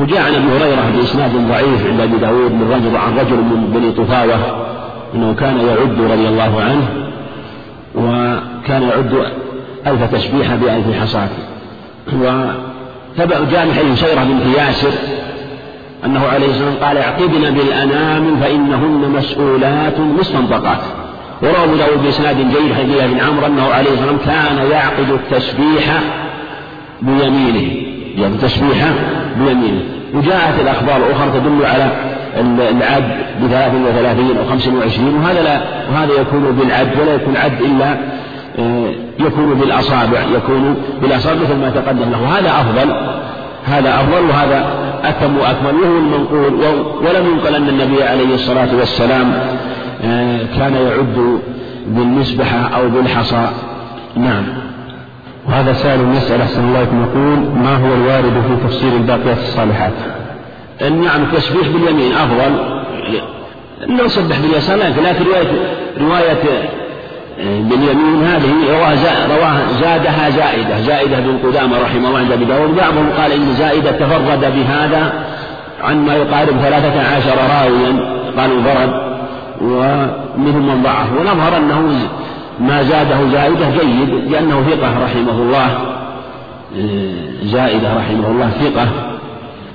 [0.00, 3.92] وجاء عن أبي هريرة بإسناد ضعيف عند أبي داود من رجل عن رجل من بني
[3.92, 4.38] طفاوة
[5.14, 6.88] إنه كان يعد رضي الله عنه
[7.94, 9.32] وكان يعد
[9.86, 11.28] ألف تسبيحه بألف حصاه
[13.22, 14.92] وجاء من حديث شيره بنت ياسر
[16.04, 20.78] أنه عليه والسلام قال اعقدن بالأنام فإنهن مسؤولات مستنطقات
[21.42, 26.00] وروى أبو داود بإسناد جيد حديث بن عمرو أنه عليه والسلام كان يعقد التسبيح
[27.02, 27.97] بيمينه.
[28.20, 28.88] يعني تسبيحة
[29.38, 29.80] بيمينه.
[30.14, 31.90] وجاءت الأخبار الأخرى تدل على
[32.70, 35.60] العد بثلاث وثلاثين أو خمس وعشرين وهذا لا
[35.92, 37.96] وهذا يكون بالعد ولا يكون عد إلا
[38.58, 42.38] آه، يكون بالأصابع يكون بالأصابع مثل ما تقدم له.
[42.38, 42.92] هذا أفضل
[43.66, 44.66] هذا أفضل وهذا
[45.04, 45.74] أتم وأكمل.
[45.82, 46.54] وهو المنقول
[47.06, 49.32] ولم ينقل أن النبي عليه الصلاة والسلام
[50.04, 51.40] آه، كان يعد
[51.86, 53.48] بالمسبحة أو بالحصى.
[54.16, 54.44] نعم.
[55.48, 59.92] وهذا سائل يسأل أحسن الله يقول ما هو الوارد في تفسير الباقيات الصالحات؟
[60.80, 62.78] نعم التسبيح باليمين أفضل.
[64.04, 65.48] نصبح باليسار لكن رواية
[66.00, 66.68] رواية
[67.40, 68.54] آه، باليمين هذه
[69.28, 70.80] رواها زادها زائدة.
[70.80, 72.76] زائدة بن قدامة رحمه الله عند أبي داود.
[72.76, 75.12] بعضهم قال إن زائدة تفرد بهذا
[75.82, 78.18] عن ما يقارب ثلاثة عشر راويا.
[78.38, 79.18] قالوا ضرب
[79.62, 81.12] ومنهم من ضعف.
[81.20, 82.00] ونظهر أنه
[82.60, 85.78] ما زاده زائدة جيد لأنه ثقة رحمه الله
[87.44, 88.88] زائدة رحمه الله ثقة.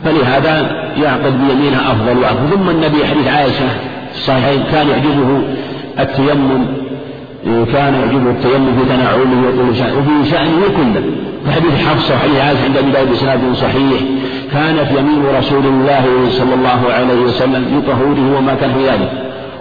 [0.06, 2.50] فلهذا يعقد بيمينها أفضل وأفضل.
[2.52, 3.66] ثم النبي حديث عائشة
[4.16, 5.42] الصحيحين كان يعجبه
[6.00, 6.66] التيمم
[7.46, 11.04] كان يعجبه التيمم في تنعله وطول شأنه وفي شأنه كله
[11.56, 14.02] حديث حفصة وحديث عائشة عند أبي داود بإسناد صحيح
[14.54, 19.12] كانت يمين رسول الله صلى الله عليه وسلم في طهوره وما كان في ذلك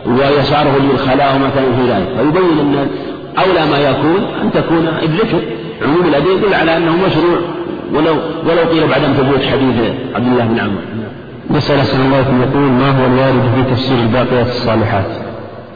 [0.07, 2.09] ويساره للخلاء وما كان في ذلك.
[2.19, 2.87] فيبين أن
[3.39, 5.41] أولى ما يكون أن تكون الذكر
[5.83, 7.39] عموم الأدلة يدل على أنه مشروع.
[7.93, 10.81] ولو ولو قيل بعدم ثبوت حديث عبد الله بن عمرو.
[11.51, 15.07] مسألة سنة الله يقول ما هو الوارد في تفسير الباقيات الصالحات؟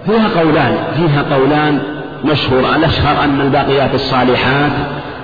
[0.07, 0.77] فيها قولان.
[0.97, 1.83] فيها قولان
[2.25, 2.61] مشهور.
[2.77, 4.73] الأشهر أن الباقيات الصالحات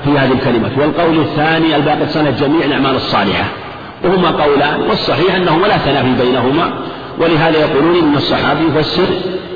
[0.04, 0.70] في هذه الكلمة.
[0.78, 3.44] والقول الثاني الباقيات الصالحات جميع الأعمال الصالحة.
[4.04, 6.70] وهما قولان والصحيح أنهما لا تنافي بينهما.
[7.20, 9.06] ولهذا يقولون إن الصحابي يفسر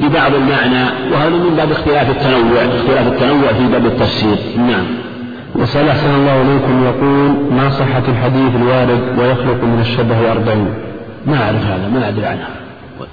[0.00, 4.36] ببعض المعنى وهذا من باب اختلاف التنوع اختلاف التنوع في باب التفسير.
[4.58, 4.84] نعم.
[5.54, 10.74] وسأل أحسن الله إليكم يقول ما صحة الحديث الوارد ويخلق من الشبه أربعين.
[11.26, 12.48] ما أعرف هذا ما أدري عنه.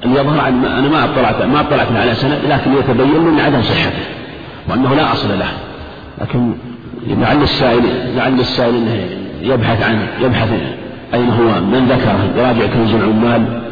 [0.05, 4.03] يظهر عن أنا ما اطلعت ما اطلعت على سند لكن يتبين من عدم صحته
[4.69, 5.51] وأنه لا أصل له.
[6.21, 6.53] لكن
[7.07, 7.83] لعل السائل
[8.15, 8.87] لعل السائل
[9.41, 10.49] يبحث عنه يبحث
[11.13, 13.62] أين هو من ذكره يراجع كنز العمال.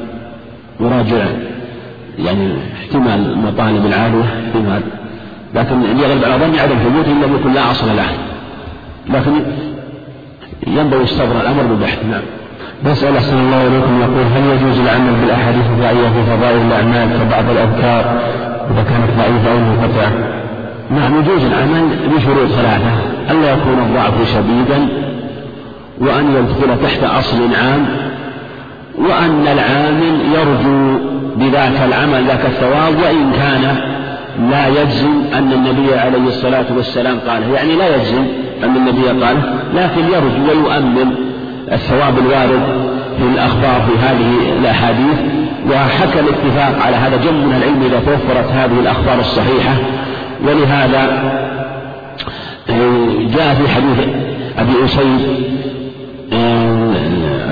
[0.81, 1.25] يراجع
[2.19, 4.81] يعني احتمال المطالب العالية احتمال
[5.55, 8.07] لكن يغلب على ظني عدم ثبوته إن لم يكن لا أصل له.
[9.09, 9.31] لكن
[10.67, 12.05] ينبغي يستبر الأمر بالبحث.
[12.05, 12.21] نعم.
[12.85, 18.19] نسأل أحسن الله إليكم يقول هل يجوز العمل بالأحاديث الداعية في فضائل الأعمال كبعض الأذكار
[18.71, 20.11] إذا كانت ضعيفة أو منقطعة؟
[20.91, 22.91] نعم يجوز العمل بشروط ثلاثة.
[23.31, 24.87] ألا يكون الضعف شديدا
[26.01, 28.10] وأن يدخل تحت أصل عام
[28.97, 30.97] وأن العامل يرجو
[31.35, 33.75] بذاك العمل ذاك الثواب وإن كان
[34.51, 37.55] لا يجزم أن النبي عليه الصلاة والسلام قاله.
[37.55, 38.25] يعني لا يجزم
[38.63, 39.43] أن النبي قاله
[39.75, 41.15] لكن يرجو ويؤمن
[41.71, 42.61] الثواب الوارد
[43.17, 45.19] في الأخبار في هذه الأحاديث.
[45.71, 49.73] وحكى الاتفاق على هذا جم من العلم إذا توفرت هذه الأخبار الصحيحة.
[50.47, 51.31] ولهذا
[52.69, 54.07] آه، جاء في حديث
[54.57, 55.51] أبي أسيد
[56.33, 56.80] آه،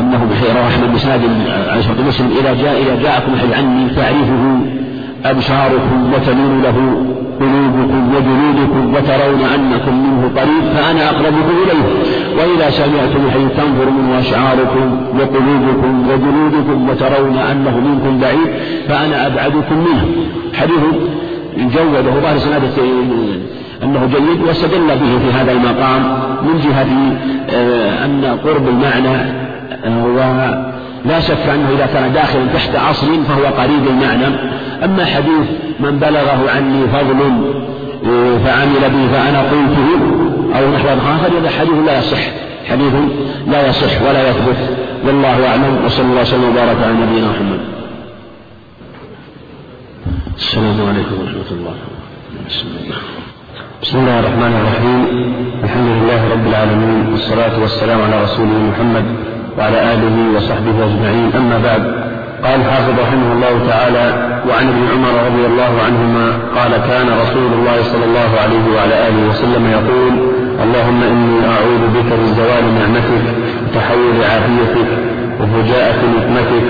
[0.09, 1.21] أنه رواه أحمد بسند
[1.69, 4.59] على شرط مسلم إذا جاء إذا جاءكم أحد عني تعرفه
[5.25, 7.05] أبصاركم وتلين له
[7.39, 11.83] قلوبكم وجلودكم وترون أنكم منه قريب فأنا أقربكم إليه.
[12.37, 18.49] وإذا سمعتم حين تنظر منه أشعاركم وقلوبكم وجلودكم وترون أنه منكم بعيد
[18.87, 20.05] فأنا أبعدكم منه.
[20.53, 20.83] حديث
[21.57, 22.83] جوده ظاهر سنادة
[23.83, 26.01] أنه جيد واستدل به في هذا المقام
[26.43, 27.17] من جهة
[27.49, 29.48] آه، أن قرب المعنى
[31.05, 34.35] ولا شك أنه إذا كان داخلا تحت أصل فهو قريب المعنى
[34.83, 35.47] أما حديث
[35.79, 37.19] من بلغه عني فضل
[38.05, 39.87] آه، فعمل به فأنا قلته
[40.59, 42.19] أو نحو آخر هذا حديث لا يصح.
[42.69, 42.93] حديث
[43.47, 44.57] لا يصح ولا يثبت.
[45.05, 45.85] والله أعلم.
[45.85, 47.59] وصلى الله وسلم وبارك على نبينا محمد.
[50.37, 51.73] السلام عليكم ورحمة الله
[52.49, 52.97] بسم الله
[53.81, 55.01] بسم الله الرحمن الرحيم.
[55.63, 57.11] الحمد لله رب العالمين.
[57.11, 59.05] والصلاة والسلام على رسوله محمد
[59.59, 61.29] وعلى آله وصحبه أجمعين.
[61.35, 61.83] أما بعد
[62.43, 64.05] قال الحافظ رحمه الله تعالى
[64.49, 66.25] وعن ابن عمر رضي الله عنهما
[66.57, 70.13] قال كان رسول الله صلى الله عليه وعلى آله وسلم يقول
[70.63, 73.25] اللهم إني أعوذ بك من زوال نعمتك
[73.63, 74.89] وتحول عافيتك
[75.39, 76.67] وفجاءة نقمتك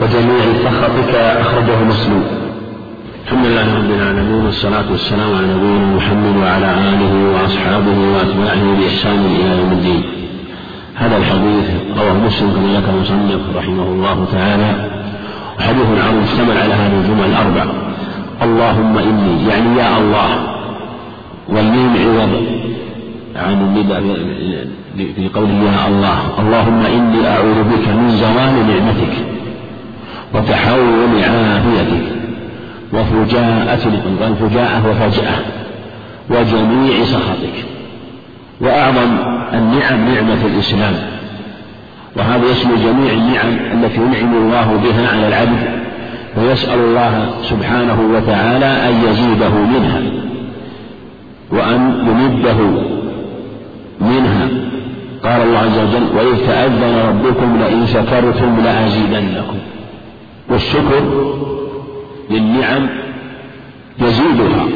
[0.00, 2.22] وجميع سخطك أخرجه مسلم.
[3.24, 9.58] الحمد لله رب العالمين والصلاة والسلام على نبينا محمد وعلى آله وأصحابه وأتباعه بإحسان إلى
[9.60, 10.02] يوم الدين.
[10.94, 14.90] هذا الحديث رواه مسلم كما ذكر المصنف رحمه الله تعالى.
[15.58, 17.64] وحديث عظيم اشتمل على هذه الجمل الأربع
[18.42, 20.28] اللهم إني يعني يا الله
[21.48, 22.34] والميم عوض.
[23.36, 24.02] عن النداء
[25.16, 29.14] في قوله يا الله اللهم إني أعوذ بك من زوال نعمتك
[30.34, 32.06] وتحول عافيتك
[32.92, 33.84] وفجاءة
[34.20, 35.36] والفجاءة وفجأة
[36.30, 37.73] وجميع سخطك.
[38.64, 39.16] وأعظم
[39.52, 40.94] النعم نعمة الإسلام.
[42.16, 45.84] وهذا يشمل جميع النعم التي ينعم الله بها على العبد
[46.36, 50.02] ويسأل الله سبحانه وتعالى أن يزيده منها
[51.50, 52.56] وأن يمده
[54.00, 54.48] منها.
[55.24, 59.58] قال الله عز وجل وإذ تأذن ربكم لئن شكرتم لأزيدنكم.
[60.50, 61.02] والشكر
[62.30, 62.88] للنعم
[63.98, 64.66] يزيدها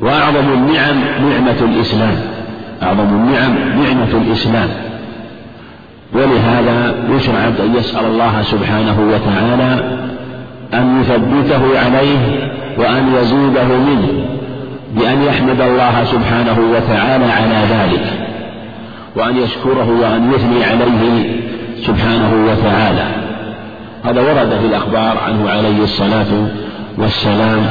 [0.00, 1.00] وأعظم النعم
[1.30, 2.29] نعمة الإسلام.
[2.82, 4.68] أعظم النعم نعمة الإسلام.
[6.12, 10.00] ولهذا يشرع أن يسأل الله سبحانه وتعالى
[10.74, 14.08] أن يثبته عليه وأن يزيده منه
[14.96, 18.04] بأن يحمد الله سبحانه وتعالى على ذلك
[19.16, 21.36] وأن يشكره وأن يثني عليه
[21.86, 23.06] سبحانه وتعالى.
[24.04, 26.48] هذا ورد في الأخبار عنه عليه الصلاة
[26.98, 27.66] والسلام.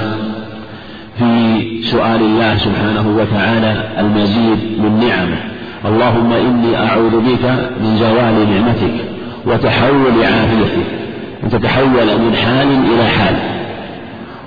[1.19, 5.39] في سؤال الله سبحانه وتعالى المزيد من نعمه.
[5.85, 7.45] اللهم إني أعوذ بك
[7.81, 9.05] من زوال نعمتك
[9.45, 10.87] وتحول عافيتك.
[11.43, 13.35] أن تتحول من حال إلى حال.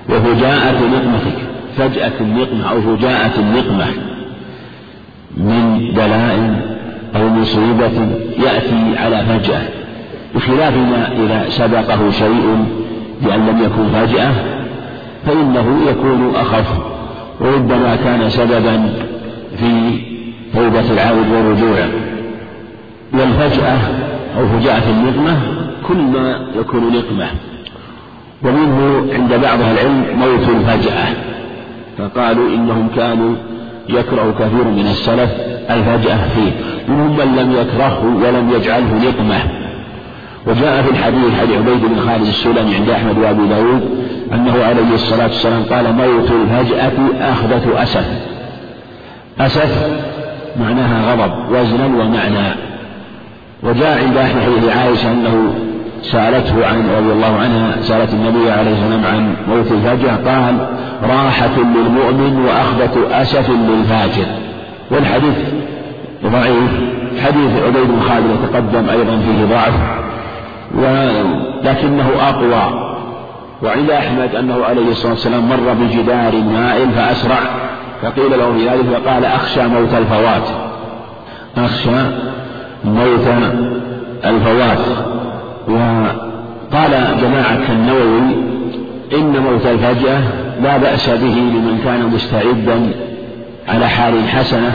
[0.08, 1.38] وفجاءة نقمتك.
[1.78, 3.86] فجأة النقمة أو فجاءة النقمة
[5.36, 6.62] من بلاء
[7.16, 8.08] أو مصيبة
[8.38, 9.62] يأتي على فجأة.
[10.34, 12.66] بخلاف ما إذا سبقه شيء
[13.22, 14.32] بأن لم يكن فجأة
[15.26, 16.66] فإنه يكون أخف
[17.40, 18.94] وربما كان سببا
[19.58, 20.00] في
[20.54, 21.88] توبة العابد ورجوعه
[23.12, 23.78] والفجأة
[24.38, 25.36] أو فجاءة النقمة
[25.88, 27.26] كل ما يكون نقمة.
[28.42, 31.06] ومنه عند بعض العلم موت الفجأة.
[31.98, 33.34] فقالوا إنهم كانوا
[33.88, 35.30] يكره كثير من السلف
[35.70, 36.52] الفجأة فيه
[36.88, 39.61] منهم من لم يكرهه ولم يجعله نقمة.
[40.46, 43.82] وجاء في الحديث حديث عبيد بن خالد السلمي عند أحمد وأبي داود
[44.32, 48.06] أنه عليه الصلاة والسلام قال موت الفجأة أخذة أسف
[49.40, 49.88] أسف
[50.60, 52.54] معناها غضب وزنا ومعنى.
[53.62, 55.54] وجاء عند أحد حديث عائشة أنه
[56.02, 60.66] سألته عن رضي الله عنها سألت النبي عليه الصلاة والسلام عن موت الفجأة قال
[61.02, 64.26] راحة للمؤمن وأخذة أسف للفاجر.
[64.90, 65.34] والحديث
[66.24, 66.70] ضعيف
[67.24, 70.02] حديث عبيد بن خالد يتقدم أيضا فيه ضعف.
[70.74, 72.88] ولكنه أقوى.
[73.62, 77.38] وعند أحمد أنه عليه الصلاة والسلام مر بجدار مائل فأسرع
[78.02, 80.48] فقيل له في ذلك فقال أخشى موت الفوات.
[81.56, 82.00] أخشى
[82.84, 83.26] موت
[84.24, 84.86] الفوات.
[85.68, 86.90] وقال
[87.22, 88.52] جماعة كالنووي
[89.14, 90.20] إن موت الفجأة
[90.62, 92.92] لا بأس به لمن كان مستعدا
[93.68, 94.72] على حال حسنة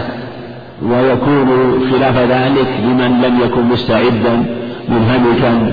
[0.81, 4.45] ويكون خلاف ذلك لمن لم يكن مستعدا
[4.89, 5.71] منهمكا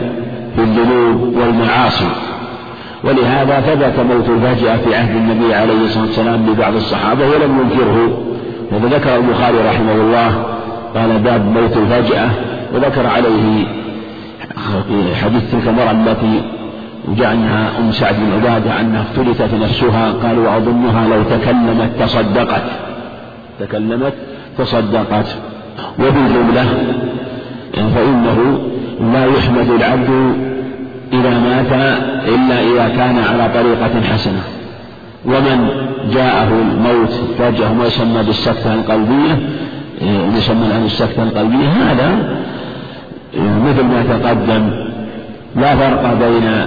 [0.56, 2.10] في الذنوب والمعاصي.
[3.04, 8.20] ولهذا ثبت موت الفاجئة في عهد النبي عليه الصلاة والسلام لبعض الصحابة ولم ينكره.
[8.84, 10.44] ذكر البخاري رحمه الله
[10.94, 12.30] قال باب موت الفاجئة
[12.74, 13.66] وذكر عليه
[15.22, 16.42] حديث تلك المرأة التي
[17.08, 22.62] جاء عنها أم سعد بن عبادة أنها افتلتت نفسها قال وأظنها لو تكلمت تصدقت.
[23.60, 24.14] تكلمت
[24.58, 25.36] تصدقت.
[25.98, 26.66] وبالجملة
[27.74, 28.58] فإنه
[29.00, 30.10] لا يحمد العبد
[31.12, 31.72] إذا مات
[32.28, 34.42] إلا إذا كان على طريقة حسنة.
[35.26, 35.68] ومن
[36.14, 39.38] جاءه الموت فجأة ما يسمى بالسكتة القلبية
[40.36, 41.68] يسمى الآن السكتة القلبية.
[41.68, 42.38] هذا
[43.38, 44.70] مثل ما تقدم
[45.56, 46.66] لا فرق بين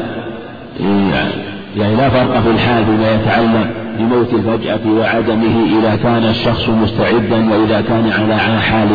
[1.77, 3.67] يعني لا فرق في الحال بما يتعلق
[3.99, 8.89] بموت الفجأة وعدمه إذا كان الشخص مستعدا وإذا كان على حال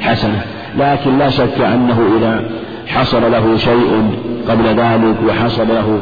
[0.00, 0.40] حسنة.
[0.78, 2.44] لكن لا شك أنه إذا
[2.86, 4.10] حصل له شيء
[4.48, 6.00] قبل ذلك وحصل له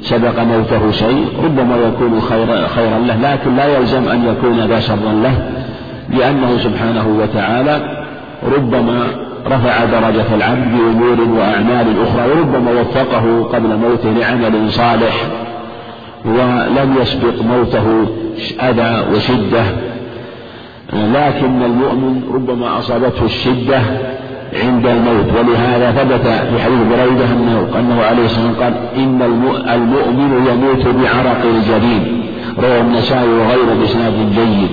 [0.00, 5.12] سبق موته شيء ربما يكون خيرا, خيرا له لكن لا يلزم أن يكون ذا شرا
[5.22, 5.50] له
[6.10, 8.04] لأنه سبحانه وتعالى
[8.56, 9.06] ربما
[9.46, 15.26] رفع درجة العبد بأمور وأعمال أخرى وربما وفقه قبل موته لعمل صالح
[16.24, 18.06] ولم يسبق موته
[18.62, 19.62] أذى وشدة
[20.92, 23.80] لكن المؤمن ربما أصابته الشدة
[24.62, 25.26] عند الموت.
[25.38, 29.22] ولهذا ثبت في حديث بريدة أنه, أنه عليه الصلاة والسلام قال إن
[29.74, 32.22] المؤمن يموت بعرق الجبين.
[32.58, 34.70] رواه النسائي وغيره بإسناد جيد.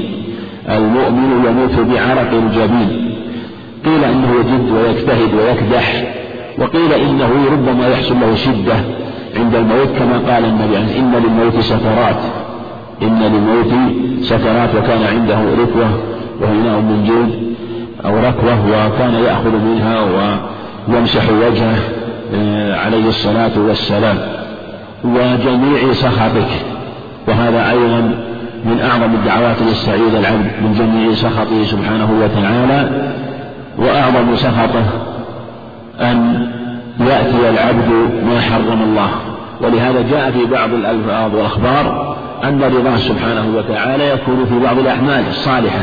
[0.70, 3.12] المؤمن يموت بعرق الجبين.
[3.86, 6.04] قيل إنه يجد ويجتهد ويكدح.
[6.60, 8.76] وقيل إنه ربما يحصل له شدة
[9.40, 12.22] عند الموت كما قال النبي عنه إن للموت سكرات
[13.02, 13.74] إن للموت
[14.22, 15.90] سكرات وكان عنده ركوة
[16.42, 17.52] وهناء من جلد.
[18.06, 20.00] أو ركوة وكان يأخذ منها
[20.88, 21.80] ويمسح وجهه
[22.36, 24.18] آه، عليه الصلاة والسلام.
[25.04, 26.50] وجميع سخطك
[27.28, 28.02] وهذا أيضا
[28.66, 32.90] من أعظم الدعوات للسعيد العبد من جميع سخطه سبحانه وتعالى.
[33.78, 34.86] وأعظم سخطه
[36.02, 36.48] أن
[37.00, 37.90] يأتي العبد
[38.26, 39.10] ما حرم الله.
[39.62, 45.80] ولهذا جاء في بعض الألفاظ والأخبار أن رضاه سبحانه وتعالى يكون في بعض الأعمال الصالحة.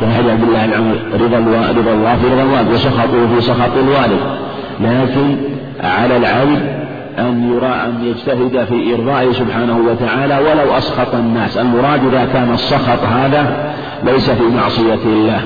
[0.00, 1.38] كحديث عبد الله بن عمر رضا
[1.78, 4.20] رضا الله في رضا الوالد وسخطه في سخط الوالد.
[4.80, 5.36] لكن
[5.80, 6.80] على العبد
[7.18, 11.56] أن يرى أن يجتهد في إرضائه سبحانه وتعالى ولو أسخط الناس.
[11.56, 13.72] المراد إذا كان السخط هذا
[14.04, 15.40] ليس في معصية الله.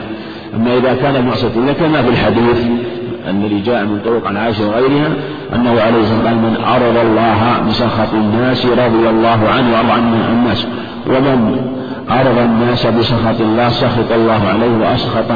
[0.57, 2.67] أما إذا كان معصية الله كما في الحديث
[3.29, 5.09] الذي جاء من طرق عن عائشة وغيرها
[5.55, 10.67] أنه عليه الصلاة والسلام من أرض الله بسخط الناس رضي الله عنه وأرضى عنه الناس.
[11.07, 11.74] ومن
[12.11, 15.31] أرضى الناس بسخط الله سخط الله عليه وأسخط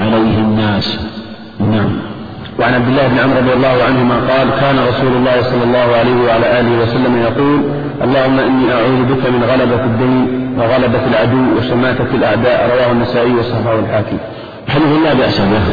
[0.00, 0.98] عليه الناس.
[1.60, 1.90] نعم.
[2.58, 6.16] وعن عبد الله بن عمرو رضي الله عنهما قال كان رسول الله صلى الله عليه
[6.26, 7.60] وعلى آله وسلم يقول
[8.04, 10.26] اللهم إني أعوذ بك من غلبة الدين
[10.58, 12.70] وغلبة العدو وشماتة الأعداء.
[12.74, 14.16] رواه النسائي وصححه الحاكم
[14.68, 15.66] حديث لا بأس به؟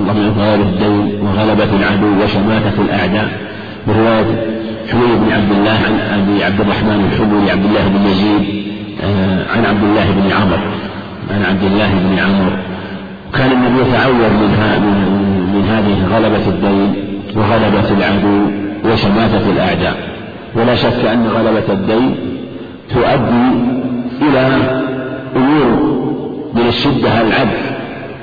[0.00, 3.28] اللهم من غلبة الدين وغلبة العدو وشماتة الأعداء.
[3.88, 4.30] برواية
[4.90, 8.73] حميد بن عبد الله عن أبي عبد الرحمن الحمولي عبد الله بن يزيد.
[9.54, 10.58] عن عبد الله بن عمر
[11.30, 12.52] عن عبد الله بن عمر
[13.34, 14.50] كان النبي يتعوذ من,
[15.54, 16.94] من هذه غلبة الدين
[17.36, 18.50] وغلبة العدو
[18.84, 19.96] وشماتة الأعداء.
[20.56, 22.14] ولا شك أن غلبة الدين
[22.94, 23.48] تؤدي
[24.22, 24.46] إلى
[25.36, 25.94] أمور
[26.54, 27.58] من الشدة على العبد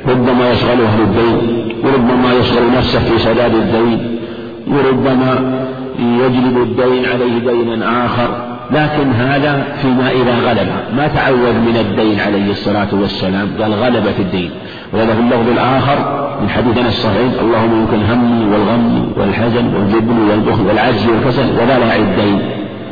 [0.07, 1.37] ربما يشغله أهل الدين
[1.83, 4.19] وربما يشغل نفسه في سداد الدين
[4.67, 5.61] وربما
[5.99, 8.50] يجلب الدين عليه دينا آخر.
[8.71, 10.67] لكن هذا فيما إذا غلب.
[10.95, 13.47] ما تعوذ من الدين عليه الصلاة والسلام.
[13.61, 14.51] قال غلب في الدين.
[14.93, 15.97] وله اللفظ الآخر
[16.41, 17.41] من حديث أنس الصحيح.
[17.41, 22.41] اللهم يمكن الهم والغم والحزن والجبن والبخل والعجز والكسل وضلع الدين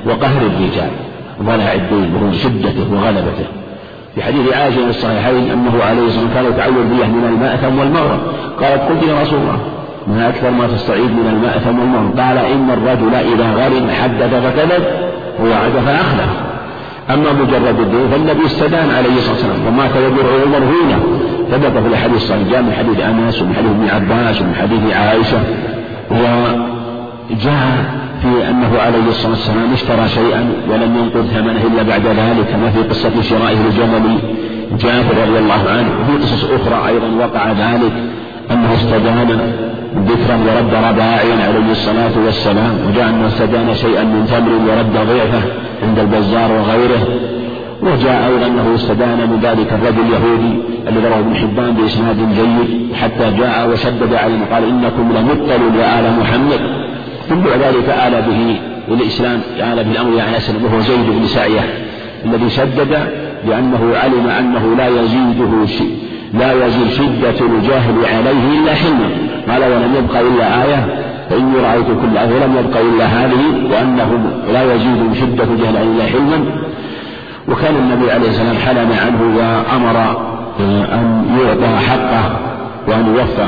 [0.05, 0.89] وقهر الرجال.
[1.41, 3.47] ضلع الدين وهو شدته وغلبته.
[4.15, 8.19] في حديث عائشة في الصحيحين أنه عليه الصلاة والسلام كان يتعوذ بالله من المأثم والمغرم.
[8.61, 9.57] قالت قلت يا رسول الله
[10.07, 15.08] ما أكثر ما تستعيذ من المأثم والمغرم؟ قال إن الرجل إذا غرم حدث فكذب.
[15.41, 16.29] ووعد فأخلف
[17.09, 19.67] أما مجرد الدين فالنبي استدان عليه الصلاة والسلام.
[19.67, 20.99] ومات يدور عمر هنا.
[21.51, 22.41] ثبت في الحديث الصحيح.
[22.51, 25.39] جاء من حديث أنس ومن حديث ابن عباس ومن حديث عائشة.
[26.11, 27.85] وجاء
[28.21, 32.45] في أنه عليه الصلاة والسلام اشترى شيئا ولم ينقذ ثمنه إلا بعد ذلك.
[32.51, 34.17] كما في قصة شرائه الجمل.
[34.79, 35.89] جابر رضي الله عنه.
[36.01, 37.93] وفي قصص أخرى أيضا وقع ذلك.
[38.51, 39.29] أنه استدان
[39.95, 45.41] ذكرا ورد رباعيا عليه الصلاة والسلام وجاء أنه استدان شيئا من تمر ورد ضعفه
[45.83, 47.07] عند البزار وغيره
[47.81, 50.53] وجاء أيضا أنه استدان من ذلك الرجل اليهودي
[50.87, 56.19] الذي رواه ابن حبان بإسناد جيد حتى جاء وشدد عليهم قال إنكم لمبتلوا يا آل
[56.19, 56.59] محمد.
[57.29, 58.59] ثم بعد ذلك آل به
[58.95, 61.61] الإسلام آل بالأمر يعني أسلم وهو زيد بن سعية
[62.25, 62.97] الذي شدد
[63.47, 65.97] لأنه علم أنه لا يزيده شيء.
[66.33, 69.09] لا يزيد شدة الجاهل عليه إلا حلما
[69.49, 70.85] قال ولم يبق إلا آية
[71.29, 74.19] فإني رأيت كل آية ولم يبق إلا هذه وأنه
[74.53, 76.45] لا يزيد شدة الجهل إلا حلما
[77.47, 80.17] وكان النبي عليه السلام حلم عنه وأمر
[80.93, 82.39] أن يعطى حقه
[82.87, 83.47] وأن يوفى.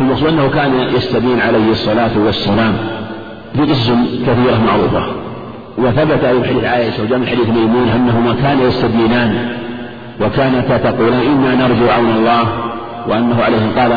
[0.00, 2.72] المقصود أنه كان يستبين عليه الصلاة والسلام
[3.54, 3.90] في قصص
[4.26, 5.12] كثيرة معروفة.
[5.78, 9.52] وثبت في حديث عائشة وجاء من حديث ميمون أنهما كانا يستبينان
[10.20, 12.44] وكانتا تقولان إنا نرجو عون الله
[13.08, 13.92] وأنه عليه قال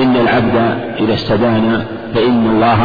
[0.00, 0.56] إن العبد
[1.00, 1.84] إذا استدان
[2.14, 2.78] فإن الله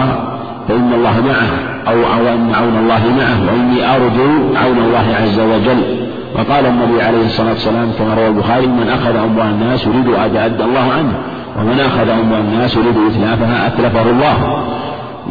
[0.68, 1.52] فإن الله معه
[1.94, 2.00] أو
[2.34, 6.08] أن عون الله معه وإني أرجو عون الله عز وجل.
[6.36, 10.94] وقال النبي عليه الصلاة والسلام كما روى البخاري من أخذ أموال الناس يريد أن الله
[10.98, 11.14] عنه
[11.60, 14.64] ومن أخذ أموال الناس يريد إتلافها أتلفه الله.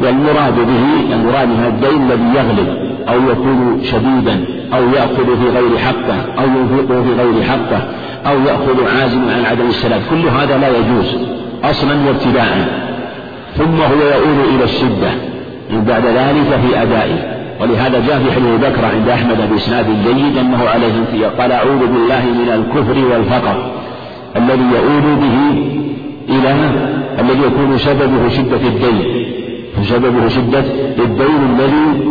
[0.03, 2.69] والمراد به المراد من الدين الذي يغلب
[3.09, 4.45] أو يكون شديدا.
[4.75, 7.89] أو يأخذ في غير حقه أو ينفقه في غير حقه
[8.27, 10.01] أو يأخذ عازما عن عدم السلام.
[10.11, 11.17] كل هذا لا يجوز
[11.65, 12.69] أصلا وابتداء.
[13.57, 15.11] ثم هو يؤول إلى الشدة
[15.71, 17.37] بعد ذلك في أدائه.
[17.61, 22.49] ولهذا جاء في حديث بكر عند أحمد بإسناد جيد أنه عليه قال أعوذ بالله من
[22.49, 23.73] الكفر والفقر
[24.37, 25.37] الذي يؤول به
[26.29, 26.71] إلى
[27.21, 29.27] الذي يكون سببه شدة الدين.
[29.77, 30.65] فسببه شدة
[30.99, 32.07] الدين الذي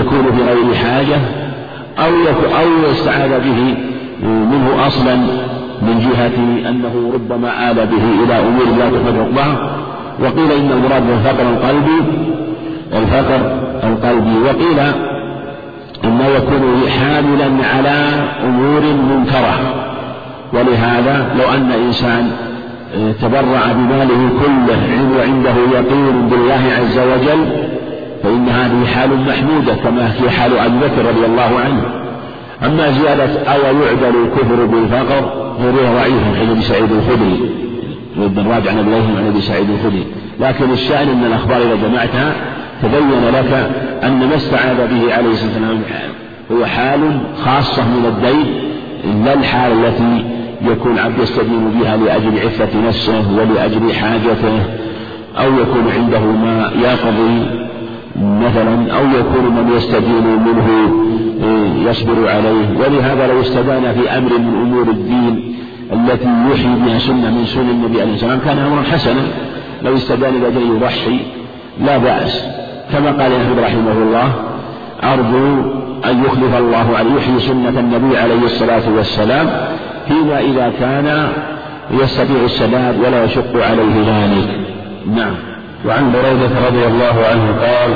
[0.00, 1.43] يكون بغير حاجة
[1.98, 2.12] أو
[2.60, 3.76] أو يستعاذ به
[4.22, 5.14] منه أصلا
[5.82, 9.76] من جهة أنه ربما آل به إلى أمور لا تحمد عقبها
[10.20, 12.02] وقيل إن المراد بالفقر القلبي
[12.94, 13.40] الفقر
[13.82, 14.38] القلبي.
[14.44, 14.78] وقيل
[16.04, 18.80] إنه يكون حاملا على أمور
[19.10, 19.58] منكرة.
[20.52, 22.30] ولهذا لو أن إنسان
[23.22, 24.82] تبرع بماله كله
[25.16, 27.46] وعنده يقين بالله عز وجل
[28.24, 31.82] فإن هذه حال محمودة كما هي حال أبي بكر رضي الله عنه.
[32.64, 37.50] أما زيادة أو يعدل الكفر بالفقر فهو ضعيف عن أبي سعيد الخدري.
[38.48, 38.78] راجع عن
[39.18, 40.06] عن أبي سعيد الخدري.
[40.40, 42.32] لكن الشأن أن الأخبار إذا جمعتها
[42.82, 43.70] تبين لك
[44.04, 45.82] أن ما استعاذ به عليه الصلاة والسلام
[46.52, 47.00] هو حال
[47.44, 48.46] خاصة من الدين.
[49.24, 50.24] لا الحال التي
[50.70, 54.62] يكون عبد يستدين بها لأجل عفة نفسه ولأجل حاجته
[55.38, 57.64] أو يكون عنده ما يقضي
[58.16, 60.68] مثلا أو يكون من يستدين منه
[61.44, 62.78] إيه، يصبر عليه.
[62.78, 65.54] ولهذا لو استدان في أمر من أمور الدين
[65.92, 69.22] التي يحيي بها سنة من سنن النبي عليه السلام كان أمرا حسنا.
[69.82, 71.18] لو استدان لأجل يضحي
[71.86, 72.44] لا بأس.
[72.92, 74.32] كما قال أحمد رحمه الله
[75.02, 75.62] أرجو
[76.04, 79.46] أن يخلف الله عليه يحيي سنة النبي عليه الصلاة والسلام
[80.08, 81.28] فيما إذا كان
[81.90, 84.60] يستطيع السداد ولا يشق عليه ذلك.
[85.16, 85.53] نعم.
[85.86, 87.90] وعن بريدة رضي الله عنه قال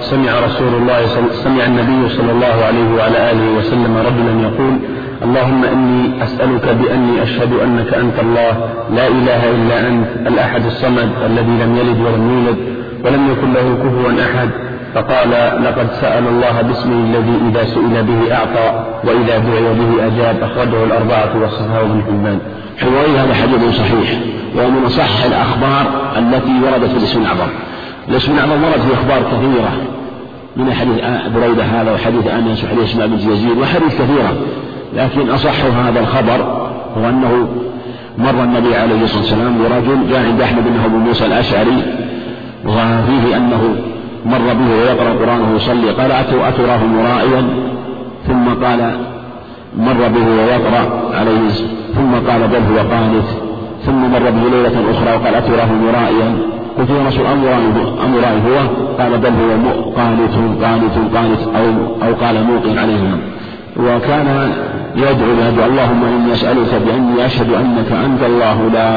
[0.00, 1.00] سمع رسول الله
[1.44, 4.78] سمع النبي صلى الله عليه وعلى آله وسلم رجلا يقول
[5.22, 8.52] اللهم إني أسألك بأني أشهد أنك أنت الله
[8.90, 12.58] لا إله إلا أنت الأحد الصمد الذي لم يلد ولم يولد
[13.04, 14.50] ولم يكن له كفوا أحد
[14.94, 15.30] فقال
[15.64, 21.42] لقد سأل الله باسمه الذي إذا سئل به أعطى وإذا دعي به أجاب أخرجه الأربعة
[21.42, 22.38] وصححه ابن حبان.
[22.78, 24.18] حوالي هذا حديث صحيح
[24.56, 25.86] ومن أصح الأخبار
[26.18, 27.50] التي وردت في الاسم الأعظم.
[28.08, 29.72] الاسم الأعظم ورد في أخبار كثيرة.
[30.56, 30.94] من حديث
[31.36, 34.32] بريدة هذا وحديث أنس وحديث اسماء بن يزيد وحديث كثيرة.
[34.96, 37.48] لكن أصح هذا الخبر هو أنه
[38.18, 41.82] مر النبي عليه الصلاة والسلام برجل جاء عند أحمد بن أبو موسى الأشعري
[42.66, 43.76] وفيه أنه
[44.26, 47.48] مر به ويقرأ القرآن وهو يصلي قال أتراه مرائيا؟
[48.28, 48.96] ثم قال
[49.78, 51.48] مر به ويقرأ عليه
[51.94, 53.41] ثم قال بل هو قانت.
[53.86, 56.36] ثم مر به ليلة أخرى وقال أتراه مرائيا.
[56.78, 57.26] قلت يا رسول
[58.06, 58.58] أمرائي هو
[58.98, 60.34] قال بل هو قانت
[60.64, 61.66] قانت قانت أو
[62.06, 63.18] أو قال موقن عليهما
[63.76, 64.52] وكان
[64.96, 68.90] يدعو بهذا اللهم إني أسألك بأني أشهد أنك أنت الله لا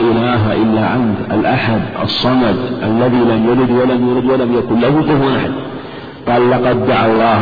[0.00, 5.52] إله إلا أنت الأحد الصمد الذي لم يلد ولم يولد ولم يكن له كفوا أحد.
[6.28, 7.40] قال لقد دعا الله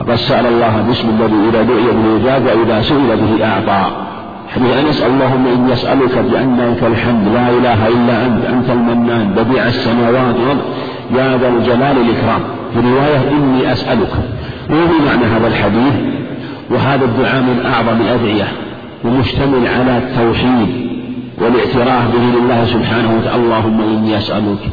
[0.00, 4.09] لقد سأل الله باسم الذي إذا دعي به يجاب وإذا سئل به أعطى.
[4.54, 10.34] حديث أنس اللهم إني أسألك بأنك الحمد لا إله إلا أنت أنت المنان بديع السماوات
[10.34, 10.62] والأرض
[11.16, 12.40] يا ذا الجلال الإكرام
[12.74, 14.12] في رواية إني أسألك
[14.70, 15.94] وهو معنى هذا الحديث
[16.70, 18.48] وهذا الدعاء من أعظم الأدعية
[19.04, 20.90] ومشتمل على التوحيد
[21.38, 23.42] والإعتراف به لله سبحانه وتعالى.
[23.42, 24.68] اللهم إني أسألك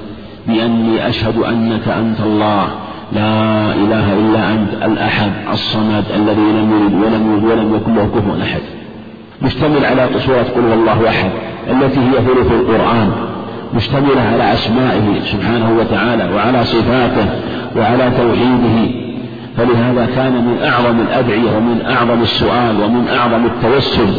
[0.48, 2.68] بأني أشهد أنك أنت الله.
[3.16, 8.44] لا إله إلا أنت الأحد الصمد الذي لم يلد ولم يولد ولم يكن له كفوا
[8.44, 8.62] أحد.
[9.42, 11.30] مشتمل على سورة قل هو الله أحد
[11.70, 13.12] التي هي ثلث القرآن
[13.74, 17.26] مشتملة على أسمائه سبحانه وتعالى وعلى صفاته
[17.78, 19.08] وعلى توحيده.
[19.58, 24.14] فلهذا كان من أعظم الأدعية ومن أعظم السؤال ومن أعظم التوسل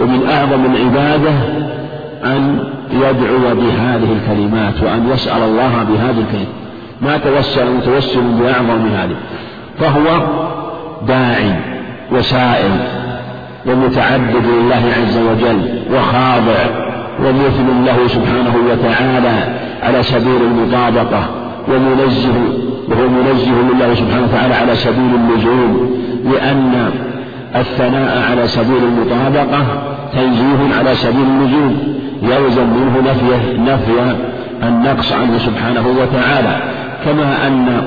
[0.00, 1.30] ومن أعظم العبادة
[2.24, 2.58] أن
[2.92, 6.48] يدعو بهذه الكلمات وأن يسأل الله بهذه الكلمات.
[7.02, 9.16] ما توسل متوسل بأعظم هذه
[9.78, 10.26] فهو
[11.08, 11.60] داع
[12.12, 12.70] وسائل
[13.68, 16.88] ومتعبد لله عز وجل وخاضع
[17.20, 21.22] ومثل له سبحانه وتعالى على سبيل المطابقة
[21.68, 22.34] ومنزه
[22.88, 25.90] وهو منزه لله سبحانه وتعالى على سبيل اللزوم
[26.24, 26.90] لأن
[27.56, 29.64] الثناء على سبيل المطابقة
[30.12, 34.16] تنزيه على سبيل اللزوم يلزم منه نفي نفي
[34.62, 36.56] النقص عنه سبحانه وتعالى
[37.04, 37.82] كما أن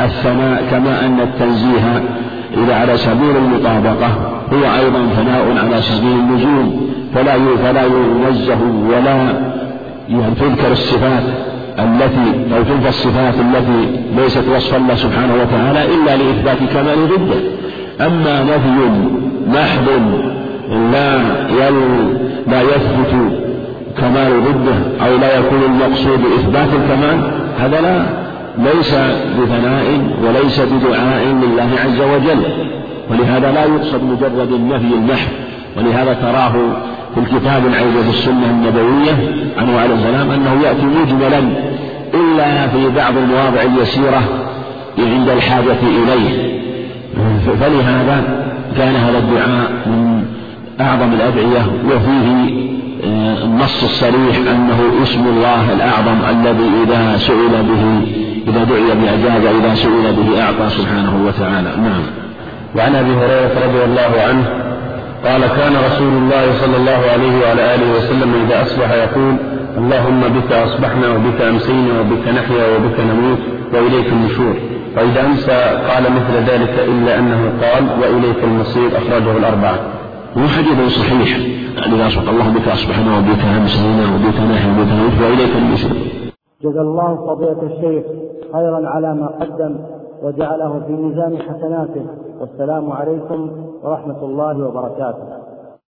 [0.00, 2.02] الثناء كما أن التنزيه
[2.56, 4.08] إذا على سبيل المطابقة
[4.52, 8.58] هو أيضا ثناء على سبيل النجوم فلا فلا ينزه
[8.90, 9.48] ولا
[10.40, 11.22] تذكر الصفات
[11.78, 17.40] التي أو تلك الصفات التي ليست وصف الله سبحانه وتعالى إلا لإثبات كمال ضده.
[18.06, 18.90] أما نفي
[19.48, 19.88] محض
[20.92, 21.18] لا
[22.46, 23.14] لا يثبت
[23.98, 28.06] كمال ضده أو لا يكون المقصود إثبات الكمال هذا لا
[28.58, 28.94] ليس
[29.40, 29.84] بثناء
[30.24, 32.42] وليس بدعاء لله عز وجل.
[33.10, 35.28] ولهذا لا يقصد مجرد النفي المحض
[35.76, 36.52] ولهذا تراه
[37.14, 39.12] في الكتاب العيد في السنة النبوية
[39.58, 41.38] عنه عليه السلام أنه يأتي مجملا
[42.14, 44.22] إلا في بعض المواضع اليسيرة
[44.98, 46.58] عند الحاجة إليه.
[47.60, 50.24] فلهذا كان هذا الدعاء من
[50.80, 52.68] أعظم الأدعية وفيه
[53.04, 58.02] آه، النص الصريح أنه اسم الله الأعظم الذي إذا سئل به
[58.48, 61.70] إذا دعي بأجاب إذا سئل به أعطى سبحانه وتعالى.
[61.88, 62.02] نعم.
[62.76, 64.44] وعن أبي هريرة رضي الله عنه
[65.24, 69.34] قال كان رسول الله صلى الله عليه وعلى آله وسلم إذا أصبح يقول
[69.78, 73.38] اللهم بك أصبحنا وبك أمسينا وبك نحيا وبك نموت
[73.72, 74.54] وإليك النشور.
[74.96, 75.58] وإذا أمسى
[75.88, 79.78] قال مثل ذلك إلا أنه قال وإليك المصير أخرجه الأربعة.
[80.38, 81.38] هو حديث صحيح.
[81.86, 85.96] الذي أصبح الله بك أصبحنا وبك أمسينا وبك نحيا وبك نموت وإليك النشور
[86.64, 88.27] جزا الله فضيلة الشيخ.
[88.52, 89.76] خيرا على ما قدم
[90.22, 92.06] وجعله في ميزان حسناته.
[92.40, 93.50] والسلام عليكم
[93.82, 95.47] ورحمة الله وبركاته.